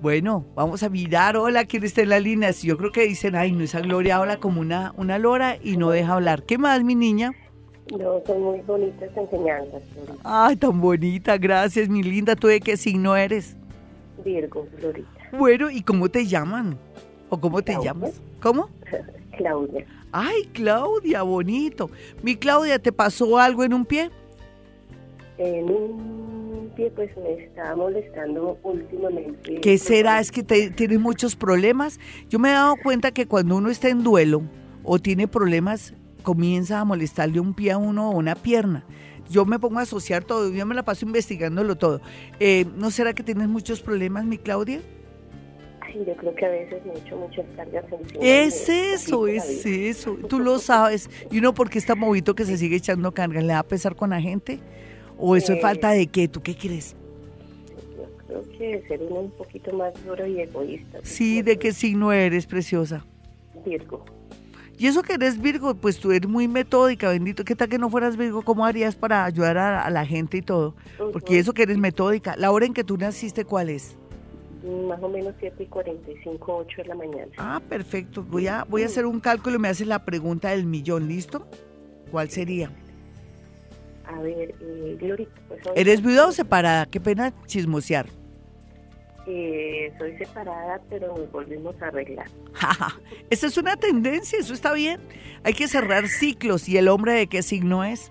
Bueno, 0.00 0.46
vamos 0.56 0.82
a 0.82 0.88
mirar. 0.88 1.36
Hola, 1.36 1.64
¿quién 1.64 1.84
está 1.84 2.02
en 2.02 2.08
la 2.08 2.18
línea? 2.18 2.50
Yo 2.50 2.76
creo 2.76 2.90
que 2.90 3.06
dicen, 3.06 3.36
ay, 3.36 3.52
no, 3.52 3.62
esa 3.62 3.80
Gloria 3.80 4.16
habla 4.16 4.38
como 4.38 4.60
una, 4.60 4.92
una 4.96 5.18
lora 5.18 5.58
y 5.62 5.76
no 5.76 5.90
deja 5.90 6.14
hablar. 6.14 6.42
¿Qué 6.44 6.58
más, 6.58 6.82
mi 6.82 6.96
niña? 6.96 7.32
No, 7.90 8.22
son 8.26 8.42
muy 8.42 8.60
bonitas 8.60 9.10
enseñanzas. 9.16 9.82
Ay, 10.22 10.56
tan 10.56 10.80
bonita, 10.80 11.36
gracias, 11.36 11.88
mi 11.88 12.02
linda. 12.02 12.36
¿Tú 12.36 12.46
de 12.46 12.60
qué 12.60 12.76
signo 12.76 13.16
eres? 13.16 13.56
Virgo, 14.24 14.66
Florita. 14.78 15.08
Bueno, 15.36 15.70
¿y 15.70 15.82
cómo 15.82 16.08
te 16.08 16.26
llaman? 16.26 16.78
¿O 17.28 17.40
cómo 17.40 17.62
te 17.62 17.76
llamas? 17.82 18.20
¿Cómo? 18.40 18.68
Claudia. 19.36 19.84
Ay, 20.12 20.44
Claudia, 20.52 21.22
bonito. 21.22 21.90
Mi 22.22 22.36
Claudia, 22.36 22.78
¿te 22.78 22.92
pasó 22.92 23.38
algo 23.38 23.64
en 23.64 23.74
un 23.74 23.84
pie? 23.84 24.10
En 25.38 25.64
un 25.64 26.70
pie, 26.76 26.90
pues 26.90 27.10
me 27.16 27.44
está 27.44 27.74
molestando 27.74 28.58
últimamente. 28.62 29.60
¿Qué 29.60 29.78
será? 29.78 30.20
¿Es 30.20 30.30
que 30.30 30.42
te, 30.42 30.70
tienes 30.70 31.00
muchos 31.00 31.34
problemas? 31.34 31.98
Yo 32.28 32.38
me 32.38 32.50
he 32.50 32.52
dado 32.52 32.76
cuenta 32.82 33.10
que 33.10 33.26
cuando 33.26 33.56
uno 33.56 33.70
está 33.70 33.88
en 33.88 34.04
duelo 34.04 34.42
o 34.84 34.98
tiene 34.98 35.26
problemas, 35.26 35.94
comienza 36.22 36.80
a 36.80 36.84
molestarle 36.84 37.40
un 37.40 37.54
pie 37.54 37.72
a 37.72 37.78
uno 37.78 38.10
o 38.10 38.16
una 38.16 38.34
pierna 38.34 38.84
yo 39.32 39.46
me 39.46 39.58
pongo 39.58 39.78
a 39.78 39.82
asociar 39.82 40.24
todo, 40.24 40.52
yo 40.52 40.66
me 40.66 40.74
la 40.74 40.84
paso 40.84 41.06
investigándolo 41.06 41.76
todo. 41.76 42.00
Eh, 42.38 42.66
¿No 42.76 42.90
será 42.90 43.14
que 43.14 43.22
tienes 43.22 43.48
muchos 43.48 43.80
problemas, 43.80 44.24
mi 44.24 44.38
Claudia? 44.38 44.80
Sí, 45.90 45.98
yo 46.06 46.14
creo 46.16 46.34
que 46.34 46.46
a 46.46 46.48
veces 46.48 46.84
me 46.86 46.94
echo 46.94 47.16
muchas 47.16 47.44
cargas 47.56 47.84
Es 48.20 48.68
eso, 48.68 49.26
es 49.26 49.66
eso. 49.66 50.16
Tú 50.28 50.38
lo 50.38 50.58
sabes. 50.58 51.10
¿Y 51.30 51.38
uno 51.38 51.54
porque 51.54 51.78
está 51.78 51.94
movito 51.94 52.34
que 52.34 52.44
se 52.44 52.56
sigue 52.56 52.76
echando 52.76 53.12
cargas? 53.12 53.44
¿Le 53.44 53.52
va 53.52 53.58
a 53.58 53.62
pesar 53.64 53.96
con 53.96 54.10
la 54.10 54.20
gente? 54.20 54.58
¿O 55.18 55.36
eso 55.36 55.52
es 55.52 55.60
falta 55.60 55.90
de 55.90 56.06
qué? 56.06 56.28
¿Tú 56.28 56.42
qué 56.42 56.54
crees? 56.54 56.96
Yo 57.98 58.06
creo 58.26 58.42
que 58.58 58.88
ser 58.88 59.00
uno 59.02 59.20
un 59.20 59.30
poquito 59.32 59.72
más 59.74 59.92
duro 60.04 60.26
y 60.26 60.40
egoísta. 60.40 61.00
Sí, 61.02 61.42
¿de 61.42 61.58
qué 61.58 61.72
signo 61.72 62.12
eres, 62.12 62.46
preciosa? 62.46 63.04
Virgo. 63.64 64.04
Y 64.82 64.88
eso 64.88 65.04
que 65.04 65.12
eres 65.12 65.40
Virgo, 65.40 65.76
pues 65.76 66.00
tú 66.00 66.10
eres 66.10 66.28
muy 66.28 66.48
metódica, 66.48 67.08
bendito. 67.08 67.44
¿Qué 67.44 67.54
tal 67.54 67.68
que 67.68 67.78
no 67.78 67.88
fueras 67.88 68.16
Virgo? 68.16 68.42
¿Cómo 68.42 68.66
harías 68.66 68.96
para 68.96 69.24
ayudar 69.24 69.56
a, 69.56 69.88
la 69.90 70.04
gente 70.04 70.38
y 70.38 70.42
todo? 70.42 70.74
Porque 71.12 71.38
eso 71.38 71.54
que 71.54 71.62
eres 71.62 71.78
metódica. 71.78 72.34
¿La 72.36 72.50
hora 72.50 72.66
en 72.66 72.74
que 72.74 72.82
tú 72.82 72.96
naciste 72.98 73.44
cuál 73.44 73.68
es? 73.68 73.96
Más 74.88 75.00
o 75.00 75.08
menos 75.08 75.36
7 75.38 75.62
y 75.62 75.66
45, 75.66 76.56
8 76.66 76.82
de 76.82 76.88
la 76.88 76.96
mañana. 76.96 77.30
Ah, 77.38 77.62
perfecto. 77.68 78.24
Voy 78.24 78.48
a, 78.48 78.64
voy 78.64 78.82
a 78.82 78.86
hacer 78.86 79.06
un 79.06 79.20
cálculo 79.20 79.54
y 79.54 79.58
me 79.60 79.68
haces 79.68 79.86
la 79.86 80.04
pregunta 80.04 80.50
del 80.50 80.66
millón, 80.66 81.06
¿listo? 81.06 81.46
¿Cuál 82.10 82.30
sería? 82.30 82.72
A 84.04 84.20
ver, 84.20 84.52
eh, 84.60 84.96
Gloria. 84.98 85.28
Pues, 85.46 85.60
¿Eres 85.76 86.02
viuda 86.02 86.26
o 86.26 86.32
separada? 86.32 86.86
Qué 86.86 86.98
pena 86.98 87.32
chismosear. 87.46 88.06
Eh, 89.26 89.92
soy 89.98 90.16
separada, 90.18 90.80
pero 90.90 91.16
nos 91.16 91.30
volvimos 91.30 91.80
a 91.80 91.86
arreglar. 91.86 92.26
Esa 93.30 93.46
es 93.46 93.56
una 93.56 93.76
tendencia, 93.76 94.38
eso 94.38 94.52
está 94.52 94.72
bien. 94.72 95.00
Hay 95.44 95.54
que 95.54 95.68
cerrar 95.68 96.08
ciclos. 96.08 96.68
¿Y 96.68 96.76
el 96.76 96.88
hombre 96.88 97.12
de 97.12 97.28
qué 97.28 97.42
signo 97.42 97.84
es? 97.84 98.10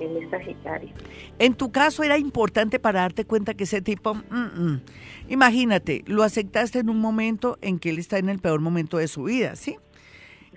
Él 0.00 0.16
es 0.22 0.30
Sagitario. 0.30 0.90
En 1.38 1.54
tu 1.54 1.72
caso 1.72 2.02
era 2.02 2.16
importante 2.16 2.78
para 2.78 3.00
darte 3.00 3.24
cuenta 3.24 3.54
que 3.54 3.64
ese 3.64 3.82
tipo, 3.82 4.14
mm, 4.14 4.20
mm. 4.30 4.82
imagínate, 5.28 6.04
lo 6.06 6.22
aceptaste 6.22 6.78
en 6.78 6.90
un 6.90 7.00
momento 7.00 7.58
en 7.60 7.78
que 7.78 7.90
él 7.90 7.98
está 7.98 8.18
en 8.18 8.28
el 8.28 8.38
peor 8.38 8.60
momento 8.60 8.98
de 8.98 9.08
su 9.08 9.24
vida, 9.24 9.56
¿sí? 9.56 9.76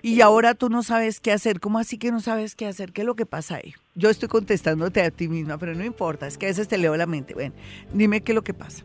Y 0.02 0.20
ahora 0.20 0.54
tú 0.54 0.68
no 0.68 0.82
sabes 0.82 1.18
qué 1.18 1.32
hacer. 1.32 1.60
¿Cómo 1.60 1.78
así 1.78 1.96
que 1.96 2.12
no 2.12 2.20
sabes 2.20 2.54
qué 2.54 2.66
hacer? 2.66 2.92
¿Qué 2.92 3.00
es 3.00 3.06
lo 3.06 3.16
que 3.16 3.24
pasa 3.24 3.56
ahí? 3.56 3.74
Yo 3.94 4.10
estoy 4.10 4.28
contestándote 4.28 5.00
a 5.00 5.10
ti 5.10 5.28
misma, 5.28 5.56
pero 5.56 5.74
no 5.74 5.82
importa, 5.82 6.26
es 6.26 6.36
que 6.36 6.44
a 6.44 6.50
veces 6.50 6.68
te 6.68 6.76
leo 6.76 6.94
la 6.96 7.06
mente. 7.06 7.32
Bueno, 7.32 7.54
dime 7.92 8.20
qué 8.20 8.32
es 8.32 8.36
lo 8.36 8.44
que 8.44 8.52
pasa. 8.52 8.84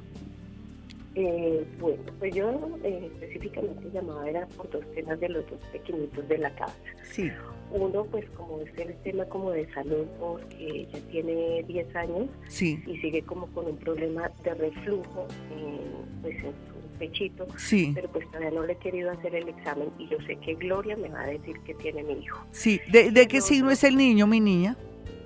Eh, 1.15 1.65
bueno, 1.79 2.03
pues 2.19 2.35
yo 2.35 2.51
eh, 2.83 3.09
específicamente 3.13 3.89
llamaba 3.91 4.29
era 4.29 4.45
por 4.47 4.69
dos 4.69 4.83
temas 4.93 5.19
de 5.19 5.29
los 5.29 5.49
dos 5.49 5.59
pequeñitos 5.71 6.27
de 6.27 6.37
la 6.37 6.49
casa. 6.51 6.75
Sí. 7.03 7.31
Uno, 7.71 8.03
pues 8.05 8.25
como 8.31 8.61
es 8.61 8.77
el 8.77 8.95
tema 9.03 9.25
como 9.25 9.51
de 9.51 9.71
salud, 9.73 10.05
porque 10.19 10.87
ya 10.91 10.99
tiene 11.11 11.63
10 11.63 11.95
años 11.95 12.29
sí. 12.47 12.81
y 12.85 12.97
sigue 12.97 13.21
como 13.23 13.47
con 13.47 13.65
un 13.65 13.77
problema 13.77 14.31
de 14.43 14.53
reflujo 14.53 15.27
en, 15.51 16.21
pues 16.21 16.35
en 16.37 16.51
su 16.51 16.97
pechito, 16.99 17.47
sí. 17.57 17.91
pero 17.95 18.09
pues 18.09 18.25
todavía 18.27 18.51
no 18.51 18.65
le 18.65 18.73
he 18.73 18.77
querido 18.77 19.11
hacer 19.11 19.33
el 19.35 19.49
examen 19.49 19.89
y 19.97 20.07
yo 20.09 20.17
sé 20.27 20.35
que 20.37 20.55
Gloria 20.55 20.95
me 20.97 21.09
va 21.09 21.21
a 21.21 21.27
decir 21.27 21.59
que 21.61 21.73
tiene 21.75 22.03
mi 22.03 22.13
hijo. 22.13 22.43
Sí, 22.51 22.79
¿de, 22.91 23.11
de 23.11 23.27
qué 23.27 23.41
signo 23.41 23.71
es 23.71 23.83
el 23.83 23.95
niño, 23.95 24.27
mi 24.27 24.39
niña? 24.39 24.75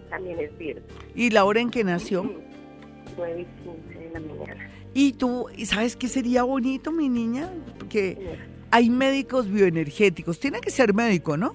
También 0.10 0.40
es 0.40 0.58
Virgo. 0.58 0.86
¿Y 1.16 1.30
la 1.30 1.46
hora 1.46 1.62
en 1.62 1.70
que 1.70 1.84
nació? 1.84 2.24
9 3.18 3.42
y 3.42 3.64
15 3.64 4.00
de 4.00 4.10
la 4.12 4.20
mañana. 4.20 4.70
Y 4.94 5.14
tú, 5.14 5.48
¿sabes 5.66 5.96
qué 5.96 6.08
sería 6.08 6.44
bonito, 6.44 6.92
mi 6.92 7.10
niña? 7.10 7.50
Porque 7.78 8.38
hay 8.70 8.90
médicos 8.90 9.50
bioenergéticos. 9.50 10.40
Tiene 10.40 10.62
que 10.62 10.70
ser 10.70 10.94
médico, 10.94 11.38
¿no? 11.38 11.54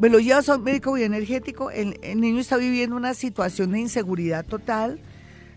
Me 0.00 0.08
lo 0.08 0.18
llevas 0.18 0.48
a 0.48 0.56
un 0.56 0.64
médico 0.64 0.92
bioenergético, 0.92 1.70
el, 1.70 1.98
el 2.02 2.20
niño 2.20 2.40
está 2.40 2.56
viviendo 2.56 2.96
una 2.96 3.14
situación 3.14 3.70
de 3.70 3.78
inseguridad 3.78 4.44
total, 4.44 4.98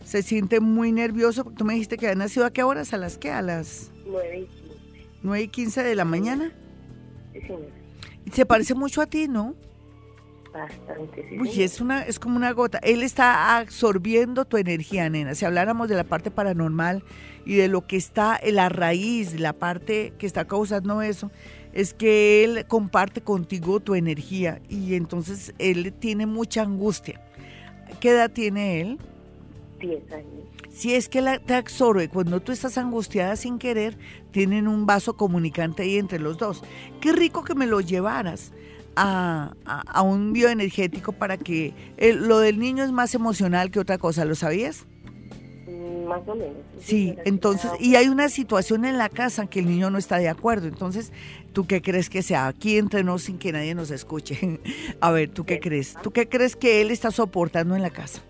se 0.04 0.22
siente 0.22 0.60
muy 0.60 0.92
nervioso, 0.92 1.44
tú 1.44 1.66
me 1.66 1.74
dijiste 1.74 1.98
que 1.98 2.08
había 2.08 2.20
nacido 2.20 2.46
a 2.46 2.52
qué 2.52 2.62
horas, 2.62 2.94
a 2.94 2.98
las 2.98 3.18
qué, 3.18 3.32
a 3.32 3.42
las 3.42 3.92
9 4.06 4.40
y 4.40 4.46
15. 4.46 5.10
9 5.24 5.44
y 5.44 5.48
15 5.48 5.84
de 5.84 5.96
la 5.96 6.06
mañana. 6.06 6.52
Sí. 7.34 7.42
Se 8.32 8.46
parece 8.46 8.76
mucho 8.76 9.02
a 9.02 9.08
ti, 9.08 9.28
¿no? 9.28 9.56
Bastante, 10.56 11.28
sí. 11.30 11.38
Uy, 11.38 11.62
es, 11.62 11.82
una, 11.82 12.04
es 12.04 12.18
como 12.18 12.38
una 12.38 12.54
gota. 12.54 12.78
Él 12.78 13.04
está 13.04 13.58
absorbiendo 13.58 14.46
tu 14.46 14.56
energía, 14.56 15.10
nena. 15.10 15.36
Si 15.36 15.44
habláramos 15.44 15.90
de 15.90 15.96
la 15.96 16.06
parte 16.06 16.32
paranormal 16.32 17.04
y 17.46 17.56
de 17.56 17.68
lo 17.68 17.86
que 17.86 17.98
está 17.98 18.40
en 18.42 18.56
la 18.56 18.70
raíz, 18.70 19.38
la 19.38 19.52
parte 19.52 20.14
que 20.18 20.26
está 20.26 20.46
causando 20.46 21.02
eso, 21.02 21.30
es 21.74 21.94
que 21.94 22.46
él 22.46 22.66
comparte 22.68 23.20
contigo 23.20 23.82
tu 23.82 23.96
energía 23.96 24.62
y 24.70 24.96
entonces 24.96 25.54
él 25.60 25.92
tiene 25.92 26.26
mucha 26.26 26.62
angustia. 26.62 27.20
¿Qué 28.00 28.12
edad 28.12 28.32
tiene 28.32 28.80
él? 28.80 28.98
10 29.82 30.12
años. 30.14 30.26
Si 30.70 30.96
es 30.96 31.10
que 31.10 31.22
la, 31.22 31.40
te 31.40 31.54
absorbe, 31.54 32.08
cuando 32.08 32.42
tú 32.42 32.54
estás 32.54 32.78
angustiada 32.78 33.36
sin 33.36 33.60
querer, 33.60 33.98
tienen 34.32 34.70
un 34.70 34.86
vaso 34.86 35.18
comunicante 35.18 35.84
ahí 35.84 35.98
entre 35.98 36.20
los 36.20 36.38
dos. 36.38 36.64
Qué 37.02 37.12
rico 37.12 37.44
que 37.44 37.56
me 37.56 37.66
lo 37.66 37.82
llevaras 37.82 38.54
a, 38.96 39.54
a- 39.66 39.82
a 39.82 40.02
un 40.02 40.34
bioenergético 40.34 41.12
para 41.12 41.38
que 41.38 41.74
el- 41.98 42.28
lo 42.28 42.40
del 42.40 42.60
niño 42.60 42.84
es 42.84 42.92
más 42.92 43.14
emocional 43.16 43.72
que 43.72 43.80
otra 43.80 43.98
cosa, 43.98 44.26
¿lo 44.26 44.36
sabías? 44.36 44.86
Mm, 45.68 46.08
Más 46.08 46.22
o 46.28 46.36
menos. 46.36 46.54
Sí, 46.80 47.16
entonces, 47.26 47.72
y 47.80 47.96
hay 47.96 48.08
una 48.10 48.30
situación 48.30 48.86
en 48.86 48.98
la 48.98 49.10
casa 49.10 49.48
que 49.48 49.60
el 49.60 49.68
niño 49.68 49.90
no 49.90 49.98
está 49.98 50.18
de 50.18 50.30
acuerdo. 50.30 50.68
Entonces, 50.68 51.12
¿tú 51.54 51.66
qué 51.66 51.82
crees 51.82 52.10
que 52.10 52.22
sea? 52.22 52.48
Aquí 52.48 52.78
entre 52.78 53.04
nos 53.04 53.24
sin 53.24 53.38
que 53.40 53.52
nadie 53.52 53.74
nos 53.74 53.90
escuche. 53.92 54.60
A 55.02 55.12
ver, 55.12 55.30
¿tú 55.30 55.46
qué 55.46 55.60
crees? 55.60 55.96
¿Tú 56.04 56.12
qué 56.12 56.28
crees 56.30 56.56
que 56.56 56.82
él 56.82 56.92
está 56.92 57.10
soportando 57.12 57.76
en 57.76 57.82
la 57.82 57.90
casa? 57.90 58.22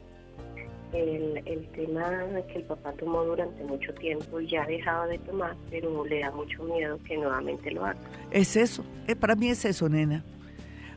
El, 0.94 1.42
el 1.46 1.68
tema 1.76 2.10
que 2.48 2.60
el 2.60 2.64
papá 2.64 2.94
tomó 2.94 3.26
durante 3.26 3.62
mucho 3.66 3.94
tiempo 3.96 4.40
y 4.40 4.48
ya 4.48 4.64
ha 4.64 4.68
dejado 4.68 5.08
de 5.08 5.18
tomar, 5.20 5.54
pero 5.70 6.06
le 6.06 6.20
da 6.22 6.32
mucho 6.32 6.64
miedo 6.64 6.98
que 7.06 7.18
nuevamente 7.18 7.70
lo 7.72 7.84
haga. 7.86 8.00
Es 8.32 8.56
eso, 8.56 8.86
eh, 9.08 9.16
para 9.18 9.36
mí 9.36 9.50
es 9.50 9.66
eso, 9.66 9.90
nena. 9.90 10.24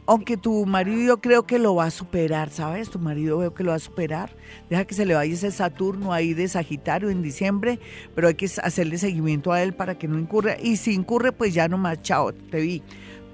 Aunque 0.08 0.38
tu 0.38 0.64
marido 0.64 1.02
yo 1.02 1.20
creo 1.20 1.46
que 1.46 1.58
lo 1.58 1.74
va 1.74 1.84
a 1.84 1.90
superar, 1.90 2.48
¿sabes? 2.48 2.88
Tu 2.88 2.98
marido 2.98 3.36
veo 3.36 3.52
que 3.52 3.62
lo 3.62 3.72
va 3.72 3.76
a 3.76 3.78
superar. 3.78 4.34
Deja 4.70 4.86
que 4.86 4.94
se 4.94 5.04
le 5.04 5.12
vaya 5.12 5.34
ese 5.34 5.50
Saturno 5.50 6.14
ahí 6.14 6.32
de 6.32 6.48
Sagitario 6.48 7.10
en 7.10 7.20
diciembre, 7.20 7.78
pero 8.14 8.28
hay 8.28 8.34
que 8.34 8.46
hacerle 8.62 8.96
seguimiento 8.96 9.52
a 9.52 9.62
él 9.62 9.74
para 9.74 9.98
que 9.98 10.08
no 10.08 10.18
incurra. 10.18 10.56
Y 10.58 10.78
si 10.78 10.94
incurre, 10.94 11.32
pues 11.32 11.52
ya 11.52 11.68
nomás, 11.68 12.00
chao, 12.00 12.32
te 12.32 12.58
vi. 12.62 12.82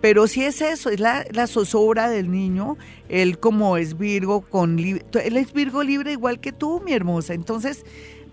Pero 0.00 0.26
si 0.26 0.42
es 0.42 0.60
eso, 0.62 0.90
es 0.90 0.98
la, 0.98 1.24
la 1.30 1.46
zozobra 1.46 2.10
del 2.10 2.28
niño, 2.28 2.76
él 3.08 3.38
como 3.38 3.76
es 3.76 3.96
Virgo, 3.96 4.40
con 4.40 4.76
él 4.80 5.36
es 5.36 5.52
Virgo 5.52 5.84
libre 5.84 6.10
igual 6.10 6.40
que 6.40 6.50
tú, 6.50 6.82
mi 6.84 6.92
hermosa. 6.92 7.34
Entonces, 7.34 7.84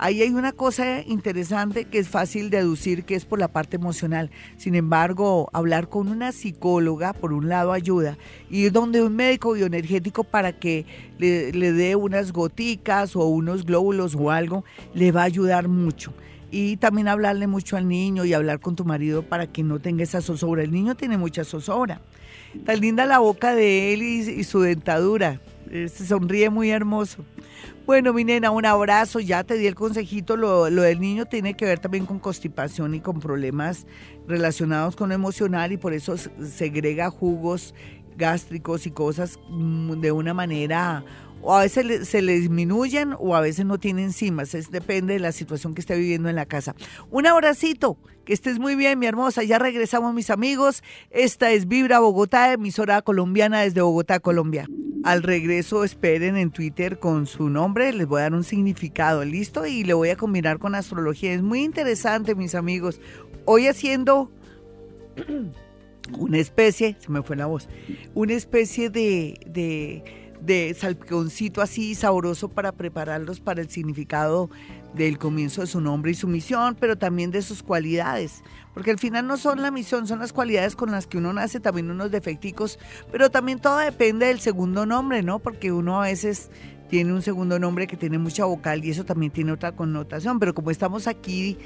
ahí 0.02 0.24
hay 0.24 0.32
una 0.32 0.52
cosa 0.52 1.02
interesante 1.04 1.86
que 1.86 2.00
es 2.00 2.10
fácil 2.10 2.50
deducir 2.50 3.06
que 3.06 3.14
es 3.16 3.24
por 3.24 3.40
la 3.40 3.48
parte 3.48 3.76
emocional. 3.76 4.32
Sin 4.58 4.74
embargo, 4.74 5.50
hablar 5.54 5.90
con 5.90 6.08
una 6.08 6.32
psicóloga, 6.32 7.14
por 7.14 7.34
un 7.34 7.48
lado, 7.48 7.72
ayuda. 7.72 8.18
Ir 8.50 8.72
donde 8.72 9.04
un 9.04 9.16
médico 9.16 9.54
bioenergético 9.54 10.24
para 10.24 10.54
que 10.54 10.86
le, 11.20 11.52
dé 11.52 11.96
unas 11.96 12.34
goticas 12.34 13.16
o 13.16 13.28
unos 13.28 13.64
glóbulos 13.64 14.16
o 14.16 14.32
algo, 14.32 14.66
le 14.96 15.12
va 15.12 15.22
a 15.22 15.26
ayudar 15.26 15.68
mucho. 15.68 16.14
Y 16.50 16.78
también 16.78 17.08
hablarle 17.08 17.46
mucho 17.46 17.78
al 17.78 17.88
niño 17.88 18.26
y 18.26 18.34
hablar 18.34 18.60
con 18.60 18.76
tu 18.76 18.84
marido 18.84 19.22
para 19.22 19.46
que 19.48 19.62
no 19.62 19.80
tenga 19.80 20.04
esa 20.04 20.22
zozobra. 20.22 20.64
El 20.64 20.72
niño 20.72 20.96
tiene 20.96 21.18
mucha 21.18 21.44
zozobra. 21.44 22.02
Tan 22.66 22.82
linda 22.82 23.06
la 23.06 23.20
boca 23.20 23.54
de 23.54 23.94
él 23.94 24.02
y, 24.02 24.44
su 24.44 24.62
dentadura. 24.62 25.40
Se 25.70 26.06
sonríe 26.08 26.50
muy 26.50 26.72
hermoso. 26.72 27.24
Bueno, 27.86 28.14
mi 28.14 28.24
nena, 28.24 28.52
un 28.52 28.66
abrazo. 28.66 29.20
Ya 29.20 29.44
te 29.44 29.56
di 29.56 29.68
el 29.68 29.76
consejito. 29.76 30.38
Lo, 30.38 30.70
lo 30.70 30.82
del 30.84 31.00
niño 31.00 31.26
tiene 31.26 31.56
que 31.56 31.66
ver 31.66 31.80
también 31.80 32.06
con 32.06 32.20
constipación 32.20 32.94
y 32.94 33.00
con 33.02 33.20
problemas 33.20 33.86
relacionados 34.28 34.96
con 34.96 35.10
lo 35.10 35.16
emocional 35.16 35.72
y 35.72 35.78
por 35.78 35.94
eso 35.94 36.16
se- 36.18 36.30
segrega 36.46 37.10
jugos 37.10 37.74
gástricos 38.18 38.86
y 38.86 38.92
cosas 38.92 39.40
mm, 39.50 40.00
de 40.00 40.12
una 40.12 40.34
manera 40.34 41.04
o 41.44 41.56
a 41.56 41.62
veces 41.62 42.08
se 42.08 42.22
le 42.22 42.34
disminuyen 42.34 43.16
o 43.18 43.36
a 43.36 43.42
veces 43.42 43.66
no 43.66 43.80
tiene 43.80 44.04
enzimas. 44.04 44.54
Es, 44.54 44.70
depende 44.70 45.14
de 45.14 45.20
la 45.20 45.32
situación 45.32 45.74
que 45.74 45.82
esté 45.82 45.98
viviendo 45.98 46.30
en 46.30 46.36
la 46.36 46.46
casa. 46.46 46.76
Un 47.10 47.26
abracito. 47.26 47.98
Que 48.26 48.34
estés 48.34 48.60
muy 48.60 48.76
bien, 48.76 49.00
mi 49.00 49.08
hermosa. 49.08 49.42
Ya 49.44 49.58
regresamos, 49.58 50.14
mis 50.14 50.30
amigos. 50.30 50.84
Esta 51.10 51.52
es 51.52 51.68
Vibra 51.68 52.00
Bogotá, 52.00 52.54
emisora 52.54 53.02
colombiana 53.02 53.62
desde 53.62 53.82
Bogotá, 53.82 54.20
Colombia. 54.20 54.68
Al 55.04 55.24
regreso, 55.24 55.84
esperen 55.84 56.38
en 56.38 56.52
Twitter 56.52 57.00
con 57.00 57.26
su 57.26 57.50
nombre. 57.50 57.92
Les 57.94 58.08
voy 58.08 58.20
a 58.20 58.24
dar 58.24 58.34
un 58.34 58.44
significado, 58.44 59.26
¿listo? 59.26 59.66
Y 59.66 59.84
le 59.84 59.94
voy 59.94 60.10
a 60.10 60.16
combinar 60.16 60.60
con 60.60 60.76
astrología. 60.76 61.34
Es 61.34 61.42
muy 61.42 61.64
interesante, 61.64 62.36
mis 62.36 62.56
amigos. 62.56 63.00
Hoy 63.46 63.68
haciendo 63.68 64.32
una 66.18 66.38
especie, 66.38 66.98
se 67.00 67.12
me 67.12 67.24
fue 67.24 67.36
la 67.36 67.46
voz, 67.46 67.68
una 68.14 68.34
especie 68.34 68.90
de, 68.90 69.40
de, 69.48 70.04
de 70.42 70.74
salpiconcito 70.74 71.62
así 71.62 71.96
sabroso 71.96 72.50
para 72.50 72.72
prepararlos 72.72 73.40
para 73.40 73.62
el 73.62 73.70
significado 73.70 74.50
del 74.94 75.18
comienzo 75.18 75.62
de 75.62 75.68
su 75.68 75.82
nombre 75.82 76.12
y 76.12 76.16
su 76.16 76.28
misión, 76.28 76.76
pero 76.80 76.98
también 76.98 77.32
de 77.32 77.42
sus 77.42 77.64
cualidades, 77.64 78.44
porque 78.74 78.92
al 78.92 79.00
final 79.00 79.28
no 79.28 79.38
son 79.38 79.62
la 79.62 79.72
misión, 79.72 80.08
son 80.08 80.20
las 80.20 80.34
cualidades 80.34 80.76
con 80.76 80.92
las 80.92 81.08
que 81.08 81.18
uno 81.18 81.34
nace, 81.34 81.60
también 81.60 81.92
unos 81.92 82.12
defecticos, 82.12 82.80
pero 83.12 83.30
también 83.30 83.60
todo 83.60 83.78
depende 83.78 84.28
del 84.28 84.40
segundo 84.40 84.86
nombre, 84.86 85.24
¿no? 85.24 85.40
Porque 85.40 85.72
uno 85.72 86.02
a 86.02 86.06
veces 86.06 86.50
tiene 86.90 87.14
un 87.14 87.22
segundo 87.22 87.58
nombre 87.58 87.88
que 87.88 87.98
tiene 87.98 88.18
mucha 88.18 88.46
vocal 88.46 88.84
y 88.84 88.90
eso 88.90 89.06
también 89.06 89.32
tiene 89.32 89.52
otra 89.52 89.72
connotación, 89.74 90.40
pero 90.40 90.54
como 90.54 90.72
estamos 90.72 91.08
aquí 91.08 91.58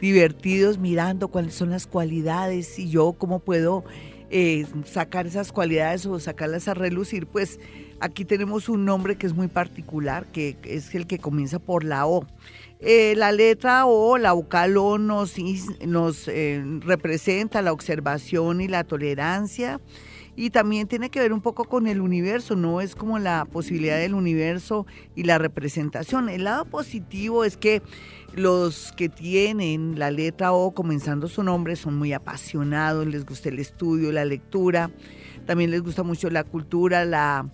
divertidos 0.00 0.78
mirando 0.78 1.28
cuáles 1.28 1.54
son 1.54 1.70
las 1.70 1.86
cualidades 1.86 2.78
y 2.78 2.90
yo 2.90 3.12
cómo 3.12 3.38
puedo 3.38 3.84
eh, 4.30 4.66
sacar 4.84 5.26
esas 5.26 5.52
cualidades 5.52 6.06
o 6.06 6.18
sacarlas 6.18 6.66
a 6.66 6.74
relucir, 6.74 7.26
pues 7.26 7.60
aquí 8.00 8.24
tenemos 8.24 8.68
un 8.68 8.84
nombre 8.84 9.16
que 9.16 9.26
es 9.26 9.34
muy 9.34 9.46
particular, 9.46 10.26
que 10.32 10.56
es 10.64 10.94
el 10.94 11.06
que 11.06 11.18
comienza 11.18 11.58
por 11.58 11.84
la 11.84 12.06
O. 12.06 12.26
Eh, 12.84 13.14
la 13.16 13.30
letra 13.30 13.86
O, 13.86 14.18
la 14.18 14.32
vocal 14.32 14.76
O 14.76 14.98
nos, 14.98 15.36
nos 15.86 16.26
eh, 16.26 16.62
representa 16.80 17.62
la 17.62 17.72
observación 17.72 18.60
y 18.60 18.66
la 18.66 18.82
tolerancia. 18.82 19.80
Y 20.34 20.50
también 20.50 20.88
tiene 20.88 21.10
que 21.10 21.20
ver 21.20 21.32
un 21.32 21.42
poco 21.42 21.64
con 21.64 21.86
el 21.86 22.00
universo, 22.00 22.56
no 22.56 22.80
es 22.80 22.96
como 22.96 23.18
la 23.18 23.44
posibilidad 23.44 23.98
del 23.98 24.14
universo 24.14 24.86
y 25.14 25.24
la 25.24 25.36
representación. 25.36 26.30
El 26.30 26.44
lado 26.44 26.64
positivo 26.64 27.44
es 27.44 27.58
que 27.58 27.82
los 28.34 28.92
que 28.92 29.10
tienen 29.10 29.98
la 29.98 30.10
letra 30.10 30.52
O 30.52 30.72
comenzando 30.72 31.28
su 31.28 31.42
nombre 31.42 31.76
son 31.76 31.96
muy 31.98 32.14
apasionados, 32.14 33.06
les 33.06 33.26
gusta 33.26 33.50
el 33.50 33.58
estudio, 33.58 34.10
la 34.10 34.24
lectura, 34.24 34.90
también 35.44 35.70
les 35.70 35.82
gusta 35.82 36.02
mucho 36.02 36.30
la 36.30 36.44
cultura, 36.44 37.04
la, 37.04 37.46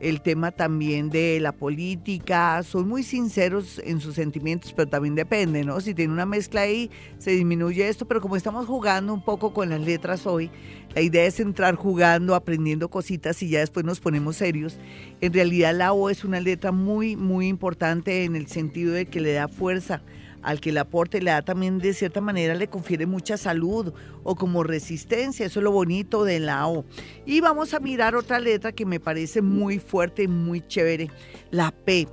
el 0.00 0.20
tema 0.20 0.50
también 0.50 1.08
de 1.08 1.38
la 1.40 1.52
política, 1.52 2.62
son 2.62 2.88
muy 2.88 3.02
sinceros 3.02 3.80
en 3.84 4.00
sus 4.00 4.14
sentimientos, 4.14 4.72
pero 4.72 4.88
también 4.88 5.14
depende, 5.14 5.64
¿no? 5.64 5.80
Si 5.80 5.94
tiene 5.94 6.12
una 6.12 6.26
mezcla 6.26 6.62
ahí, 6.62 6.90
se 7.18 7.30
disminuye 7.30 7.88
esto, 7.88 8.06
pero 8.06 8.20
como 8.20 8.36
estamos 8.36 8.66
jugando 8.66 9.14
un 9.14 9.24
poco 9.24 9.54
con 9.54 9.70
las 9.70 9.80
letras 9.80 10.26
hoy, 10.26 10.50
la 10.94 11.00
idea 11.00 11.24
es 11.24 11.40
entrar 11.40 11.74
jugando, 11.76 12.34
aprendiendo 12.34 12.88
cositas 12.88 13.42
y 13.42 13.48
ya 13.48 13.60
después 13.60 13.84
nos 13.84 14.00
ponemos 14.00 14.36
serios. 14.36 14.78
En 15.20 15.32
realidad 15.32 15.74
la 15.74 15.92
O 15.92 16.10
es 16.10 16.24
una 16.24 16.40
letra 16.40 16.72
muy, 16.72 17.16
muy 17.16 17.48
importante 17.48 18.24
en 18.24 18.36
el 18.36 18.46
sentido 18.46 18.92
de 18.92 19.06
que 19.06 19.20
le 19.20 19.32
da 19.32 19.48
fuerza 19.48 20.02
al 20.44 20.60
que 20.60 20.72
le 20.72 20.80
aporte, 20.80 21.20
le 21.20 21.30
da 21.30 21.42
también 21.42 21.78
de 21.78 21.94
cierta 21.94 22.20
manera, 22.20 22.54
le 22.54 22.68
confiere 22.68 23.06
mucha 23.06 23.36
salud 23.36 23.92
o 24.22 24.36
como 24.36 24.62
resistencia, 24.62 25.46
eso 25.46 25.60
es 25.60 25.64
lo 25.64 25.72
bonito 25.72 26.24
de 26.24 26.38
la 26.38 26.68
O. 26.68 26.84
Y 27.26 27.40
vamos 27.40 27.74
a 27.74 27.80
mirar 27.80 28.14
otra 28.14 28.38
letra 28.38 28.70
que 28.70 28.84
me 28.86 29.00
parece 29.00 29.42
muy 29.42 29.78
fuerte 29.78 30.24
y 30.24 30.28
muy 30.28 30.60
chévere, 30.66 31.10
la 31.50 31.72
P. 31.72 32.06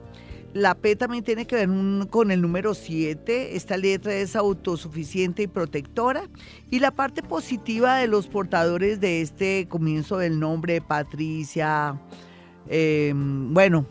La 0.54 0.76
P 0.76 0.98
también 0.98 1.24
tiene 1.24 1.46
que 1.46 1.56
ver 1.56 1.70
con 2.10 2.30
el 2.30 2.42
número 2.42 2.74
7. 2.74 3.56
Esta 3.56 3.78
letra 3.78 4.14
es 4.14 4.36
autosuficiente 4.36 5.44
y 5.44 5.48
protectora. 5.48 6.24
Y 6.70 6.80
la 6.80 6.92
parte 6.92 7.24
positiva 7.24 7.96
de 7.96 8.08
los 8.08 8.28
portadores 8.28 9.00
de 9.00 9.22
este 9.22 9.68
comienzo 9.70 10.18
del 10.18 10.42
nombre, 10.42 10.82
Patricia, 10.82 12.02
eh, 12.68 13.14
bueno, 13.16 13.86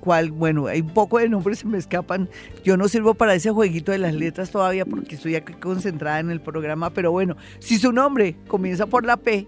cual, 0.00 0.30
bueno, 0.30 0.66
hay 0.66 0.80
un 0.80 0.94
poco 0.94 1.18
de 1.18 1.28
nombres 1.28 1.60
se 1.60 1.66
me 1.66 1.78
escapan. 1.78 2.28
Yo 2.64 2.76
no 2.76 2.88
sirvo 2.88 3.14
para 3.14 3.34
ese 3.34 3.50
jueguito 3.50 3.92
de 3.92 3.98
las 3.98 4.14
letras 4.14 4.50
todavía 4.50 4.84
porque 4.84 5.14
estoy 5.14 5.34
aquí 5.34 5.52
concentrada 5.54 6.20
en 6.20 6.30
el 6.30 6.40
programa, 6.40 6.90
pero 6.90 7.12
bueno, 7.12 7.36
si 7.58 7.78
su 7.78 7.92
nombre 7.92 8.36
comienza 8.48 8.86
por 8.86 9.04
la 9.04 9.16
P, 9.16 9.46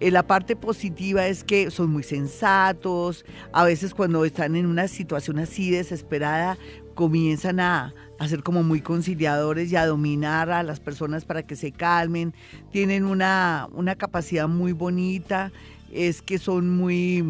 eh, 0.00 0.10
la 0.10 0.22
parte 0.22 0.56
positiva 0.56 1.26
es 1.26 1.44
que 1.44 1.70
son 1.70 1.90
muy 1.90 2.02
sensatos, 2.02 3.24
a 3.52 3.64
veces 3.64 3.92
cuando 3.92 4.24
están 4.24 4.56
en 4.56 4.66
una 4.66 4.88
situación 4.88 5.38
así 5.38 5.70
desesperada, 5.70 6.56
comienzan 6.94 7.60
a, 7.60 7.94
a 8.18 8.28
ser 8.28 8.42
como 8.42 8.62
muy 8.62 8.80
conciliadores 8.80 9.70
y 9.70 9.76
a 9.76 9.86
dominar 9.86 10.50
a 10.50 10.62
las 10.62 10.80
personas 10.80 11.24
para 11.24 11.42
que 11.42 11.56
se 11.56 11.72
calmen, 11.72 12.34
tienen 12.72 13.04
una, 13.04 13.68
una 13.72 13.94
capacidad 13.94 14.48
muy 14.48 14.72
bonita 14.72 15.52
es 15.92 16.22
que 16.22 16.38
son 16.38 16.70
muy 16.70 17.24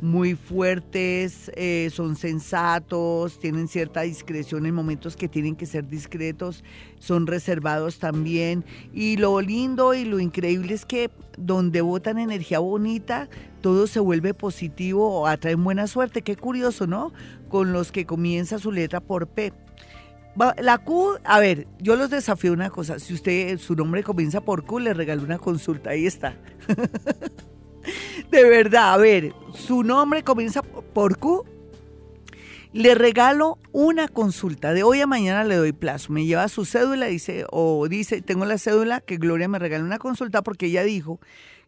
muy 0.00 0.34
fuertes, 0.34 1.50
eh, 1.54 1.90
son 1.92 2.16
sensatos, 2.16 3.38
tienen 3.38 3.68
cierta 3.68 4.02
discreción 4.02 4.66
en 4.66 4.74
momentos 4.74 5.16
que 5.16 5.28
tienen 5.28 5.56
que 5.56 5.66
ser 5.66 5.86
discretos, 5.86 6.64
son 6.98 7.26
reservados 7.26 7.98
también. 7.98 8.64
Y 8.92 9.16
lo 9.16 9.40
lindo 9.40 9.94
y 9.94 10.04
lo 10.04 10.20
increíble 10.20 10.74
es 10.74 10.84
que 10.84 11.10
donde 11.36 11.80
botan 11.80 12.18
energía 12.18 12.58
bonita, 12.58 13.28
todo 13.60 13.86
se 13.86 14.00
vuelve 14.00 14.34
positivo 14.34 15.20
o 15.20 15.26
atraen 15.26 15.62
buena 15.62 15.86
suerte. 15.86 16.22
Qué 16.22 16.36
curioso, 16.36 16.86
¿no? 16.86 17.12
Con 17.48 17.72
los 17.72 17.92
que 17.92 18.06
comienza 18.06 18.58
su 18.58 18.72
letra 18.72 19.00
por 19.00 19.26
P. 19.26 19.52
La 20.58 20.78
Q, 20.78 21.18
a 21.24 21.40
ver, 21.40 21.66
yo 21.80 21.96
los 21.96 22.08
desafío 22.08 22.52
una 22.52 22.70
cosa. 22.70 22.98
Si 22.98 23.12
usted, 23.12 23.58
su 23.58 23.74
nombre 23.74 24.02
comienza 24.02 24.40
por 24.40 24.64
Q, 24.64 24.78
le 24.78 24.94
regalo 24.94 25.22
una 25.22 25.38
consulta. 25.38 25.90
Ahí 25.90 26.06
está. 26.06 26.36
De 28.30 28.44
verdad, 28.44 28.94
a 28.94 28.96
ver, 28.96 29.32
su 29.54 29.82
nombre 29.82 30.22
comienza 30.22 30.62
por 30.62 31.18
Q. 31.18 31.44
Le 32.72 32.94
regalo 32.94 33.58
una 33.72 34.06
consulta. 34.06 34.72
De 34.72 34.84
hoy 34.84 35.00
a 35.00 35.06
mañana 35.06 35.42
le 35.44 35.56
doy 35.56 35.72
plazo. 35.72 36.12
Me 36.12 36.24
lleva 36.24 36.48
su 36.48 36.64
cédula, 36.64 37.06
dice, 37.06 37.44
o 37.50 37.88
dice, 37.88 38.22
tengo 38.22 38.44
la 38.44 38.58
cédula, 38.58 39.00
que 39.00 39.16
Gloria 39.16 39.48
me 39.48 39.58
regale 39.58 39.82
una 39.82 39.98
consulta 39.98 40.42
porque 40.42 40.66
ella 40.66 40.84
dijo 40.84 41.20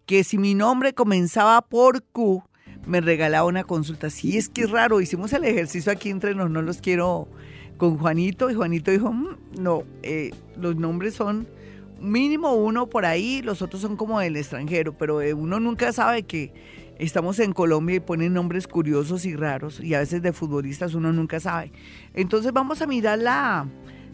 que 0.06 0.22
si 0.22 0.38
mi 0.38 0.54
nombre 0.54 0.94
comenzaba 0.94 1.60
por 1.62 2.02
Q, 2.04 2.44
me 2.86 3.00
regalaba 3.00 3.46
una 3.46 3.64
consulta. 3.64 4.10
Sí, 4.10 4.38
es 4.38 4.48
que 4.48 4.62
es 4.62 4.70
raro. 4.70 5.00
Hicimos 5.00 5.32
el 5.32 5.44
ejercicio 5.44 5.90
aquí 5.90 6.10
entre 6.10 6.34
nos, 6.34 6.50
no 6.50 6.62
los 6.62 6.80
quiero 6.80 7.28
con 7.76 7.98
Juanito. 7.98 8.50
Y 8.50 8.54
Juanito 8.54 8.90
dijo, 8.90 9.12
mm, 9.12 9.36
no, 9.58 9.82
eh, 10.02 10.30
los 10.56 10.76
nombres 10.76 11.14
son 11.14 11.48
mínimo 12.02 12.52
uno 12.54 12.88
por 12.88 13.06
ahí, 13.06 13.40
los 13.42 13.62
otros 13.62 13.80
son 13.80 13.96
como 13.96 14.20
del 14.20 14.36
extranjero, 14.36 14.96
pero 14.96 15.22
eh, 15.22 15.32
uno 15.32 15.60
nunca 15.60 15.92
sabe 15.92 16.24
que 16.24 16.52
estamos 16.98 17.38
en 17.38 17.52
Colombia 17.52 17.96
y 17.96 18.00
ponen 18.00 18.34
nombres 18.34 18.66
curiosos 18.66 19.24
y 19.24 19.34
raros 19.34 19.80
y 19.80 19.94
a 19.94 20.00
veces 20.00 20.22
de 20.22 20.32
futbolistas 20.32 20.94
uno 20.94 21.12
nunca 21.12 21.40
sabe. 21.40 21.72
Entonces 22.14 22.52
vamos 22.52 22.82
a 22.82 22.86
mirar 22.86 23.18
la, 23.18 23.66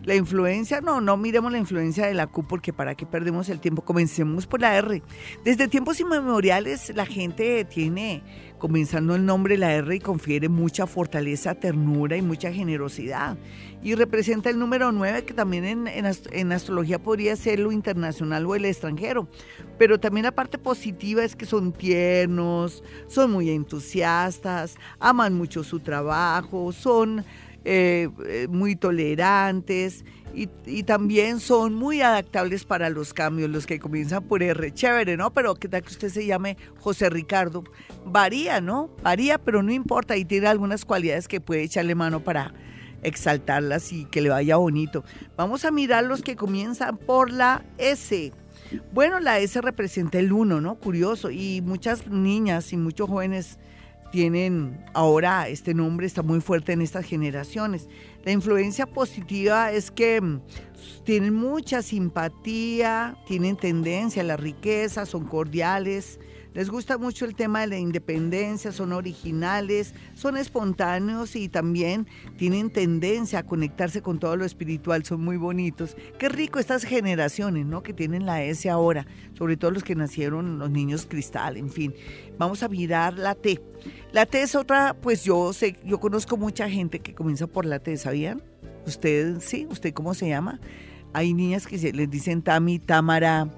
la 0.05 0.15
influencia, 0.15 0.81
no, 0.81 1.01
no 1.01 1.17
miremos 1.17 1.53
la 1.53 1.59
influencia 1.59 2.07
de 2.07 2.15
la 2.15 2.27
Q 2.27 2.47
porque 2.47 2.73
para 2.73 2.95
qué 2.95 3.05
perdemos 3.05 3.49
el 3.49 3.61
tiempo. 3.61 3.83
Comencemos 3.83 4.47
por 4.47 4.61
la 4.61 4.77
R. 4.77 5.03
Desde 5.45 5.69
tiempos 5.69 6.01
inmemoriales 6.01 6.93
la 6.95 7.07
gente 7.07 7.65
tiene, 7.65 8.23
comenzando 8.59 9.15
el 9.15 9.25
nombre, 9.25 9.57
la 9.57 9.75
R 9.75 10.01
confiere 10.01 10.49
mucha 10.49 10.87
fortaleza, 10.87 11.55
ternura 11.55 12.17
y 12.17 12.23
mucha 12.23 12.53
generosidad. 12.53 13.37
Y 13.83 13.95
representa 13.95 14.51
el 14.51 14.59
número 14.59 14.91
9 14.93 15.25
que 15.25 15.35
también 15.35 15.65
en, 15.65 15.87
en 15.87 16.53
astrología 16.53 16.99
podría 16.99 17.37
ser 17.37 17.61
lo 17.61 17.73
internacional 17.73 18.45
o 18.47 18.55
el 18.55 18.65
extranjero. 18.65 19.29
Pero 19.79 20.01
también 20.01 20.25
la 20.25 20.33
parte 20.33 20.59
positiva 20.59 21.25
es 21.25 21.37
que 21.37 21.47
son 21.47 21.73
tiernos, 21.73 22.83
son 23.07 23.31
muy 23.31 23.51
entusiastas, 23.51 24.77
aman 24.99 25.35
mucho 25.35 25.63
su 25.63 25.81
trabajo, 25.81 26.73
son 26.73 27.25
eh, 27.65 28.09
eh, 28.27 28.47
muy 28.49 28.77
tolerantes 28.77 30.05
y, 30.35 30.83
también 30.85 31.41
son 31.41 31.75
muy 31.75 32.01
adaptables 32.01 32.65
para 32.65 32.91
los 32.91 33.13
cambios, 33.13 33.51
los 33.51 33.67
que 33.67 33.79
comienzan 33.81 34.23
por 34.25 34.43
R. 34.43 34.73
Chévere, 34.73 35.17
¿no? 35.17 35.33
Pero 35.33 35.55
qué 35.55 35.69
tal 35.69 35.83
que 35.83 35.91
usted 35.91 36.09
se 36.09 36.27
llame 36.27 36.57
José 36.79 37.11
Ricardo. 37.11 37.65
Varía, 38.05 38.61
¿no? 38.61 38.91
Varía, 39.03 39.39
pero 39.39 39.63
no 39.63 39.73
importa 39.73 40.17
y 40.17 40.25
tiene 40.25 40.47
algunas 40.47 40.85
cualidades 40.85 41.29
que 41.29 41.41
puede 41.41 41.63
echarle 41.63 41.95
mano 41.95 42.21
para 42.21 42.53
exaltarlas 43.03 43.93
y 43.93 44.05
que 44.05 44.21
le 44.21 44.29
vaya 44.29 44.57
bonito. 44.57 45.05
Vamos 45.37 45.65
a 45.65 45.71
mirar 45.71 46.05
los 46.05 46.23
que 46.23 46.37
comienzan 46.37 46.97
por 46.97 47.31
la 47.31 47.65
S. 47.79 48.33
Bueno, 48.93 49.21
la 49.21 49.39
S 49.39 49.61
representa 49.61 50.19
el 50.19 50.33
1, 50.33 50.61
¿no? 50.61 50.75
Curioso. 50.77 51.31
Y 51.31 51.63
muchas 51.63 52.07
niñas 52.07 52.73
y 52.73 52.77
muchos 52.77 53.09
jóvenes 53.09 53.59
tienen 54.11 54.85
ahora 54.95 55.49
este 55.49 55.75
nombre, 55.75 56.07
está 56.07 56.23
muy 56.23 56.41
fuerte 56.41 56.73
en 56.73 56.83
estas 56.83 57.05
generaciones. 57.05 57.89
La 58.25 58.33
influencia 58.33 58.87
positiva 58.87 59.73
es 59.73 59.91
que 59.91 60.21
mm, 60.21 60.41
tienen 61.05 61.35
mucha 61.35 61.83
simpatía, 61.83 63.17
tienen 63.27 63.57
tendencia 63.57 64.23
a 64.23 64.27
la 64.27 64.37
riqueza, 64.37 65.07
son 65.07 65.25
cordiales, 65.27 66.19
les 66.55 66.71
gusta 66.71 66.99
mucho 66.99 67.25
el 67.25 67.35
tema 67.35 67.61
de 67.61 67.69
la 67.69 67.79
independencia, 67.79 68.73
son 68.73 68.93
originales, 68.93 69.95
son 70.15 70.37
espontáneos 70.37 71.37
y 71.37 71.49
también 71.49 72.07
tienen 72.37 72.71
tendencia 72.71 73.41
a 73.41 73.43
conectarse 73.43 74.03
con 74.03 74.19
todo 74.19 74.37
lo 74.37 74.45
espiritual, 74.45 75.05
son 75.05 75.23
muy 75.23 75.37
bonitos. 75.37 75.97
Qué 76.19 76.29
rico 76.29 76.59
estas 76.59 76.85
generaciones, 76.85 77.67
¿no? 77.67 77.83
Que 77.83 77.93
tienen 77.93 78.27
la 78.27 78.43
S 78.43 78.69
ahora, 78.69 79.07
sobre 79.35 79.57
todo 79.57 79.71
los 79.71 79.85
que 79.85 79.95
nacieron, 79.95 80.59
los 80.59 80.71
niños 80.71 81.07
cristal, 81.09 81.57
en 81.57 81.71
fin. 81.71 81.95
Vamos 82.39 82.63
a 82.63 82.69
mirar 82.69 83.19
la 83.19 83.35
T. 83.35 83.61
La 84.13 84.27
T 84.27 84.43
es 84.43 84.55
otra, 84.55 84.95
pues 84.95 85.25
yo 85.25 85.53
sé, 85.53 85.77
yo 85.85 86.01
conozco 86.01 86.37
mucha 86.37 86.69
gente 86.69 87.01
que 87.01 87.15
comienza 87.15 87.47
por 87.47 87.67
la 87.67 87.79
T, 87.79 87.97
¿sabían? 87.97 88.43
¿Usted 88.87 89.41
sí? 89.41 89.67
¿Usted 89.71 89.93
cómo 89.93 90.15
se 90.15 90.29
llama? 90.29 90.61
Hay 91.13 91.35
niñas 91.35 91.67
que 91.67 91.77
les 91.93 92.11
dicen 92.11 92.43
Tami, 92.43 92.79
Tamara, 92.79 93.49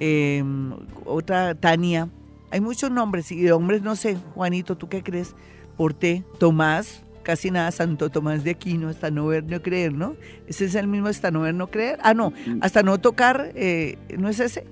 em, 0.00 0.72
otra 1.04 1.54
Tania. 1.54 2.08
Hay 2.50 2.60
muchos 2.60 2.90
nombres 2.90 3.30
y 3.32 3.42
de 3.42 3.52
hombres 3.52 3.82
no 3.82 3.96
sé, 3.96 4.16
Juanito, 4.34 4.76
¿tú 4.76 4.88
qué 4.88 5.02
crees? 5.02 5.34
Por 5.76 5.94
T, 5.94 6.24
Tomás, 6.38 7.02
casi 7.22 7.50
nada 7.50 7.70
Santo 7.70 8.10
Tomás 8.10 8.42
de 8.42 8.52
Aquino, 8.52 8.88
hasta 8.88 9.10
no 9.10 9.26
ver, 9.26 9.44
no 9.44 9.60
creer, 9.60 9.92
¿no? 9.92 10.16
¿Ese 10.46 10.64
es 10.64 10.74
el 10.74 10.88
mismo 10.88 11.08
hasta 11.08 11.30
no 11.30 11.42
ver, 11.42 11.54
no 11.54 11.70
creer? 11.70 11.98
Ah, 12.02 12.14
no, 12.14 12.30
mm. 12.30 12.60
hasta 12.62 12.82
no 12.82 12.98
tocar, 12.98 13.52
eh, 13.54 13.98
¿no 14.18 14.28
es 14.28 14.40
ese? 14.40 14.64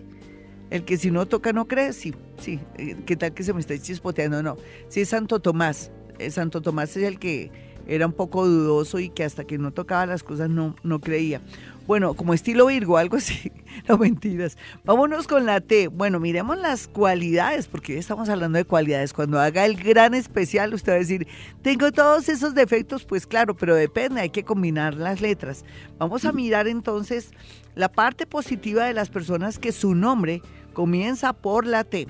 El 0.70 0.85
que 0.85 0.97
si 0.97 1.11
no 1.11 1.27
toca 1.27 1.53
no 1.53 1.68
cree, 1.68 1.93
sí, 1.93 2.14
sí. 2.39 2.59
Eh, 2.77 2.97
¿Qué 3.07 3.14
tal 3.16 3.35
que 3.35 3.43
se 3.43 3.53
me 3.53 3.61
está 3.61 3.79
chispoteando? 3.79 4.43
No, 4.43 4.57
sí 4.89 5.03
es 5.03 5.11
Santo 5.11 5.39
Tomás. 5.41 5.91
Eh, 6.18 6.31
Santo 6.31 6.62
Tomás 6.62 6.97
es 6.97 7.05
el 7.05 7.18
que 7.18 7.51
era 7.87 8.07
un 8.07 8.12
poco 8.12 8.47
dudoso 8.47 8.99
y 8.99 9.11
que 9.11 9.22
hasta 9.22 9.45
que 9.45 9.59
no 9.59 9.72
tocaba 9.72 10.07
las 10.07 10.22
cosas 10.22 10.49
no, 10.51 10.74
no 10.83 11.01
creía. 11.01 11.41
Bueno, 11.87 12.14
como 12.14 12.34
estilo 12.34 12.66
Virgo, 12.66 12.97
algo 12.97 13.16
así. 13.16 13.53
No 13.89 13.99
mentiras. 13.99 14.57
Vámonos 14.84 15.28
con 15.28 15.45
la 15.45 15.61
T. 15.61 15.89
Bueno, 15.89 16.18
miremos 16.18 16.57
las 16.57 16.89
cualidades, 16.89 17.68
porque 17.68 17.93
hoy 17.93 17.99
estamos 17.99 18.28
hablando 18.30 18.57
de 18.57 18.64
cualidades. 18.64 19.12
Cuando 19.12 19.39
haga 19.39 19.66
el 19.66 19.76
gran 19.76 20.14
especial, 20.14 20.72
usted 20.72 20.93
va 20.93 20.97
a 20.97 21.01
decir, 21.01 21.28
tengo 21.62 21.93
todos 21.93 22.30
esos 22.30 22.55
defectos, 22.55 23.05
pues 23.05 23.26
claro, 23.26 23.55
pero 23.55 23.74
depende, 23.74 24.22
hay 24.22 24.30
que 24.30 24.45
combinar 24.45 24.95
las 24.95 25.20
letras. 25.20 25.64
Vamos 25.99 26.24
a 26.24 26.32
mirar 26.32 26.66
entonces 26.66 27.32
la 27.74 27.93
parte 27.93 28.26
positiva 28.26 28.87
de 28.87 28.95
las 28.95 29.11
personas 29.11 29.59
que 29.59 29.72
su 29.72 29.95
nombre 29.95 30.41
comienza 30.72 31.34
por 31.34 31.66
la 31.66 31.84
T. 31.84 32.09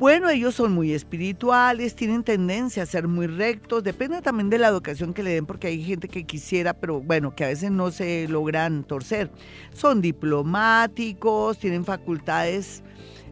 Bueno, 0.00 0.30
ellos 0.30 0.54
son 0.54 0.72
muy 0.72 0.94
espirituales, 0.94 1.94
tienen 1.94 2.24
tendencia 2.24 2.84
a 2.84 2.86
ser 2.86 3.06
muy 3.06 3.26
rectos, 3.26 3.84
depende 3.84 4.22
también 4.22 4.48
de 4.48 4.56
la 4.56 4.68
educación 4.68 5.12
que 5.12 5.22
le 5.22 5.34
den, 5.34 5.44
porque 5.44 5.66
hay 5.66 5.84
gente 5.84 6.08
que 6.08 6.24
quisiera, 6.24 6.72
pero 6.72 7.02
bueno, 7.02 7.34
que 7.34 7.44
a 7.44 7.48
veces 7.48 7.70
no 7.70 7.90
se 7.90 8.26
logran 8.26 8.82
torcer. 8.84 9.30
Son 9.74 10.00
diplomáticos, 10.00 11.58
tienen 11.58 11.84
facultades 11.84 12.82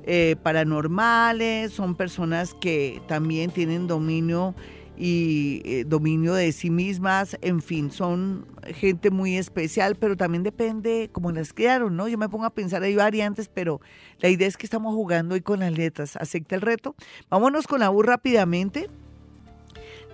eh, 0.05 0.37
paranormales, 0.43 1.73
son 1.73 1.95
personas 1.95 2.53
que 2.53 3.01
también 3.09 3.51
tienen 3.51 3.87
dominio 3.87 4.55
y 4.99 5.62
eh, 5.64 5.84
dominio 5.86 6.34
de 6.34 6.51
sí 6.51 6.70
mismas, 6.70 7.38
en 7.40 7.62
fin, 7.62 7.92
son 7.92 8.46
gente 8.74 9.11
muy 9.11 9.36
especial, 9.36 9.94
pero 9.94 10.16
también 10.16 10.42
depende 10.42 11.09
cómo 11.12 11.30
las 11.30 11.53
criaron, 11.53 11.96
¿no? 11.96 12.09
Yo 12.09 12.18
me 12.18 12.28
pongo 12.28 12.44
a 12.44 12.51
pensar, 12.51 12.82
hay 12.82 12.96
variantes, 12.96 13.49
pero 13.49 13.80
la 14.18 14.28
idea 14.28 14.49
es 14.49 14.57
que 14.57 14.66
estamos 14.66 14.94
jugando 14.94 15.34
hoy 15.34 15.40
con 15.40 15.61
las 15.61 15.72
letras. 15.72 16.16
¿Acepta 16.16 16.57
el 16.57 16.62
reto? 16.62 16.96
Vámonos 17.30 17.68
con 17.68 17.80
la 17.80 17.90
U 17.90 18.03
rápidamente. 18.03 18.90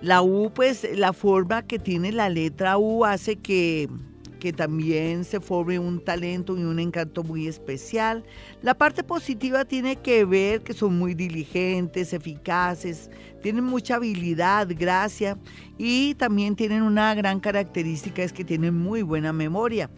La 0.01 0.21
U, 0.21 0.51
pues 0.53 0.87
la 0.95 1.13
forma 1.13 1.63
que 1.63 1.79
tiene 1.79 2.11
la 2.11 2.29
letra 2.29 2.77
U 2.77 3.05
hace 3.05 3.37
que 3.37 3.89
que 4.37 4.53
también 4.53 5.23
se 5.23 5.39
forme 5.39 5.79
un 5.79 6.03
talento 6.03 6.57
y 6.57 6.63
un 6.63 6.79
encanto 6.79 7.23
muy 7.23 7.47
especial. 7.47 8.23
La 8.61 8.73
parte 8.73 9.03
positiva 9.03 9.65
tiene 9.65 9.95
que 9.97 10.25
ver 10.25 10.61
que 10.61 10.73
son 10.73 10.97
muy 10.97 11.13
diligentes, 11.13 12.13
eficaces, 12.13 13.09
tienen 13.41 13.63
mucha 13.63 13.95
habilidad, 13.95 14.67
gracia 14.69 15.37
y 15.77 16.15
también 16.15 16.55
tienen 16.55 16.81
una 16.81 17.13
gran 17.15 17.39
característica 17.39 18.23
es 18.23 18.33
que 18.33 18.43
tienen 18.43 18.75
muy 18.75 19.01
buena 19.01 19.33
memoria 19.33 19.89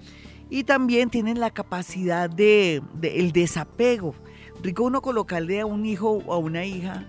y 0.49 0.63
también 0.63 1.09
tienen 1.09 1.39
la 1.39 1.51
capacidad 1.51 2.29
de, 2.29 2.81
el 3.01 3.31
desapego. 3.31 4.15
Rico 4.63 4.83
uno 4.83 5.01
colocarle 5.01 5.59
a 5.61 5.65
un 5.65 5.85
hijo 5.85 6.23
o 6.25 6.33
a 6.33 6.37
una 6.37 6.65
hija 6.65 7.05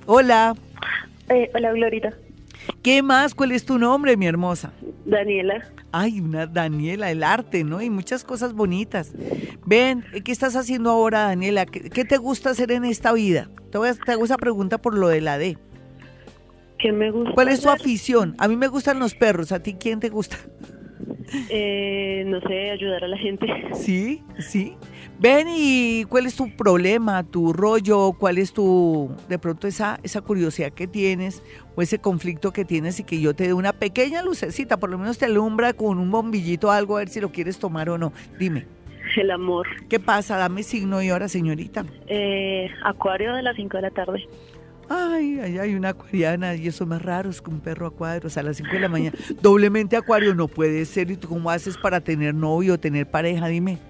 Hola. 0.06 0.56
Eh, 1.28 1.48
hola, 1.54 1.72
Glorita. 1.72 2.14
¿Qué 2.82 3.00
más? 3.00 3.32
¿Cuál 3.32 3.52
es 3.52 3.64
tu 3.64 3.78
nombre, 3.78 4.16
mi 4.16 4.26
hermosa? 4.26 4.72
Daniela. 5.04 5.64
Ay, 5.92 6.20
una 6.20 6.46
Daniela, 6.46 7.10
el 7.10 7.22
arte, 7.22 7.64
¿no? 7.64 7.82
Y 7.82 7.90
muchas 7.90 8.24
cosas 8.24 8.54
bonitas. 8.54 9.12
Ven, 9.66 10.04
¿qué 10.24 10.32
estás 10.32 10.54
haciendo 10.56 10.90
ahora, 10.90 11.22
Daniela? 11.22 11.66
¿Qué, 11.66 12.04
te 12.04 12.16
gusta 12.16 12.50
hacer 12.50 12.70
en 12.72 12.84
esta 12.84 13.12
vida? 13.12 13.48
Te, 13.70 13.78
voy 13.78 13.88
a, 13.88 13.94
te 13.94 14.12
hago 14.12 14.24
esa 14.24 14.36
pregunta 14.36 14.78
por 14.78 14.96
lo 14.96 15.08
de 15.08 15.20
la 15.20 15.38
D. 15.38 15.58
¿Qué 16.78 16.92
me 16.92 17.10
gusta? 17.10 17.34
¿Cuál 17.34 17.48
es 17.48 17.60
tu 17.60 17.68
afición? 17.68 18.34
A 18.38 18.48
mí 18.48 18.56
me 18.56 18.68
gustan 18.68 18.98
los 18.98 19.14
perros. 19.14 19.52
¿A 19.52 19.62
ti 19.62 19.74
quién 19.74 20.00
te 20.00 20.08
gusta? 20.08 20.36
Eh, 21.48 22.24
no 22.26 22.40
sé, 22.40 22.70
ayudar 22.70 23.04
a 23.04 23.08
la 23.08 23.18
gente. 23.18 23.46
Sí, 23.74 24.22
sí. 24.38 24.76
Ven 25.20 25.48
y 25.50 26.06
cuál 26.06 26.24
es 26.24 26.34
tu 26.34 26.48
problema, 26.56 27.22
tu 27.24 27.52
rollo, 27.52 28.12
cuál 28.12 28.38
es 28.38 28.54
tu, 28.54 29.14
de 29.28 29.38
pronto 29.38 29.68
esa, 29.68 30.00
esa 30.02 30.22
curiosidad 30.22 30.72
que 30.72 30.86
tienes 30.86 31.42
o 31.76 31.82
ese 31.82 31.98
conflicto 31.98 32.52
que 32.52 32.64
tienes 32.64 32.98
y 33.00 33.04
que 33.04 33.20
yo 33.20 33.34
te 33.34 33.44
dé 33.44 33.52
una 33.52 33.74
pequeña 33.74 34.22
lucecita, 34.22 34.78
por 34.78 34.88
lo 34.88 34.96
menos 34.96 35.18
te 35.18 35.26
alumbra 35.26 35.74
con 35.74 35.98
un 35.98 36.10
bombillito 36.10 36.70
algo 36.70 36.96
a 36.96 37.00
ver 37.00 37.10
si 37.10 37.20
lo 37.20 37.32
quieres 37.32 37.58
tomar 37.58 37.90
o 37.90 37.98
no. 37.98 38.14
Dime. 38.38 38.66
El 39.14 39.30
amor. 39.30 39.66
¿Qué 39.90 40.00
pasa? 40.00 40.38
Dame 40.38 40.62
signo 40.62 41.02
y 41.02 41.10
hora, 41.10 41.28
señorita. 41.28 41.84
Eh, 42.06 42.70
acuario 42.82 43.34
de 43.34 43.42
las 43.42 43.56
5 43.56 43.76
de 43.76 43.82
la 43.82 43.90
tarde. 43.90 44.26
Ay, 44.88 45.38
ay, 45.42 45.58
hay 45.58 45.74
una 45.74 45.90
acuariana 45.90 46.54
y 46.54 46.66
eso 46.68 46.86
más 46.86 47.02
raro 47.02 47.28
es 47.28 47.42
que 47.42 47.50
un 47.50 47.60
perro 47.60 47.86
acuario, 47.86 48.26
o 48.28 48.30
sea, 48.30 48.42
a 48.42 48.46
las 48.46 48.56
5 48.56 48.70
de 48.72 48.80
la 48.80 48.88
mañana. 48.88 49.18
Doblemente 49.42 49.96
acuario 49.96 50.34
no 50.34 50.48
puede 50.48 50.86
ser. 50.86 51.10
¿Y 51.10 51.16
tú 51.16 51.28
cómo 51.28 51.50
haces 51.50 51.76
para 51.76 52.00
tener 52.00 52.34
novio 52.34 52.74
o 52.74 52.78
tener 52.78 53.06
pareja? 53.06 53.48
Dime. 53.48 53.89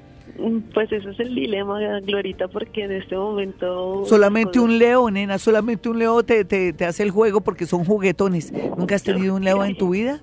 Pues 0.75 0.91
eso 0.93 1.11
es 1.11 1.21
el 1.21 1.35
dilema, 1.35 1.79
Glorita, 2.01 2.49
porque 2.49 2.85
en 2.85 2.93
este 2.93 3.17
momento... 3.17 4.05
Solamente 4.07 4.59
un 4.61 4.79
leo, 4.79 5.11
nena, 5.11 5.39
solamente 5.39 5.89
un 5.89 5.99
leo 5.99 6.23
te, 6.23 6.45
te, 6.45 6.73
te 6.73 6.85
hace 6.85 7.03
el 7.03 7.11
juego 7.11 7.41
porque 7.41 7.67
son 7.67 7.85
juguetones. 7.85 8.53
¿Nunca 8.77 8.95
has 8.95 9.03
tenido 9.03 9.35
un 9.35 9.45
leo 9.45 9.65
en 9.65 9.77
tu 9.77 9.91
vida? 9.91 10.21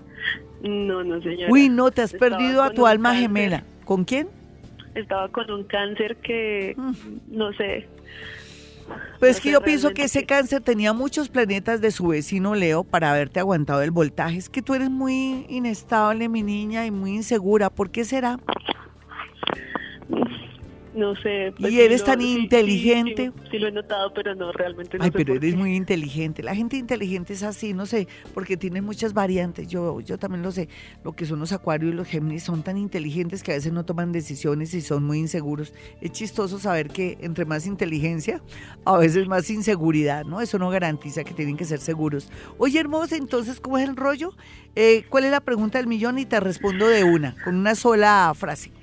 No, 0.62 1.04
no, 1.04 1.22
señora. 1.22 1.52
Uy, 1.52 1.70
no, 1.70 1.92
te 1.92 2.02
has 2.02 2.14
perdido 2.14 2.64
a 2.64 2.72
tu 2.72 2.88
alma 2.88 3.16
gemela. 3.16 3.64
¿Con 3.86 4.04
quién? 4.04 4.28
Estaba 4.96 5.30
con 5.30 5.50
un 5.52 5.64
cáncer 5.64 6.18
que, 6.18 6.74
mm. 6.76 6.92
no 7.30 7.54
sé, 7.54 7.88
pues 9.20 9.42
que 9.42 9.52
yo 9.52 9.62
pienso 9.62 9.94
que 9.94 10.04
ese 10.04 10.26
cáncer 10.26 10.62
tenía 10.62 10.94
muchos 10.94 11.30
planetas 11.30 11.82
de 11.82 11.92
su 11.92 12.08
vecino 12.08 12.56
Leo 12.56 12.84
para 12.84 13.12
haberte 13.12 13.40
aguantado 13.40 13.82
el 13.82 13.92
voltaje. 13.92 14.38
Es 14.38 14.50
que 14.50 14.62
tú 14.62 14.76
eres 14.76 14.90
muy 14.90 15.46
inestable, 15.50 16.30
mi 16.30 16.44
niña, 16.44 16.86
y 16.86 16.92
muy 16.92 17.16
insegura. 17.16 17.70
¿Por 17.70 17.90
qué 17.90 18.06
será? 18.06 18.40
No 20.98 21.16
sé. 21.16 21.54
Pues 21.60 21.72
y 21.72 21.80
eres 21.80 22.04
tan 22.04 22.22
inteligente. 22.22 23.32
Sí, 23.52 23.60
lo 23.60 23.68
he 23.68 23.72
notado, 23.72 24.12
pero 24.16 24.34
no, 24.34 24.52
realmente 24.52 24.98
no 24.98 25.04
Ay, 25.04 25.12
pero 25.12 25.36
eres 25.36 25.56
muy 25.56 25.76
inteligente. 25.76 26.42
La 26.42 26.56
gente 26.56 26.76
inteligente 26.76 27.34
es 27.34 27.44
así, 27.44 27.76
no 27.76 27.86
sé, 27.86 28.08
porque 28.34 28.58
tiene 28.58 28.82
muchas 28.82 29.14
variantes. 29.14 29.68
Yo, 29.68 30.02
yo 30.02 30.18
también 30.18 30.42
lo 30.42 30.52
sé. 30.52 30.70
Lo 31.04 31.14
que 31.14 31.28
son 31.28 31.38
los 31.40 31.52
acuarios 31.52 31.94
y 31.94 31.96
los 31.96 32.08
Géminis 32.08 32.42
son 32.42 32.64
tan 32.64 32.78
inteligentes 32.78 33.44
que 33.44 33.52
a 33.52 33.56
veces 33.56 33.72
no 33.74 33.86
toman 33.86 34.12
decisiones 34.12 34.74
y 34.74 34.82
son 34.82 35.04
muy 35.04 35.20
inseguros. 35.20 35.72
Es 36.02 36.14
chistoso 36.14 36.58
saber 36.58 36.88
que 36.88 37.20
entre 37.22 37.46
más 37.46 37.68
inteligencia, 37.68 38.42
a 38.84 38.98
veces 38.98 39.28
más 39.28 39.52
inseguridad, 39.52 40.26
¿no? 40.26 40.42
Eso 40.42 40.58
no 40.58 40.72
garantiza 40.72 41.24
que 41.24 41.36
tienen 41.36 41.58
que 41.58 41.66
ser 41.66 41.78
seguros. 41.78 42.32
Oye, 42.58 42.80
hermosa, 42.80 43.18
entonces, 43.18 43.60
¿cómo 43.60 43.78
es 43.78 43.88
el 43.88 43.96
rollo? 43.96 44.34
Eh, 44.76 45.04
¿Cuál 45.10 45.26
es 45.26 45.32
la 45.32 45.42
pregunta 45.42 45.78
del 45.78 45.86
millón? 45.86 46.18
Y 46.18 46.26
te 46.26 46.40
respondo 46.40 46.88
de 46.88 47.04
una, 47.04 47.36
con 47.44 47.56
una 47.56 47.76
sola 47.76 48.34
frase. 48.36 48.77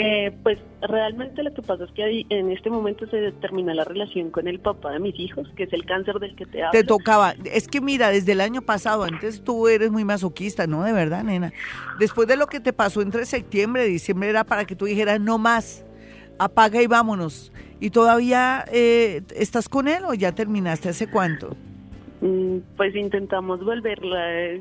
Eh, 0.00 0.30
pues 0.44 0.60
realmente 0.80 1.42
lo 1.42 1.52
que 1.52 1.60
pasa 1.60 1.82
es 1.82 1.90
que 1.90 2.24
en 2.28 2.52
este 2.52 2.70
momento 2.70 3.04
se 3.08 3.32
termina 3.32 3.74
la 3.74 3.82
relación 3.82 4.30
con 4.30 4.46
el 4.46 4.60
papá 4.60 4.92
de 4.92 5.00
mis 5.00 5.18
hijos, 5.18 5.48
que 5.56 5.64
es 5.64 5.72
el 5.72 5.84
cáncer 5.84 6.20
del 6.20 6.36
que 6.36 6.46
te 6.46 6.62
hablo. 6.62 6.70
Te 6.70 6.84
tocaba. 6.84 7.34
Es 7.44 7.66
que 7.66 7.80
mira, 7.80 8.10
desde 8.10 8.30
el 8.30 8.40
año 8.40 8.62
pasado, 8.62 9.02
antes 9.02 9.42
tú 9.42 9.66
eres 9.66 9.90
muy 9.90 10.04
masoquista, 10.04 10.68
¿no? 10.68 10.84
De 10.84 10.92
verdad, 10.92 11.24
nena. 11.24 11.52
Después 11.98 12.28
de 12.28 12.36
lo 12.36 12.46
que 12.46 12.60
te 12.60 12.72
pasó 12.72 13.02
entre 13.02 13.26
septiembre 13.26 13.88
y 13.88 13.90
diciembre 13.90 14.28
era 14.28 14.44
para 14.44 14.66
que 14.66 14.76
tú 14.76 14.84
dijeras 14.84 15.20
no 15.20 15.36
más, 15.36 15.84
apaga 16.38 16.80
y 16.80 16.86
vámonos. 16.86 17.50
¿Y 17.80 17.90
todavía 17.90 18.66
eh, 18.70 19.22
estás 19.34 19.68
con 19.68 19.88
él 19.88 20.04
o 20.06 20.14
ya 20.14 20.30
terminaste 20.30 20.90
hace 20.90 21.10
cuánto? 21.10 21.56
Mm, 22.20 22.58
pues 22.76 22.94
intentamos 22.94 23.64
volverla 23.64 24.60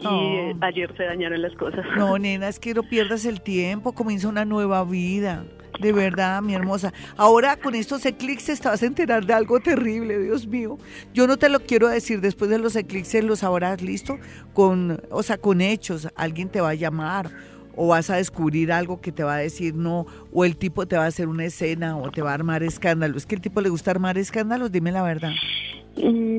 y 0.00 0.56
ayer 0.60 0.94
se 0.96 1.04
dañaron 1.04 1.42
las 1.42 1.54
cosas. 1.54 1.84
No, 1.96 2.18
nena, 2.18 2.48
es 2.48 2.58
que 2.58 2.74
no 2.74 2.82
pierdas 2.82 3.24
el 3.24 3.40
tiempo, 3.40 3.92
comienza 3.92 4.28
una 4.28 4.44
nueva 4.44 4.84
vida. 4.84 5.44
De 5.80 5.92
verdad, 5.92 6.42
mi 6.42 6.54
hermosa. 6.54 6.92
Ahora 7.16 7.56
con 7.56 7.74
estos 7.74 8.04
eclipses 8.04 8.60
te 8.60 8.68
vas 8.68 8.82
a 8.82 8.86
enterar 8.86 9.24
de 9.24 9.32
algo 9.32 9.60
terrible, 9.60 10.18
Dios 10.18 10.46
mío. 10.46 10.78
Yo 11.14 11.26
no 11.26 11.38
te 11.38 11.48
lo 11.48 11.60
quiero 11.60 11.88
decir, 11.88 12.20
después 12.20 12.50
de 12.50 12.58
los 12.58 12.76
eclipses 12.76 13.24
los 13.24 13.38
sabrás, 13.38 13.80
¿listo? 13.80 14.18
Con, 14.52 15.00
o 15.10 15.22
sea, 15.22 15.38
con 15.38 15.60
hechos, 15.60 16.08
alguien 16.16 16.50
te 16.50 16.60
va 16.60 16.70
a 16.70 16.74
llamar 16.74 17.30
o 17.76 17.88
vas 17.88 18.10
a 18.10 18.16
descubrir 18.16 18.72
algo 18.72 19.00
que 19.00 19.12
te 19.12 19.22
va 19.22 19.36
a 19.36 19.38
decir 19.38 19.74
no, 19.74 20.06
o 20.32 20.44
el 20.44 20.56
tipo 20.56 20.86
te 20.86 20.96
va 20.96 21.04
a 21.04 21.06
hacer 21.06 21.28
una 21.28 21.44
escena 21.46 21.96
o 21.96 22.10
te 22.10 22.20
va 22.20 22.32
a 22.32 22.34
armar 22.34 22.62
escándalos. 22.62 23.18
Es 23.18 23.26
que 23.26 23.36
el 23.36 23.40
tipo 23.40 23.60
le 23.62 23.70
gusta 23.70 23.90
armar 23.90 24.18
escándalos, 24.18 24.70
dime 24.70 24.92
la 24.92 25.02
verdad. 25.02 25.32
Mm, 25.96 26.38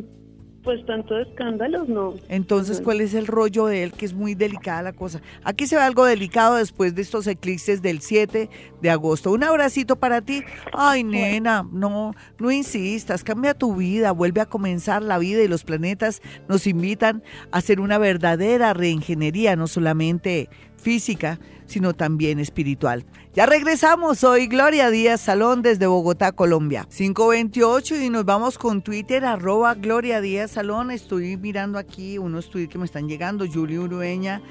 pues 0.63 0.85
tanto 0.85 1.15
de 1.15 1.23
escándalos, 1.23 1.87
no. 1.89 2.13
Entonces, 2.29 2.81
¿cuál 2.81 3.01
es 3.01 3.13
el 3.13 3.27
rollo 3.27 3.65
de 3.65 3.83
él? 3.83 3.91
Que 3.91 4.05
es 4.05 4.13
muy 4.13 4.35
delicada 4.35 4.81
la 4.81 4.93
cosa. 4.93 5.21
Aquí 5.43 5.67
se 5.67 5.75
ve 5.75 5.81
algo 5.81 6.05
delicado 6.05 6.55
después 6.55 6.95
de 6.95 7.01
estos 7.01 7.27
eclipses 7.27 7.81
del 7.81 8.01
7 8.01 8.49
de 8.81 8.89
agosto. 8.89 9.31
Un 9.31 9.43
abracito 9.43 9.95
para 9.95 10.21
ti. 10.21 10.43
Ay, 10.73 11.03
nena, 11.03 11.67
no, 11.71 12.13
no 12.39 12.51
insistas, 12.51 13.23
cambia 13.23 13.53
tu 13.53 13.75
vida, 13.75 14.11
vuelve 14.11 14.41
a 14.41 14.45
comenzar 14.45 15.01
la 15.01 15.17
vida 15.17 15.41
y 15.41 15.47
los 15.47 15.63
planetas 15.63 16.21
nos 16.47 16.67
invitan 16.67 17.23
a 17.51 17.57
hacer 17.57 17.79
una 17.79 17.97
verdadera 17.97 18.73
reingeniería, 18.73 19.55
no 19.55 19.67
solamente 19.67 20.49
física, 20.77 21.39
sino 21.71 21.93
también 21.93 22.39
espiritual. 22.39 23.05
Ya 23.33 23.45
regresamos, 23.45 24.19
soy 24.19 24.47
Gloria 24.47 24.89
Díaz 24.89 25.21
Salón 25.21 25.61
desde 25.61 25.87
Bogotá, 25.87 26.33
Colombia. 26.33 26.85
528 26.95 27.95
y 27.95 28.09
nos 28.09 28.25
vamos 28.25 28.57
con 28.57 28.81
Twitter, 28.81 29.23
arroba 29.23 29.73
Gloria 29.75 30.19
Díaz 30.19 30.51
Salón. 30.51 30.91
Estoy 30.91 31.37
mirando 31.37 31.79
aquí 31.79 32.17
unos 32.17 32.49
tweets 32.49 32.71
que 32.73 32.77
me 32.77 32.85
están 32.85 33.07
llegando, 33.07 33.47
Julie 33.47 33.79
Urueña. 33.79 34.41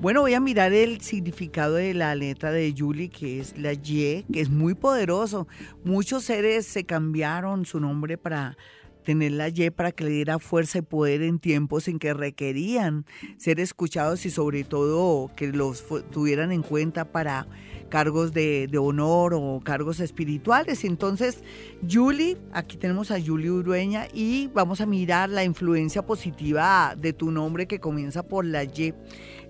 Bueno, 0.00 0.22
voy 0.22 0.32
a 0.32 0.40
mirar 0.40 0.72
el 0.72 1.02
significado 1.02 1.74
de 1.74 1.92
la 1.92 2.14
letra 2.14 2.50
de 2.50 2.74
Julie, 2.76 3.10
que 3.10 3.38
es 3.40 3.58
la 3.58 3.74
Y, 3.74 4.24
que 4.32 4.40
es 4.40 4.48
muy 4.48 4.72
poderoso. 4.72 5.46
Muchos 5.84 6.24
seres 6.24 6.64
se 6.64 6.84
cambiaron 6.84 7.66
su 7.66 7.78
nombre 7.78 8.16
para 8.16 8.56
tener 9.02 9.32
la 9.32 9.48
Y 9.48 9.70
para 9.70 9.92
que 9.92 10.04
le 10.04 10.10
diera 10.10 10.38
fuerza 10.38 10.78
y 10.78 10.82
poder 10.82 11.22
en 11.22 11.38
tiempos 11.38 11.88
en 11.88 11.98
que 11.98 12.14
requerían 12.14 13.04
ser 13.36 13.60
escuchados 13.60 14.26
y 14.26 14.30
sobre 14.30 14.64
todo 14.64 15.30
que 15.36 15.48
los 15.48 15.84
tuvieran 16.10 16.52
en 16.52 16.62
cuenta 16.62 17.04
para 17.04 17.46
cargos 17.90 18.32
de, 18.32 18.70
honor 18.78 19.34
o 19.34 19.60
cargos 19.62 20.00
espirituales. 20.00 20.84
Entonces, 20.84 21.42
Julie, 21.90 22.38
aquí 22.52 22.78
tenemos 22.78 23.10
a 23.10 23.20
Julie 23.20 23.50
Urueña 23.50 24.06
y 24.14 24.48
vamos 24.54 24.80
a 24.80 24.86
mirar 24.86 25.28
la 25.28 25.44
influencia 25.44 26.06
positiva 26.06 26.94
de 26.96 27.12
tu 27.12 27.30
nombre 27.30 27.66
que 27.66 27.80
comienza 27.80 28.22
por 28.22 28.46
la 28.46 28.64
Y. 28.64 28.94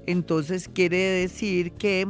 Entonces, 0.06 0.68
quiere 0.68 0.96
decir 0.96 1.72
que 1.72 2.08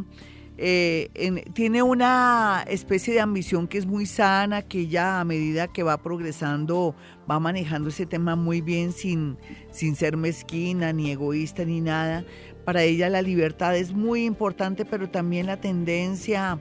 eh, 0.62 1.42
tiene 1.54 1.82
una 1.82 2.66
especie 2.68 3.14
de 3.14 3.20
ambición 3.20 3.66
que 3.66 3.78
es 3.78 3.86
muy 3.86 4.04
sana, 4.04 4.60
que 4.60 4.80
ella 4.80 5.18
a 5.18 5.24
medida 5.24 5.68
que 5.68 5.82
va 5.82 5.96
progresando 5.96 6.94
va 7.30 7.40
manejando 7.40 7.88
ese 7.88 8.04
tema 8.04 8.36
muy 8.36 8.60
bien 8.60 8.92
sin, 8.92 9.38
sin 9.70 9.96
ser 9.96 10.18
mezquina, 10.18 10.92
ni 10.92 11.10
egoísta, 11.10 11.64
ni 11.64 11.80
nada. 11.80 12.26
Para 12.66 12.82
ella 12.82 13.08
la 13.08 13.22
libertad 13.22 13.74
es 13.74 13.94
muy 13.94 14.26
importante, 14.26 14.84
pero 14.84 15.08
también 15.08 15.46
la 15.46 15.58
tendencia 15.58 16.60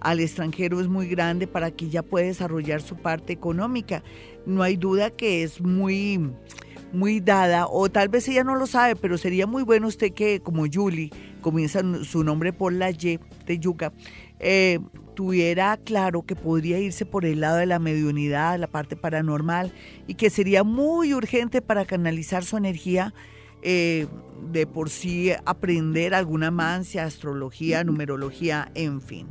al 0.00 0.20
extranjero 0.20 0.78
es 0.82 0.88
muy 0.88 1.08
grande 1.08 1.46
para 1.46 1.70
que 1.70 1.86
ella 1.86 2.02
pueda 2.02 2.26
desarrollar 2.26 2.82
su 2.82 2.96
parte 2.96 3.32
económica. 3.32 4.02
No 4.44 4.62
hay 4.62 4.76
duda 4.76 5.08
que 5.08 5.42
es 5.42 5.62
muy 5.62 6.20
muy 6.92 7.20
dada, 7.20 7.66
o 7.66 7.88
tal 7.90 8.08
vez 8.08 8.28
ella 8.28 8.44
no 8.44 8.54
lo 8.56 8.66
sabe, 8.66 8.96
pero 8.96 9.18
sería 9.18 9.46
muy 9.46 9.62
bueno 9.62 9.86
usted 9.88 10.12
que, 10.12 10.40
como 10.40 10.64
Julie, 10.72 11.10
comienza 11.40 11.82
su 12.04 12.24
nombre 12.24 12.52
por 12.52 12.72
la 12.72 12.90
Y, 12.90 13.18
de 13.48 13.58
yuca, 13.58 13.92
eh, 14.38 14.78
tuviera 15.14 15.76
claro 15.76 16.22
que 16.22 16.36
podría 16.36 16.78
irse 16.78 17.04
por 17.04 17.24
el 17.24 17.40
lado 17.40 17.56
de 17.56 17.66
la 17.66 17.78
mediunidad, 17.78 18.58
la 18.58 18.68
parte 18.68 18.94
paranormal, 18.94 19.72
y 20.06 20.14
que 20.14 20.30
sería 20.30 20.62
muy 20.62 21.12
urgente 21.12 21.60
para 21.60 21.84
canalizar 21.84 22.44
su 22.44 22.56
energía 22.56 23.12
eh, 23.62 24.06
de 24.52 24.68
por 24.68 24.88
sí 24.88 25.32
aprender 25.44 26.14
alguna 26.14 26.52
mancia, 26.52 27.04
astrología, 27.04 27.82
numerología, 27.82 28.70
en 28.76 29.00
fin. 29.00 29.26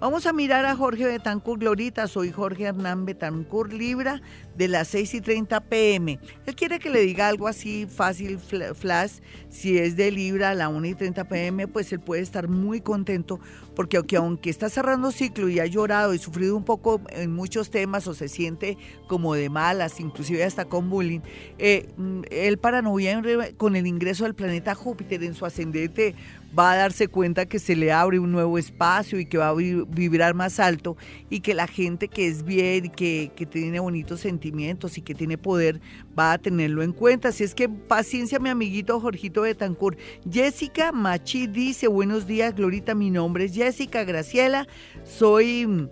Vamos 0.00 0.26
a 0.26 0.32
mirar 0.32 0.66
a 0.66 0.76
Jorge 0.76 1.04
Betancourt 1.06 1.60
Glorita. 1.60 2.06
Soy 2.06 2.30
Jorge 2.30 2.64
Hernán 2.64 3.04
Betancourt 3.04 3.72
Libra 3.72 4.20
de 4.60 4.68
las 4.68 4.88
6 4.88 5.14
y 5.14 5.20
30 5.22 5.58
pm. 5.60 6.20
Él 6.44 6.54
quiere 6.54 6.78
que 6.78 6.90
le 6.90 7.00
diga 7.00 7.28
algo 7.28 7.48
así 7.48 7.86
fácil, 7.86 8.38
flash. 8.38 9.12
Si 9.48 9.78
es 9.78 9.96
de 9.96 10.10
Libra 10.10 10.50
a 10.50 10.54
la 10.54 10.68
1 10.68 10.86
y 10.86 10.94
30 10.94 11.24
pm, 11.28 11.66
pues 11.66 11.90
él 11.94 12.00
puede 12.00 12.20
estar 12.20 12.46
muy 12.46 12.82
contento 12.82 13.40
porque 13.74 13.96
aunque, 13.96 14.16
aunque 14.16 14.50
está 14.50 14.68
cerrando 14.68 15.12
ciclo 15.12 15.48
y 15.48 15.60
ha 15.60 15.64
llorado 15.64 16.12
y 16.12 16.18
sufrido 16.18 16.54
un 16.54 16.64
poco 16.64 17.00
en 17.08 17.32
muchos 17.32 17.70
temas 17.70 18.06
o 18.06 18.12
se 18.12 18.28
siente 18.28 18.76
como 19.06 19.34
de 19.34 19.48
malas, 19.48 19.98
inclusive 20.00 20.44
hasta 20.44 20.66
con 20.66 20.90
bullying, 20.90 21.20
eh, 21.58 21.88
mm, 21.96 22.20
él 22.30 22.58
para 22.58 22.82
noviembre 22.82 23.54
con 23.56 23.76
el 23.76 23.86
ingreso 23.86 24.24
del 24.24 24.34
planeta 24.34 24.74
Júpiter 24.74 25.24
en 25.24 25.32
su 25.32 25.46
ascendente 25.46 26.14
va 26.58 26.72
a 26.72 26.76
darse 26.76 27.08
cuenta 27.08 27.46
que 27.46 27.58
se 27.58 27.76
le 27.76 27.92
abre 27.92 28.18
un 28.18 28.32
nuevo 28.32 28.58
espacio 28.58 29.18
y 29.18 29.26
que 29.26 29.38
va 29.38 29.48
a 29.48 29.54
vibrar 29.54 30.34
más 30.34 30.58
alto 30.58 30.96
y 31.28 31.40
que 31.40 31.54
la 31.54 31.66
gente 31.66 32.08
que 32.08 32.26
es 32.26 32.44
bien 32.44 32.90
que, 32.90 33.30
que, 33.36 33.46
tiene 33.46 33.80
bonitos 33.80 34.20
sentimientos 34.20 34.98
y 34.98 35.02
que 35.02 35.14
tiene 35.14 35.38
poder 35.38 35.80
va 36.18 36.32
a 36.32 36.38
tenerlo 36.38 36.82
en 36.82 36.92
cuenta. 36.92 37.28
Así 37.28 37.44
es 37.44 37.54
que 37.54 37.68
paciencia 37.68 38.38
mi 38.38 38.48
amiguito 38.48 39.00
Jorgito 39.00 39.42
Betancourt. 39.42 39.98
Jessica 40.30 40.92
Machi 40.92 41.46
dice, 41.46 41.88
buenos 41.88 42.26
días 42.26 42.54
Glorita, 42.54 42.94
mi 42.94 43.10
nombre 43.10 43.44
es 43.44 43.54
Jessica 43.54 44.04
Graciela, 44.04 44.66
soy 45.04 45.88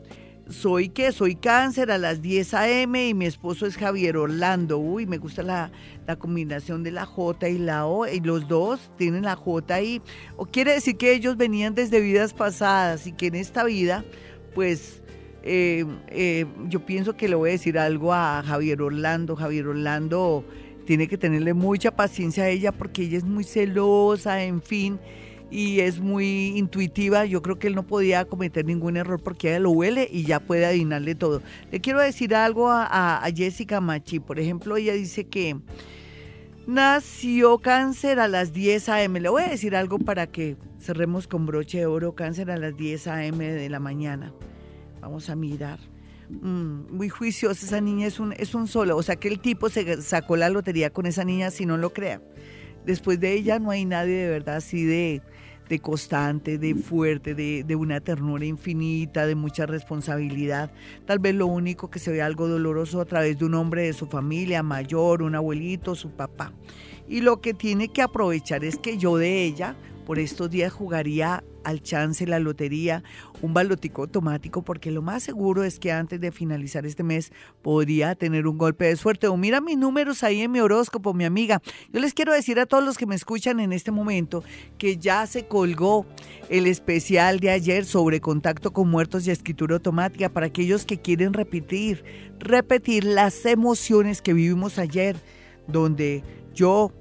soy 0.48 0.88
que 0.88 1.12
soy 1.12 1.34
cáncer 1.34 1.90
a 1.90 1.98
las 1.98 2.22
10 2.22 2.54
a.m. 2.54 3.08
y 3.08 3.14
mi 3.14 3.26
esposo 3.26 3.66
es 3.66 3.76
Javier 3.76 4.16
Orlando. 4.16 4.78
Uy, 4.78 5.06
me 5.06 5.18
gusta 5.18 5.42
la, 5.42 5.70
combinación 6.16 6.82
de 6.82 6.90
la 6.90 7.06
J 7.06 7.48
y 7.48 7.58
la 7.58 7.86
O. 7.86 8.06
Y 8.06 8.20
los 8.20 8.48
dos 8.48 8.90
tienen 8.96 9.22
la 9.22 9.36
J 9.36 9.74
ahí. 9.74 10.02
O 10.36 10.46
quiere 10.46 10.72
decir 10.72 10.96
que 10.96 11.12
ellos 11.12 11.36
venían 11.36 11.74
desde 11.74 12.00
vidas 12.00 12.34
pasadas 12.34 13.06
y 13.06 13.12
que 13.12 13.26
en 13.26 13.34
esta 13.34 13.64
vida, 13.64 14.04
pues 14.54 15.02
eh, 15.42 15.84
eh, 16.08 16.46
yo 16.68 16.84
pienso 16.84 17.16
que 17.16 17.28
le 17.28 17.34
voy 17.34 17.50
a 17.50 17.52
decir 17.52 17.78
algo 17.78 18.12
a 18.12 18.42
Javier 18.44 18.82
Orlando. 18.82 19.36
Javier 19.36 19.66
Orlando 19.66 20.44
tiene 20.86 21.08
que 21.08 21.18
tenerle 21.18 21.54
mucha 21.54 21.90
paciencia 21.90 22.44
a 22.44 22.48
ella 22.48 22.72
porque 22.72 23.02
ella 23.02 23.18
es 23.18 23.24
muy 23.24 23.44
celosa, 23.44 24.42
en 24.42 24.62
fin 24.62 24.98
y 25.50 25.80
es 25.80 26.00
muy 26.00 26.58
intuitiva. 26.58 27.24
Yo 27.24 27.42
creo 27.42 27.58
que 27.58 27.68
él 27.68 27.74
no 27.74 27.86
podía 27.86 28.24
cometer 28.24 28.64
ningún 28.64 28.96
error 28.96 29.20
porque 29.22 29.48
ella 29.48 29.60
lo 29.60 29.70
huele 29.70 30.08
y 30.10 30.24
ya 30.24 30.40
puede 30.40 30.66
adivinarle 30.66 31.14
todo. 31.14 31.42
Le 31.70 31.80
quiero 31.80 32.00
decir 32.00 32.34
algo 32.34 32.68
a, 32.70 33.22
Jessica 33.34 33.80
Machi. 33.80 34.20
Por 34.20 34.38
ejemplo, 34.38 34.76
ella 34.76 34.92
dice 34.92 35.24
que 35.24 35.56
nació 36.68 37.60
cáncer 37.60 38.20
a 38.20 38.28
las 38.28 38.52
10 38.52 38.90
a.m. 38.90 39.20
Le 39.20 39.30
voy 39.30 39.42
a 39.42 39.48
decir 39.48 39.74
algo 39.74 39.98
para 39.98 40.26
que 40.26 40.56
cerremos 40.78 41.26
con 41.26 41.46
broche 41.46 41.78
de 41.78 41.86
oro. 41.86 42.14
Cáncer 42.14 42.50
a 42.50 42.58
las 42.58 42.76
10 42.76 43.06
a.m. 43.06 43.52
de 43.52 43.70
la 43.70 43.80
mañana. 43.80 44.34
Vamos 45.00 45.30
a 45.30 45.34
mirar. 45.34 45.80
Mm, 46.28 46.94
muy 46.94 47.08
juiciosa 47.08 47.64
esa 47.64 47.80
niña, 47.80 48.06
es 48.06 48.20
un, 48.20 48.34
es 48.34 48.54
un 48.54 48.68
solo. 48.68 48.98
O 48.98 49.02
sea 49.02 49.16
que 49.16 49.28
el 49.28 49.40
tipo 49.40 49.70
se 49.70 50.02
sacó 50.02 50.36
la 50.36 50.50
lotería 50.50 50.90
con 50.90 51.06
esa 51.06 51.24
niña, 51.24 51.50
si 51.50 51.64
no 51.64 51.78
lo 51.78 51.94
crea. 51.94 52.20
Después 52.84 53.18
de 53.18 53.32
ella 53.32 53.58
no 53.58 53.70
hay 53.70 53.86
nadie 53.86 54.14
de 54.14 54.28
verdad 54.28 54.56
así 54.56 54.84
de, 54.84 55.22
de 55.68 55.78
constante, 55.80 56.58
de 56.58 56.74
fuerte, 56.74 57.34
de, 57.34 57.64
de, 57.64 57.76
una 57.76 58.00
ternura 58.00 58.44
infinita, 58.44 59.26
de 59.26 59.34
mucha 59.34 59.66
responsabilidad. 59.66 60.70
Tal 61.06 61.18
vez 61.18 61.34
lo 61.34 61.46
único 61.46 61.90
que 61.90 61.98
se 61.98 62.10
ve 62.10 62.22
algo 62.22 62.48
doloroso 62.48 63.00
a 63.00 63.04
través 63.04 63.38
de 63.38 63.44
un 63.44 63.54
hombre 63.54 63.82
de 63.82 63.92
su 63.92 64.06
familia 64.06 64.62
mayor, 64.62 65.22
un 65.22 65.34
abuelito, 65.34 65.94
su 65.94 66.10
papá. 66.10 66.52
Y 67.08 67.20
lo 67.20 67.40
que 67.40 67.54
tiene 67.54 67.88
que 67.88 68.02
aprovechar 68.02 68.64
es 68.64 68.78
que 68.78 68.98
yo 68.98 69.16
de 69.16 69.44
ella 69.44 69.76
por 70.04 70.18
estos 70.18 70.50
días 70.50 70.72
jugaría 70.72 71.44
al 71.68 71.82
chance 71.82 72.26
la 72.26 72.38
lotería, 72.38 73.02
un 73.42 73.52
balotico 73.52 74.02
automático, 74.02 74.62
porque 74.62 74.90
lo 74.90 75.02
más 75.02 75.22
seguro 75.22 75.64
es 75.64 75.78
que 75.78 75.92
antes 75.92 76.18
de 76.18 76.32
finalizar 76.32 76.86
este 76.86 77.02
mes 77.02 77.30
podría 77.60 78.14
tener 78.14 78.46
un 78.46 78.56
golpe 78.56 78.86
de 78.86 78.96
suerte. 78.96 79.28
O 79.28 79.36
mira 79.36 79.60
mis 79.60 79.76
números 79.76 80.24
ahí 80.24 80.40
en 80.40 80.50
mi 80.50 80.60
horóscopo, 80.60 81.12
mi 81.12 81.26
amiga. 81.26 81.60
Yo 81.92 82.00
les 82.00 82.14
quiero 82.14 82.32
decir 82.32 82.58
a 82.58 82.64
todos 82.64 82.82
los 82.82 82.96
que 82.96 83.04
me 83.04 83.14
escuchan 83.14 83.60
en 83.60 83.74
este 83.74 83.90
momento 83.90 84.42
que 84.78 84.96
ya 84.96 85.26
se 85.26 85.46
colgó 85.46 86.06
el 86.48 86.66
especial 86.66 87.38
de 87.38 87.50
ayer 87.50 87.84
sobre 87.84 88.20
contacto 88.20 88.72
con 88.72 88.88
muertos 88.88 89.26
y 89.26 89.30
escritura 89.30 89.74
automática 89.74 90.30
para 90.30 90.46
aquellos 90.46 90.86
que 90.86 90.98
quieren 90.98 91.34
repetir, 91.34 92.02
repetir 92.38 93.04
las 93.04 93.44
emociones 93.44 94.22
que 94.22 94.32
vivimos 94.32 94.78
ayer, 94.78 95.16
donde 95.66 96.22
yo, 96.54 96.92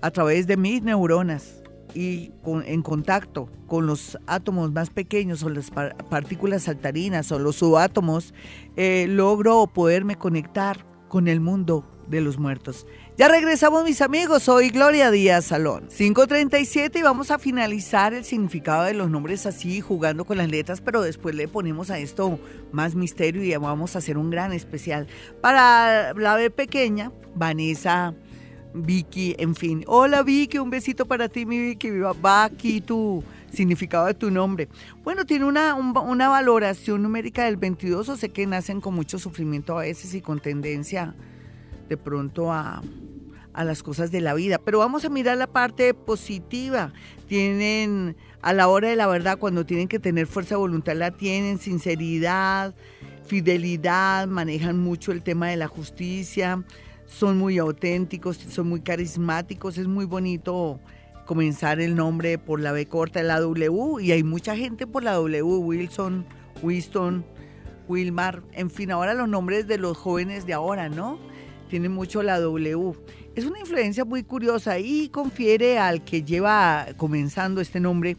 a 0.00 0.10
través 0.10 0.46
de 0.46 0.56
mis 0.56 0.82
neuronas, 0.82 1.65
y 1.96 2.30
en 2.66 2.82
contacto 2.82 3.48
con 3.66 3.86
los 3.86 4.18
átomos 4.26 4.70
más 4.70 4.90
pequeños 4.90 5.42
o 5.42 5.48
las 5.48 5.70
partículas 5.70 6.64
saltarinas 6.64 7.32
o 7.32 7.38
los 7.38 7.56
subátomos, 7.56 8.34
eh, 8.76 9.06
logro 9.08 9.66
poderme 9.66 10.16
conectar 10.16 10.84
con 11.08 11.26
el 11.26 11.40
mundo 11.40 11.88
de 12.06 12.20
los 12.20 12.38
muertos. 12.38 12.86
Ya 13.16 13.28
regresamos 13.28 13.82
mis 13.84 14.02
amigos, 14.02 14.42
soy 14.42 14.68
Gloria 14.68 15.10
Díaz 15.10 15.46
Salón. 15.46 15.88
5.37 15.88 16.98
y 16.98 17.02
vamos 17.02 17.30
a 17.30 17.38
finalizar 17.38 18.12
el 18.12 18.24
significado 18.24 18.84
de 18.84 18.92
los 18.92 19.08
nombres 19.08 19.46
así, 19.46 19.80
jugando 19.80 20.26
con 20.26 20.36
las 20.36 20.50
letras, 20.50 20.82
pero 20.82 21.00
después 21.00 21.34
le 21.34 21.48
ponemos 21.48 21.90
a 21.90 21.98
esto 21.98 22.38
más 22.72 22.94
misterio 22.94 23.42
y 23.42 23.56
vamos 23.56 23.96
a 23.96 24.00
hacer 24.00 24.18
un 24.18 24.28
gran 24.28 24.52
especial. 24.52 25.06
Para 25.40 26.12
la 26.12 26.36
B 26.36 26.50
pequeña, 26.50 27.10
Vanessa 27.34 28.14
Vicky, 28.84 29.34
en 29.38 29.54
fin. 29.54 29.84
Hola 29.86 30.22
Vicky, 30.22 30.58
un 30.58 30.70
besito 30.70 31.06
para 31.06 31.28
ti, 31.28 31.46
mi 31.46 31.58
Vicky. 31.58 31.90
Va 31.90 32.44
aquí 32.44 32.80
tu 32.80 33.24
significado 33.52 34.06
de 34.06 34.14
tu 34.14 34.30
nombre. 34.30 34.68
Bueno, 35.02 35.24
tiene 35.24 35.44
una, 35.44 35.74
una 35.74 36.28
valoración 36.28 37.02
numérica 37.02 37.44
del 37.44 37.56
22, 37.56 38.08
o 38.08 38.16
sé 38.16 38.28
que 38.30 38.46
nacen 38.46 38.80
con 38.80 38.94
mucho 38.94 39.18
sufrimiento 39.18 39.78
a 39.78 39.82
veces 39.82 40.14
y 40.14 40.20
con 40.20 40.40
tendencia 40.40 41.14
de 41.88 41.96
pronto 41.96 42.52
a, 42.52 42.82
a 43.52 43.64
las 43.64 43.82
cosas 43.82 44.10
de 44.10 44.20
la 44.20 44.34
vida. 44.34 44.58
Pero 44.58 44.78
vamos 44.78 45.04
a 45.04 45.08
mirar 45.08 45.38
la 45.38 45.46
parte 45.46 45.94
positiva. 45.94 46.92
Tienen, 47.28 48.16
a 48.42 48.52
la 48.52 48.68
hora 48.68 48.88
de 48.88 48.96
la 48.96 49.06
verdad, 49.06 49.38
cuando 49.38 49.64
tienen 49.64 49.88
que 49.88 49.98
tener 49.98 50.26
fuerza 50.26 50.50
de 50.50 50.60
voluntad, 50.60 50.94
la 50.94 51.12
tienen, 51.12 51.58
sinceridad, 51.58 52.74
fidelidad, 53.26 54.26
manejan 54.26 54.78
mucho 54.78 55.12
el 55.12 55.22
tema 55.22 55.48
de 55.48 55.56
la 55.56 55.66
justicia 55.66 56.62
son 57.06 57.38
muy 57.38 57.58
auténticos, 57.58 58.36
son 58.36 58.68
muy 58.68 58.80
carismáticos, 58.80 59.78
es 59.78 59.86
muy 59.86 60.04
bonito 60.04 60.80
comenzar 61.24 61.80
el 61.80 61.96
nombre 61.96 62.38
por 62.38 62.60
la 62.60 62.72
B 62.72 62.86
corta, 62.86 63.22
la 63.22 63.40
W, 63.40 64.02
y 64.02 64.12
hay 64.12 64.22
mucha 64.22 64.56
gente 64.56 64.86
por 64.86 65.02
la 65.02 65.12
W, 65.14 65.42
Wilson, 65.42 66.24
Winston, 66.62 67.24
Wilmar, 67.88 68.42
en 68.52 68.70
fin, 68.70 68.90
ahora 68.90 69.14
los 69.14 69.28
nombres 69.28 69.66
de 69.66 69.78
los 69.78 69.96
jóvenes 69.96 70.46
de 70.46 70.54
ahora, 70.54 70.88
¿no? 70.88 71.18
Tienen 71.68 71.92
mucho 71.92 72.22
la 72.22 72.38
W. 72.40 72.92
Es 73.34 73.44
una 73.44 73.58
influencia 73.58 74.04
muy 74.04 74.22
curiosa 74.22 74.78
y 74.78 75.08
confiere 75.08 75.78
al 75.78 76.04
que 76.04 76.22
lleva 76.22 76.86
comenzando 76.96 77.60
este 77.60 77.80
nombre 77.80 78.16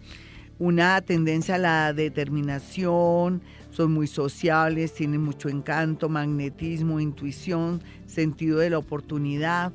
una 0.60 1.02
tendencia 1.02 1.56
a 1.56 1.60
la 1.60 1.94
determinación, 1.94 3.42
son 3.70 3.92
muy 3.92 4.08
sociables, 4.08 4.94
tienen 4.94 5.22
mucho 5.22 5.50
encanto, 5.50 6.10
magnetismo, 6.10 7.00
intuición, 7.00 7.82
sentido 8.08 8.60
de 8.60 8.72
la 8.72 8.78
oportunidad 8.80 9.72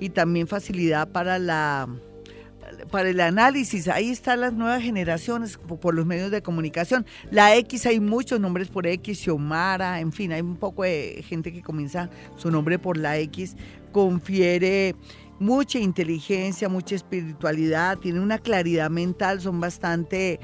y 0.00 0.10
también 0.10 0.46
facilidad 0.46 1.08
para 1.08 1.38
la 1.38 1.88
para 2.90 3.08
el 3.08 3.20
análisis. 3.20 3.88
Ahí 3.88 4.10
están 4.10 4.40
las 4.40 4.52
nuevas 4.52 4.82
generaciones 4.82 5.58
por 5.58 5.94
los 5.94 6.06
medios 6.06 6.30
de 6.30 6.42
comunicación. 6.42 7.06
La 7.30 7.56
X 7.56 7.86
hay 7.86 8.00
muchos 8.00 8.40
nombres 8.40 8.68
por 8.68 8.86
X, 8.86 9.18
Xiomara, 9.18 10.00
en 10.00 10.12
fin, 10.12 10.32
hay 10.32 10.42
un 10.42 10.56
poco 10.56 10.82
de 10.82 11.24
gente 11.26 11.52
que 11.52 11.62
comienza 11.62 12.10
su 12.36 12.50
nombre 12.50 12.78
por 12.78 12.96
la 12.96 13.18
X. 13.18 13.56
Confiere 13.92 14.94
mucha 15.38 15.78
inteligencia, 15.78 16.68
mucha 16.68 16.94
espiritualidad, 16.94 17.98
tiene 17.98 18.20
una 18.20 18.38
claridad 18.38 18.90
mental, 18.90 19.40
son 19.40 19.60
bastante 19.60 20.40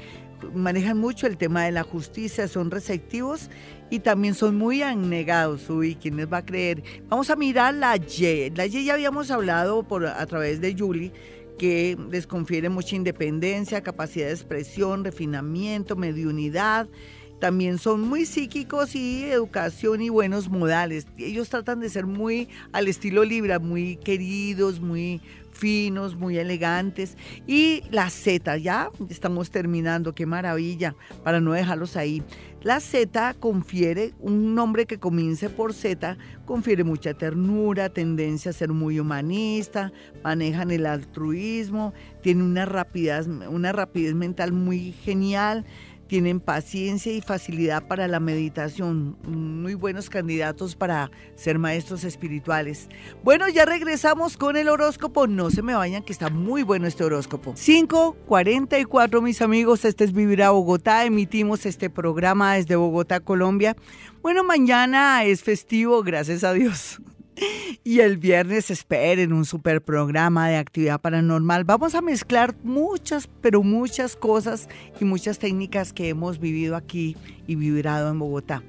manejan 0.53 0.97
mucho 0.97 1.27
el 1.27 1.37
tema 1.37 1.63
de 1.63 1.71
la 1.71 1.83
justicia, 1.83 2.47
son 2.47 2.71
receptivos 2.71 3.49
y 3.89 3.99
también 3.99 4.33
son 4.33 4.57
muy 4.57 4.81
anegados. 4.81 5.69
Uy, 5.69 5.95
¿quién 5.95 6.17
les 6.17 6.31
va 6.31 6.37
a 6.37 6.45
creer? 6.45 6.83
Vamos 7.07 7.29
a 7.29 7.35
mirar 7.35 7.73
la 7.73 7.95
Y. 7.97 8.51
La 8.51 8.65
Y 8.65 8.85
ya 8.85 8.93
habíamos 8.93 9.31
hablado 9.31 9.83
por, 9.83 10.05
a 10.05 10.25
través 10.25 10.61
de 10.61 10.75
Julie 10.77 11.11
que 11.57 11.97
les 12.11 12.27
confiere 12.27 12.67
mucha 12.67 12.95
independencia, 12.95 13.81
capacidad 13.81 14.27
de 14.27 14.33
expresión, 14.33 15.03
refinamiento, 15.05 15.95
mediunidad. 15.95 16.87
También 17.39 17.77
son 17.77 18.01
muy 18.01 18.25
psíquicos 18.25 18.95
y 18.95 19.25
educación 19.25 20.01
y 20.01 20.09
buenos 20.09 20.49
modales. 20.49 21.05
Ellos 21.17 21.49
tratan 21.49 21.79
de 21.79 21.89
ser 21.89 22.05
muy 22.05 22.47
al 22.71 22.87
estilo 22.87 23.23
Libra, 23.23 23.59
muy 23.59 23.97
queridos, 23.97 24.79
muy 24.79 25.21
finos, 25.55 26.15
muy 26.15 26.37
elegantes. 26.37 27.17
Y 27.47 27.83
la 27.89 28.09
Z, 28.09 28.57
ya 28.57 28.89
estamos 29.09 29.49
terminando, 29.49 30.13
qué 30.13 30.25
maravilla, 30.25 30.95
para 31.23 31.39
no 31.39 31.53
dejarlos 31.53 31.95
ahí. 31.95 32.21
La 32.61 32.79
Z 32.79 33.35
confiere, 33.35 34.13
un 34.19 34.55
nombre 34.55 34.85
que 34.85 34.97
comience 34.97 35.49
por 35.49 35.73
Z, 35.73 36.17
confiere 36.45 36.83
mucha 36.83 37.13
ternura, 37.13 37.89
tendencia 37.89 38.49
a 38.49 38.53
ser 38.53 38.69
muy 38.69 38.99
humanista, 38.99 39.91
manejan 40.23 40.71
el 40.71 40.87
altruismo, 40.87 41.93
tiene 42.21 42.43
una 42.43 42.65
rapidez, 42.65 43.27
una 43.27 43.71
rapidez 43.71 44.15
mental 44.15 44.51
muy 44.51 44.93
genial 44.93 45.63
tienen 46.07 46.39
paciencia 46.39 47.11
y 47.11 47.21
facilidad 47.21 47.87
para 47.87 48.07
la 48.07 48.19
meditación, 48.19 49.17
muy 49.23 49.73
buenos 49.73 50.09
candidatos 50.09 50.75
para 50.75 51.11
ser 51.35 51.59
maestros 51.59 52.03
espirituales. 52.03 52.89
Bueno, 53.23 53.49
ya 53.49 53.65
regresamos 53.65 54.37
con 54.37 54.55
el 54.55 54.69
horóscopo, 54.69 55.27
no 55.27 55.49
se 55.49 55.61
me 55.61 55.73
vayan 55.73 56.03
que 56.03 56.13
está 56.13 56.29
muy 56.29 56.63
bueno 56.63 56.87
este 56.87 57.03
horóscopo. 57.03 57.53
5:44 57.55 59.21
mis 59.21 59.41
amigos, 59.41 59.85
este 59.85 60.03
es 60.03 60.13
Vivir 60.13 60.43
a 60.43 60.51
Bogotá, 60.51 61.05
emitimos 61.05 61.65
este 61.65 61.89
programa 61.89 62.55
desde 62.55 62.75
Bogotá, 62.75 63.19
Colombia. 63.19 63.75
Bueno, 64.21 64.43
mañana 64.43 65.23
es 65.23 65.43
festivo, 65.43 66.03
gracias 66.03 66.43
a 66.43 66.53
Dios. 66.53 66.99
Y 67.83 67.99
el 67.99 68.17
viernes 68.17 68.71
esperen 68.71 69.31
un 69.31 69.45
super 69.45 69.81
programa 69.81 70.49
de 70.49 70.57
actividad 70.57 70.99
paranormal. 70.99 71.63
Vamos 71.65 71.93
a 71.93 72.01
mezclar 72.01 72.55
muchas, 72.63 73.29
pero 73.41 73.61
muchas 73.61 74.15
cosas 74.15 74.67
y 74.99 75.05
muchas 75.05 75.37
técnicas 75.37 75.93
que 75.93 76.09
hemos 76.09 76.39
vivido 76.39 76.75
aquí 76.75 77.15
y 77.47 77.55
vibrado 77.55 78.09
en 78.09 78.17
Bogotá 78.17 78.63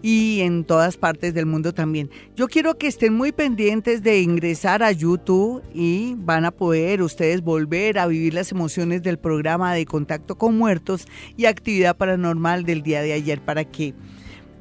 y 0.00 0.40
en 0.40 0.64
todas 0.64 0.96
partes 0.96 1.34
del 1.34 1.46
mundo 1.46 1.74
también. 1.74 2.10
Yo 2.34 2.48
quiero 2.48 2.78
que 2.78 2.86
estén 2.86 3.14
muy 3.14 3.32
pendientes 3.32 4.02
de 4.02 4.22
ingresar 4.22 4.82
a 4.82 4.92
YouTube 4.92 5.62
y 5.74 6.14
van 6.16 6.46
a 6.46 6.50
poder 6.50 7.02
ustedes 7.02 7.42
volver 7.42 7.98
a 7.98 8.06
vivir 8.06 8.32
las 8.32 8.52
emociones 8.52 9.02
del 9.02 9.18
programa 9.18 9.74
de 9.74 9.84
contacto 9.84 10.36
con 10.36 10.56
muertos 10.56 11.06
y 11.36 11.44
actividad 11.44 11.96
paranormal 11.96 12.64
del 12.64 12.82
día 12.82 13.02
de 13.02 13.12
ayer 13.12 13.40
para 13.40 13.64
que 13.64 13.94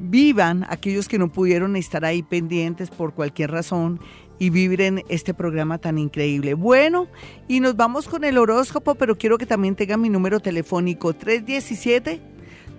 vivan 0.02 0.66
aquellos 0.70 1.08
que 1.08 1.20
no 1.20 1.32
pudieron 1.32 1.76
estar 1.76 2.04
ahí 2.06 2.24
pendientes 2.24 2.89
por 2.89 3.14
cualquier 3.14 3.52
razón 3.52 3.99
y 4.39 4.49
vibren 4.49 5.04
este 5.08 5.34
programa 5.34 5.78
tan 5.78 5.97
increíble. 5.97 6.56
Bueno, 6.56 7.08
y 7.47 7.60
nos 7.60 7.76
vamos 7.76 8.08
con 8.08 8.24
el 8.24 8.38
horóscopo, 8.38 8.95
pero 8.95 9.16
quiero 9.16 9.38
que 9.38 9.45
también 9.45 9.76
tengan 9.76 10.02
mi 10.02 10.10
número 10.10 10.39
telefónico 10.39 11.14
317 11.14 12.32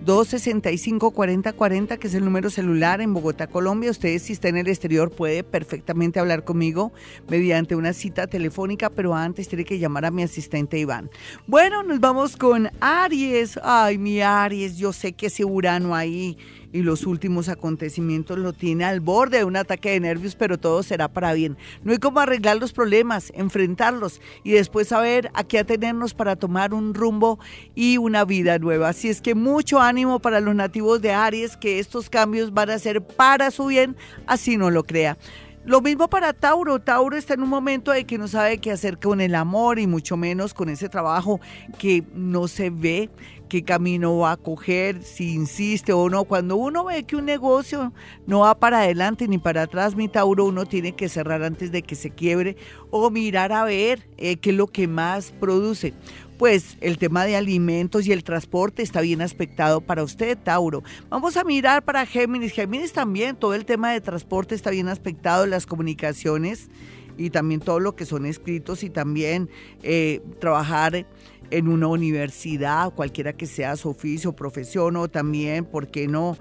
265-4040, 0.05 1.97
que 1.97 2.07
es 2.07 2.13
el 2.13 2.25
número 2.25 2.49
celular 2.49 3.01
en 3.01 3.13
Bogotá, 3.13 3.47
Colombia. 3.47 3.91
Ustedes 3.91 4.23
si 4.23 4.33
está 4.33 4.49
en 4.49 4.57
el 4.57 4.67
exterior 4.67 5.11
puede 5.11 5.43
perfectamente 5.43 6.19
hablar 6.19 6.43
conmigo 6.43 6.91
mediante 7.29 7.75
una 7.75 7.93
cita 7.93 8.27
telefónica, 8.27 8.89
pero 8.89 9.15
antes 9.15 9.47
tiene 9.47 9.63
que 9.63 9.79
llamar 9.79 10.05
a 10.05 10.11
mi 10.11 10.23
asistente 10.23 10.77
Iván. 10.77 11.09
Bueno, 11.47 11.83
nos 11.83 11.99
vamos 11.99 12.35
con 12.35 12.69
Aries. 12.81 13.59
Ay, 13.63 13.97
mi 13.97 14.21
Aries, 14.21 14.77
yo 14.77 14.91
sé 14.91 15.13
que 15.13 15.27
ese 15.27 15.45
Urano 15.45 15.95
ahí 15.95 16.37
y 16.73 16.81
los 16.81 17.05
últimos 17.05 17.47
acontecimientos 17.47 18.37
lo 18.37 18.51
tiene 18.51 18.83
al 18.83 18.99
borde 18.99 19.37
de 19.37 19.43
un 19.45 19.55
ataque 19.55 19.91
de 19.91 19.99
nervios, 20.01 20.35
pero 20.35 20.57
todo 20.57 20.83
será 20.83 21.07
para 21.07 21.31
bien. 21.33 21.55
No 21.83 21.93
hay 21.93 21.99
como 21.99 22.19
arreglar 22.19 22.57
los 22.57 22.73
problemas, 22.73 23.31
enfrentarlos 23.35 24.19
y 24.43 24.51
después 24.51 24.89
saber 24.89 25.31
a 25.35 25.43
qué 25.45 25.59
atenernos 25.59 26.13
para 26.13 26.35
tomar 26.35 26.73
un 26.73 26.93
rumbo 26.93 27.39
y 27.75 27.97
una 27.97 28.25
vida 28.25 28.57
nueva. 28.59 28.89
Así 28.89 29.07
es 29.07 29.21
que 29.21 29.35
mucho 29.35 29.79
ánimo 29.79 30.19
para 30.19 30.41
los 30.41 30.55
nativos 30.55 31.01
de 31.01 31.13
Aries, 31.13 31.55
que 31.55 31.79
estos 31.79 32.09
cambios 32.09 32.53
van 32.53 32.71
a 32.71 32.79
ser 32.79 33.01
para 33.01 33.51
su 33.51 33.67
bien, 33.67 33.95
así 34.25 34.57
no 34.57 34.71
lo 34.71 34.83
crea. 34.83 35.17
Lo 35.65 35.79
mismo 35.79 36.09
para 36.09 36.33
Tauro. 36.33 36.79
Tauro 36.79 37.15
está 37.15 37.35
en 37.35 37.41
un 37.41 37.47
momento 37.47 37.91
de 37.91 38.03
que 38.03 38.17
no 38.17 38.27
sabe 38.27 38.57
qué 38.57 38.71
hacer 38.71 38.99
con 38.99 39.21
el 39.21 39.33
amor 39.33 39.79
y 39.79 39.87
mucho 39.87 40.17
menos 40.17 40.53
con 40.53 40.67
ese 40.67 40.89
trabajo 40.89 41.39
que 41.77 42.03
no 42.13 42.49
se 42.49 42.69
ve 42.69 43.09
qué 43.53 43.61
camino 43.61 44.17
va 44.17 44.31
a 44.31 44.37
coger, 44.37 45.03
si 45.03 45.35
insiste 45.35 45.93
o 45.93 46.09
no. 46.09 46.23
Cuando 46.23 46.55
uno 46.55 46.85
ve 46.85 47.03
que 47.03 47.15
un 47.15 47.25
negocio 47.25 47.93
no 48.25 48.39
va 48.39 48.55
para 48.55 48.79
adelante 48.79 49.27
ni 49.27 49.37
para 49.37 49.61
atrás, 49.61 49.95
mi 49.95 50.07
Tauro, 50.07 50.45
uno 50.45 50.65
tiene 50.65 50.93
que 50.93 51.07
cerrar 51.07 51.43
antes 51.43 51.71
de 51.71 51.83
que 51.83 51.93
se 51.93 52.09
quiebre 52.09 52.57
o 52.89 53.11
mirar 53.11 53.51
a 53.51 53.63
ver 53.63 54.09
eh, 54.17 54.37
qué 54.37 54.49
es 54.49 54.55
lo 54.55 54.65
que 54.65 54.87
más 54.87 55.33
produce. 55.39 55.93
Pues 56.39 56.77
el 56.81 56.97
tema 56.97 57.25
de 57.25 57.35
alimentos 57.35 58.07
y 58.07 58.11
el 58.11 58.23
transporte 58.23 58.81
está 58.81 59.01
bien 59.01 59.21
aspectado 59.21 59.81
para 59.81 60.03
usted, 60.03 60.35
Tauro. 60.35 60.81
Vamos 61.11 61.37
a 61.37 61.43
mirar 61.43 61.85
para 61.85 62.07
Géminis. 62.07 62.53
Géminis 62.53 62.91
también, 62.91 63.35
todo 63.35 63.53
el 63.53 63.65
tema 63.65 63.91
de 63.91 64.01
transporte 64.01 64.55
está 64.55 64.71
bien 64.71 64.87
aspectado, 64.87 65.45
las 65.45 65.67
comunicaciones 65.67 66.71
y 67.19 67.29
también 67.29 67.59
todo 67.59 67.79
lo 67.79 67.95
que 67.95 68.07
son 68.07 68.25
escritos 68.25 68.81
y 68.81 68.89
también 68.89 69.47
eh, 69.83 70.21
trabajar 70.39 71.05
en 71.53 71.67
una 71.67 71.85
universidad, 71.85 72.91
cualquiera 72.95 73.33
que 73.33 73.45
sea 73.45 73.75
su 73.75 73.89
oficio, 73.89 74.35
profesión 74.35 74.95
o 74.95 75.07
también, 75.07 75.65
¿por 75.65 75.87
qué 75.87 76.07
no 76.07 76.35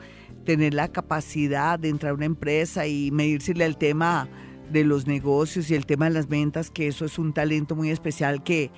tener 0.47 0.73
la 0.73 0.89
capacidad 0.89 1.79
de 1.79 1.91
entrar 1.91 2.13
a 2.13 2.15
una 2.15 2.25
empresa 2.25 2.87
y 2.87 3.11
medírsele 3.11 3.65
al 3.65 3.77
tema 3.77 4.27
de 4.73 4.85
los 4.85 5.07
negocios 5.07 5.71
y 5.71 5.75
el 5.75 5.85
tema 5.85 6.07
de 6.07 6.13
las 6.13 6.29
ventas, 6.29 6.71
que 6.71 6.87
eso 6.89 7.05
es 7.05 7.19
un 7.19 7.35
talento 7.35 7.77
muy 7.77 7.91
especial 7.91 8.43
que 8.43 8.71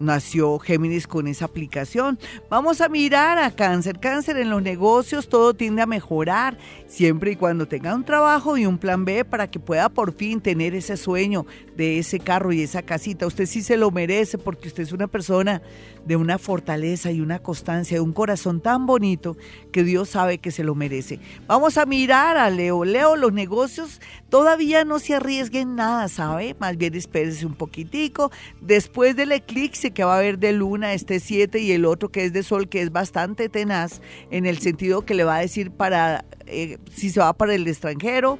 nació 0.00 0.58
Géminis 0.58 1.06
con 1.06 1.28
esa 1.28 1.44
aplicación. 1.44 2.18
Vamos 2.48 2.80
a 2.80 2.88
mirar 2.88 3.38
a 3.38 3.50
cáncer. 3.52 4.00
Cáncer 4.00 4.38
en 4.38 4.50
los 4.50 4.62
negocios, 4.62 5.28
todo 5.28 5.54
tiende 5.54 5.82
a 5.82 5.86
mejorar 5.86 6.58
siempre 6.86 7.32
y 7.32 7.36
cuando 7.36 7.68
tenga 7.68 7.94
un 7.94 8.04
trabajo 8.04 8.56
y 8.56 8.66
un 8.66 8.78
plan 8.78 9.04
B 9.04 9.24
para 9.24 9.50
que 9.50 9.60
pueda 9.60 9.88
por 9.88 10.12
fin 10.12 10.40
tener 10.40 10.74
ese 10.74 10.96
sueño 10.96 11.46
de 11.76 11.98
ese 11.98 12.18
carro 12.18 12.52
y 12.52 12.62
esa 12.62 12.82
casita. 12.82 13.26
Usted 13.26 13.46
sí 13.46 13.62
se 13.62 13.76
lo 13.76 13.90
merece 13.90 14.38
porque 14.38 14.68
usted 14.68 14.82
es 14.82 14.92
una 14.92 15.06
persona 15.06 15.62
de 16.04 16.16
una 16.16 16.38
fortaleza 16.38 17.10
y 17.10 17.20
una 17.20 17.38
constancia, 17.38 17.96
de 17.96 18.00
un 18.00 18.12
corazón 18.12 18.60
tan 18.60 18.86
bonito 18.86 19.36
que 19.72 19.84
Dios 19.84 20.10
sabe 20.10 20.38
que 20.38 20.50
se 20.50 20.64
lo 20.64 20.74
merece. 20.74 21.20
Vamos 21.46 21.78
a 21.78 21.86
mirar 21.86 22.36
a 22.36 22.50
Leo. 22.50 22.84
Leo, 22.84 23.16
los 23.16 23.32
negocios 23.32 24.00
todavía 24.28 24.84
no 24.84 24.98
se 24.98 25.14
arriesguen 25.14 25.76
nada, 25.76 26.08
¿sabe? 26.08 26.56
Más 26.58 26.76
bien 26.76 26.94
espérese 26.94 27.46
un 27.46 27.54
poquitico. 27.54 28.30
Después 28.60 29.16
del 29.16 29.32
eclipse 29.32 29.90
que 29.90 30.04
va 30.04 30.14
a 30.14 30.18
haber 30.18 30.38
de 30.38 30.52
luna, 30.52 30.92
este 30.92 31.20
7 31.20 31.58
y 31.60 31.72
el 31.72 31.84
otro 31.84 32.10
que 32.10 32.24
es 32.24 32.32
de 32.32 32.42
sol, 32.42 32.68
que 32.68 32.82
es 32.82 32.92
bastante 32.92 33.48
tenaz, 33.48 34.00
en 34.30 34.46
el 34.46 34.58
sentido 34.58 35.02
que 35.02 35.14
le 35.14 35.24
va 35.24 35.36
a 35.36 35.40
decir 35.40 35.70
para 35.70 36.24
eh, 36.46 36.78
si 36.92 37.10
se 37.10 37.20
va 37.20 37.32
para 37.32 37.54
el 37.54 37.66
extranjero, 37.68 38.38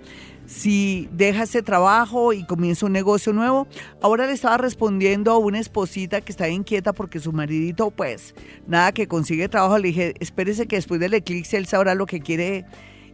si 0.50 1.08
deja 1.12 1.44
ese 1.44 1.62
trabajo 1.62 2.32
y 2.32 2.44
comienza 2.44 2.84
un 2.84 2.92
negocio 2.92 3.32
nuevo. 3.32 3.68
Ahora 4.02 4.26
le 4.26 4.32
estaba 4.32 4.56
respondiendo 4.56 5.30
a 5.30 5.38
una 5.38 5.60
esposita 5.60 6.20
que 6.20 6.32
está 6.32 6.48
inquieta 6.48 6.92
porque 6.92 7.20
su 7.20 7.32
maridito, 7.32 7.92
pues, 7.92 8.34
nada 8.66 8.90
que 8.90 9.06
consigue 9.06 9.48
trabajo. 9.48 9.78
Le 9.78 9.88
dije, 9.88 10.14
espérese 10.18 10.66
que 10.66 10.76
después 10.76 10.98
del 10.98 11.14
eclipse 11.14 11.56
él 11.56 11.66
sabrá 11.66 11.94
lo 11.94 12.06
que 12.06 12.20
quiere 12.20 12.64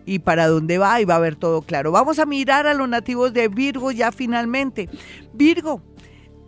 y 0.07 0.21
para 0.21 0.49
dónde 0.49 0.79
va 0.79 0.99
y 1.01 1.05
va 1.05 1.17
a 1.17 1.21
ver 1.21 1.37
todo 1.37 1.61
claro. 1.61 1.93
Vamos 1.93 2.19
a 2.19 2.25
mirar 2.25 2.67
a 2.67 2.73
los 2.73 2.89
nativos 2.89 3.35
de 3.35 3.49
Virgo 3.49 3.93
ya 3.93 4.13
finalmente. 4.13 4.89
Virgo, 5.35 5.83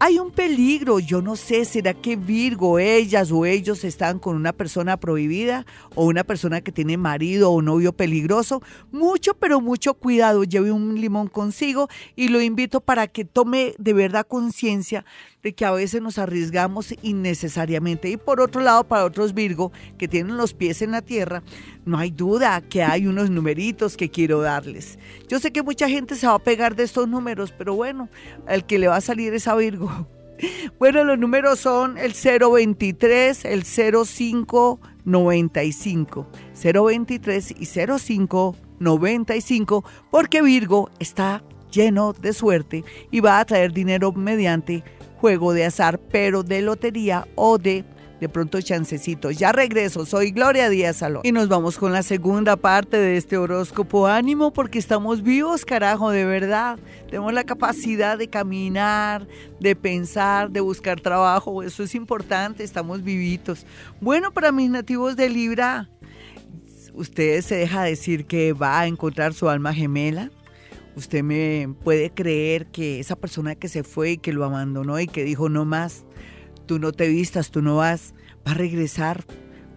hay 0.01 0.19
un 0.19 0.31
peligro, 0.31 1.01
yo 1.01 1.23
no 1.23 1.35
sé, 1.35 1.65
¿será 1.65 1.93
que 1.93 2.15
Virgo, 2.15 2.79
ellas 2.79 3.33
o 3.33 3.45
ellos 3.45 3.83
están 3.83 4.21
con 4.21 4.37
una 4.37 4.53
persona 4.53 4.97
prohibida 4.97 5.67
o 5.97 6.07
una 6.07 6.23
persona 6.23 6.61
que 6.61 6.71
tiene 6.71 6.97
marido 6.97 7.51
o 7.51 7.63
novio 7.63 7.93
peligroso? 7.93 8.63
Mucho, 8.93 9.35
pero 9.35 9.61
mucho 9.61 9.95
cuidado, 9.95 10.45
lleve 10.45 10.71
un 10.71 11.01
limón 11.01 11.27
consigo 11.27 11.89
y 12.15 12.29
lo 12.29 12.41
invito 12.41 12.81
para 12.81 13.09
que 13.09 13.25
tome 13.25 13.75
de 13.79 13.93
verdad 13.93 14.27
conciencia 14.27 15.05
de 15.43 15.55
que 15.55 15.65
a 15.65 15.71
veces 15.71 16.03
nos 16.03 16.19
arriesgamos 16.19 16.93
innecesariamente. 17.03 18.11
Y 18.11 18.17
por 18.17 18.41
otro 18.41 18.61
lado, 18.61 18.83
para 18.85 19.05
otros 19.05 19.35
Virgo 19.35 19.71
que 19.97 20.09
tienen 20.09 20.37
los 20.37 20.55
pies 20.55 20.83
en 20.83 20.91
la 20.91 21.03
tierra, 21.03 21.45
no 21.85 21.99
hay 21.99 22.11
duda 22.11 22.61
que 22.61 22.83
hay 22.83 23.07
unos 23.07 23.31
numeritos 23.31 23.97
que 23.97 24.11
quiero 24.11 24.41
darles. 24.41 24.99
Yo 25.29 25.39
sé 25.39 25.53
que 25.53 25.63
mucha 25.63 25.89
gente 25.89 26.17
se 26.17 26.27
va 26.27 26.35
a 26.35 26.39
pegar 26.39 26.77
de 26.77 26.85
estos 26.85 27.09
números, 27.09 27.55
pero 27.57 27.75
bueno, 27.75 28.11
el 28.49 28.65
que 28.65 28.79
le 28.79 28.89
va 28.89 28.97
a 28.97 29.01
salir 29.01 29.33
es 29.35 29.49
a 29.49 29.55
Virgo. 29.55 30.09
Bueno, 30.79 31.03
los 31.03 31.19
números 31.19 31.59
son 31.59 31.99
el 31.99 32.13
023, 32.13 33.45
el 33.45 33.65
0595, 33.65 36.29
023 36.55 37.55
y 37.59 37.67
0595, 37.67 39.85
porque 40.13 40.41
Virgo 40.41 40.91
está 41.01 41.43
lleno 41.73 42.13
de 42.13 42.33
suerte 42.33 42.85
y 43.11 43.19
va 43.19 43.41
a 43.41 43.45
traer 43.45 43.73
dinero 43.73 44.13
mediante 44.13 44.85
juego 45.21 45.53
de 45.53 45.65
azar, 45.65 45.99
pero 46.11 46.43
de 46.43 46.63
lotería 46.63 47.27
o 47.35 47.59
de 47.59 47.85
de 48.21 48.29
pronto 48.29 48.61
chancecitos. 48.61 49.39
Ya 49.39 49.53
regreso, 49.53 50.05
soy 50.05 50.31
Gloria 50.31 50.69
Díaz 50.69 50.97
Salón. 50.97 51.23
Y 51.25 51.33
nos 51.33 51.49
vamos 51.49 51.79
con 51.79 51.93
la 51.93 52.03
segunda 52.03 52.57
parte 52.57 52.97
de 52.97 53.17
este 53.17 53.37
horóscopo. 53.37 54.07
Ánimo 54.07 54.53
porque 54.53 54.79
estamos 54.79 55.23
vivos, 55.23 55.65
carajo, 55.65 56.11
de 56.11 56.25
verdad. 56.25 56.79
Tenemos 57.07 57.33
la 57.33 57.45
capacidad 57.45 58.19
de 58.19 58.29
caminar, 58.29 59.27
de 59.61 59.77
pensar, 59.77 60.51
de 60.51 60.61
buscar 60.61 61.01
trabajo. 61.01 61.63
Eso 61.63 61.83
es 61.83 61.95
importante, 61.95 62.65
estamos 62.65 63.03
vivitos. 63.03 63.67
Bueno, 64.01 64.33
para 64.33 64.53
mis 64.53 64.71
nativos 64.71 65.17
de 65.17 65.29
Libra, 65.29 65.89
usted 66.95 67.41
se 67.43 67.57
deja 67.57 67.85
decir 67.85 68.27
que 68.27 68.53
va 68.53 68.81
a 68.81 68.87
encontrar 68.87 69.33
su 69.33 69.49
alma 69.49 69.73
gemela 69.73 70.31
Usted 70.99 71.23
me 71.23 71.73
puede 71.85 72.11
creer 72.11 72.67
que 72.67 72.99
esa 72.99 73.15
persona 73.15 73.55
que 73.55 73.69
se 73.69 73.85
fue 73.85 74.11
y 74.11 74.19
que 74.19 74.33
lo 74.33 74.45
abandonó 74.45 74.99
y 74.99 75.07
que 75.07 75.23
dijo 75.23 75.49
no 75.49 75.65
más, 75.65 76.05
tú 76.67 76.81
no 76.81 76.91
te 76.91 77.07
vistas, 77.07 77.53
tú 77.53 77.63
no 77.63 77.77
vas, 77.77 78.15
va 78.45 78.51
a 78.51 78.55
regresar 78.55 79.25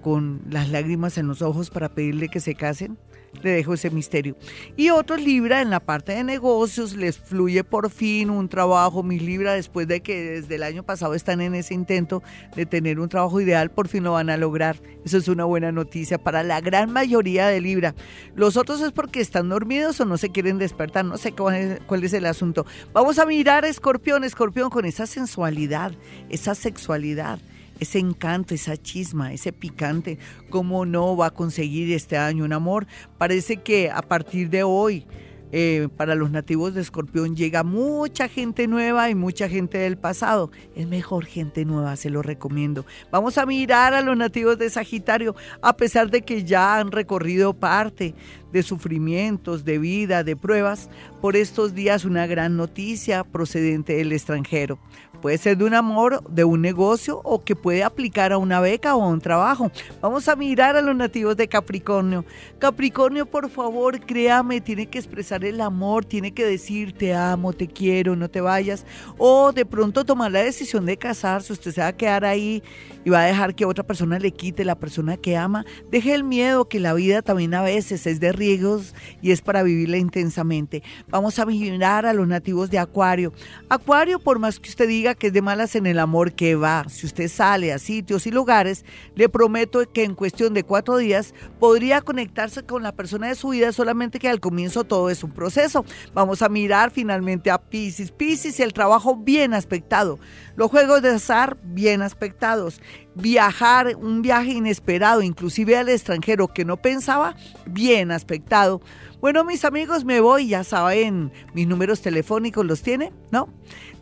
con 0.02 0.42
las 0.50 0.70
lágrimas 0.70 1.20
en 1.20 1.28
los 1.28 1.44
ojos 1.44 1.70
para 1.70 1.94
pedirle 1.94 2.28
que 2.28 2.40
se 2.40 2.56
casen 2.56 2.98
le 3.42 3.52
dejo 3.52 3.74
ese 3.74 3.90
misterio. 3.90 4.36
Y 4.76 4.90
otros 4.90 5.22
Libra 5.22 5.62
en 5.62 5.70
la 5.70 5.80
parte 5.80 6.14
de 6.14 6.24
negocios, 6.24 6.96
les 6.96 7.18
fluye 7.18 7.64
por 7.64 7.90
fin 7.90 8.30
un 8.30 8.50
trabajo, 8.50 9.04
mi 9.04 9.20
Libra, 9.20 9.54
después 9.54 9.88
de 9.88 10.02
que 10.02 10.42
desde 10.42 10.56
el 10.56 10.64
año 10.64 10.84
pasado 10.84 11.14
están 11.14 11.42
en 11.42 11.56
ese 11.56 11.74
intento 11.74 12.22
de 12.56 12.66
tener 12.66 13.00
un 13.00 13.10
trabajo 13.10 13.40
ideal, 13.42 13.72
por 13.72 13.88
fin 13.88 14.04
lo 14.04 14.14
van 14.14 14.30
a 14.30 14.38
lograr. 14.38 14.78
Eso 15.06 15.18
es 15.18 15.28
una 15.28 15.46
buena 15.46 15.72
noticia 15.72 16.18
para 16.18 16.44
la 16.44 16.62
gran 16.62 16.92
mayoría 16.92 17.48
de 17.48 17.62
Libra. 17.62 17.96
Los 18.36 18.58
otros 18.58 18.82
es 18.82 18.92
porque 18.92 19.22
están 19.22 19.50
dormidos 19.50 20.00
o 20.00 20.06
no 20.06 20.18
se 20.18 20.30
quieren 20.30 20.58
despertar, 20.58 21.06
no 21.06 21.18
sé 21.18 21.32
cuál 21.32 21.56
es, 21.56 21.80
cuál 21.88 22.04
es 22.04 22.14
el 22.14 22.26
asunto. 22.26 22.66
Vamos 22.94 23.20
a 23.20 23.26
mirar 23.26 23.66
Escorpión, 23.66 24.24
Escorpión 24.24 24.70
con 24.70 24.86
esa 24.86 25.06
sensualidad, 25.08 25.94
esa 26.30 26.56
sexualidad 26.56 27.40
ese 27.82 27.98
encanto, 27.98 28.54
esa 28.54 28.78
chisma, 28.78 29.34
ese 29.34 29.52
picante, 29.52 30.20
¿cómo 30.52 30.86
no 30.86 31.18
va 31.18 31.26
a 31.28 31.32
conseguir 31.32 31.92
este 31.92 32.16
año 32.16 32.46
un 32.46 32.54
amor? 32.54 32.86
Parece 33.18 33.58
que 33.58 33.90
a 33.90 34.04
partir 34.04 34.52
de 34.52 34.62
hoy, 34.62 35.08
eh, 35.52 35.90
para 35.98 36.14
los 36.14 36.30
nativos 36.30 36.76
de 36.76 36.82
Escorpión 36.82 37.36
llega 37.36 37.64
mucha 37.64 38.30
gente 38.30 38.68
nueva 38.68 39.10
y 39.10 39.16
mucha 39.16 39.50
gente 39.50 39.80
del 39.80 39.98
pasado. 39.98 40.52
Es 40.76 40.88
mejor 40.88 41.26
gente 41.26 41.66
nueva, 41.66 41.96
se 41.96 42.12
lo 42.12 42.22
recomiendo. 42.22 42.86
Vamos 43.12 43.40
a 43.40 43.48
mirar 43.48 43.96
a 43.96 44.02
los 44.02 44.16
nativos 44.16 44.60
de 44.60 44.70
Sagitario, 44.70 45.36
a 45.62 45.76
pesar 45.76 46.12
de 46.12 46.22
que 46.22 46.44
ya 46.44 46.78
han 46.78 46.92
recorrido 46.92 47.56
parte 47.56 48.14
de 48.54 48.64
sufrimientos, 48.64 49.66
de 49.66 49.80
vida, 49.80 50.24
de 50.24 50.36
pruebas, 50.36 50.88
por 51.20 51.36
estos 51.36 51.74
días 51.74 52.06
una 52.06 52.28
gran 52.28 52.58
noticia 52.58 53.24
procedente 53.24 53.96
del 53.96 54.14
extranjero. 54.14 54.80
Puede 55.22 55.38
ser 55.38 55.58
de 55.58 55.66
un 55.66 55.76
amor, 55.76 56.24
de 56.30 56.44
un 56.44 56.62
negocio 56.62 57.22
o 57.24 57.44
que 57.44 57.56
puede 57.56 57.84
aplicar 57.84 58.32
a 58.34 58.40
una 58.40 58.60
beca 58.60 58.96
o 58.96 59.04
a 59.04 59.08
un 59.08 59.22
trabajo. 59.22 59.72
Vamos 60.02 60.28
a 60.28 60.36
mirar 60.36 60.76
a 60.76 60.82
los 60.82 60.96
nativos 60.96 61.38
de 61.38 61.48
Capricornio. 61.48 62.26
Capricornio, 62.58 63.28
por 63.28 63.50
favor, 63.50 64.00
créame, 64.00 64.62
tiene 64.62 64.88
que 64.88 64.98
expresar 64.98 65.46
el 65.46 65.62
amor, 65.62 66.06
tiene 66.06 66.32
que 66.32 66.44
decir 66.44 66.94
te 66.94 67.14
amo, 67.14 67.54
te 67.54 67.68
quiero, 67.68 68.16
no 68.16 68.30
te 68.30 68.42
vayas. 68.42 68.86
O 69.20 69.52
de 69.52 69.66
pronto 69.66 70.06
tomar 70.06 70.32
la 70.32 70.42
decisión 70.42 70.86
de 70.86 70.98
casarse, 70.98 71.54
usted 71.54 71.72
se 71.72 71.82
va 71.82 71.88
a 71.88 71.98
quedar 71.98 72.26
ahí 72.26 72.64
y 73.04 73.10
va 73.10 73.22
a 73.22 73.26
dejar 73.26 73.54
que 73.54 73.66
otra 73.66 73.84
persona 73.84 74.18
le 74.18 74.32
quite 74.32 74.66
la 74.66 74.76
persona 74.76 75.18
que 75.18 75.38
ama. 75.38 75.66
Deje 75.92 76.16
el 76.16 76.24
miedo, 76.24 76.66
que 76.66 76.80
la 76.80 76.94
vida 76.94 77.22
también 77.22 77.54
a 77.54 77.62
veces 77.62 78.08
es 78.08 78.20
de 78.20 78.32
riesgos 78.32 78.96
y 79.22 79.32
es 79.32 79.42
para 79.42 79.62
vivirla 79.62 79.98
intensamente. 79.98 80.82
Vamos 81.10 81.38
a 81.38 81.46
mirar 81.46 82.06
a 82.06 82.14
los 82.14 82.28
nativos 82.28 82.72
de 82.72 82.80
Acuario. 82.80 83.34
Acuario, 83.70 84.20
por 84.20 84.40
más 84.40 84.60
que 84.60 84.70
usted 84.70 84.88
que 85.16 85.28
es 85.28 85.34
de 85.34 85.42
malas 85.42 85.76
en 85.76 85.86
el 85.86 86.00
amor 86.00 86.34
que 86.34 86.56
va. 86.56 86.86
Si 86.90 87.06
usted 87.06 87.28
sale 87.28 87.74
a 87.74 87.80
sitios 87.80 88.28
y 88.28 88.32
lugares, 88.32 88.86
le 89.16 89.30
prometo 89.30 89.82
que 89.92 90.04
en 90.04 90.16
cuestión 90.16 90.54
de 90.54 90.64
cuatro 90.64 90.98
días 90.98 91.34
podría 91.60 92.02
conectarse 92.02 92.64
con 92.64 92.84
la 92.84 92.92
persona 92.92 93.28
de 93.28 93.36
su 93.36 93.50
vida, 93.50 93.72
solamente 93.72 94.20
que 94.20 94.30
al 94.30 94.40
comienzo 94.40 94.84
todo 94.84 95.10
es 95.10 95.24
un 95.24 95.32
proceso. 95.32 95.86
Vamos 96.14 96.42
a 96.42 96.50
mirar 96.50 96.92
finalmente 96.92 97.52
a 97.52 97.58
Pisces. 97.58 98.12
Pisces, 98.12 98.60
el 98.60 98.74
trabajo 98.74 99.16
bien 99.16 99.54
aspectado. 99.54 100.20
Los 100.56 100.70
juegos 100.70 101.02
de 101.02 101.10
azar 101.10 101.58
bien 101.64 102.02
aspectados. 102.02 102.82
Viajar, 103.16 103.96
un 103.96 104.22
viaje 104.22 104.52
inesperado, 104.52 105.22
inclusive 105.22 105.78
al 105.78 105.90
extranjero 105.90 106.48
que 106.48 106.66
no 106.66 106.78
pensaba, 106.78 107.36
bien 107.66 108.12
aspectado. 108.12 108.82
Bueno, 109.22 109.44
mis 109.44 109.66
amigos, 109.66 110.04
me 110.04 110.20
voy, 110.20 110.48
ya 110.48 110.64
saben, 110.64 111.32
mis 111.54 111.68
números 111.68 112.02
telefónicos 112.02 112.66
los 112.66 112.82
tiene, 112.82 113.14
¿no? 113.30 113.54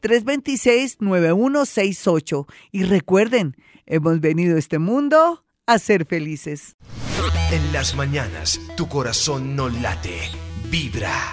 313-326-9168. 0.03 2.45
Y 2.71 2.83
recuerden, 2.83 3.55
hemos 3.85 4.19
venido 4.19 4.57
a 4.57 4.59
este 4.59 4.79
mundo 4.79 5.45
a 5.65 5.79
ser 5.79 6.05
felices. 6.05 6.75
En 7.51 7.73
las 7.73 7.95
mañanas, 7.95 8.59
tu 8.75 8.87
corazón 8.87 9.55
no 9.55 9.69
late, 9.69 10.19
Vibra. 10.69 11.31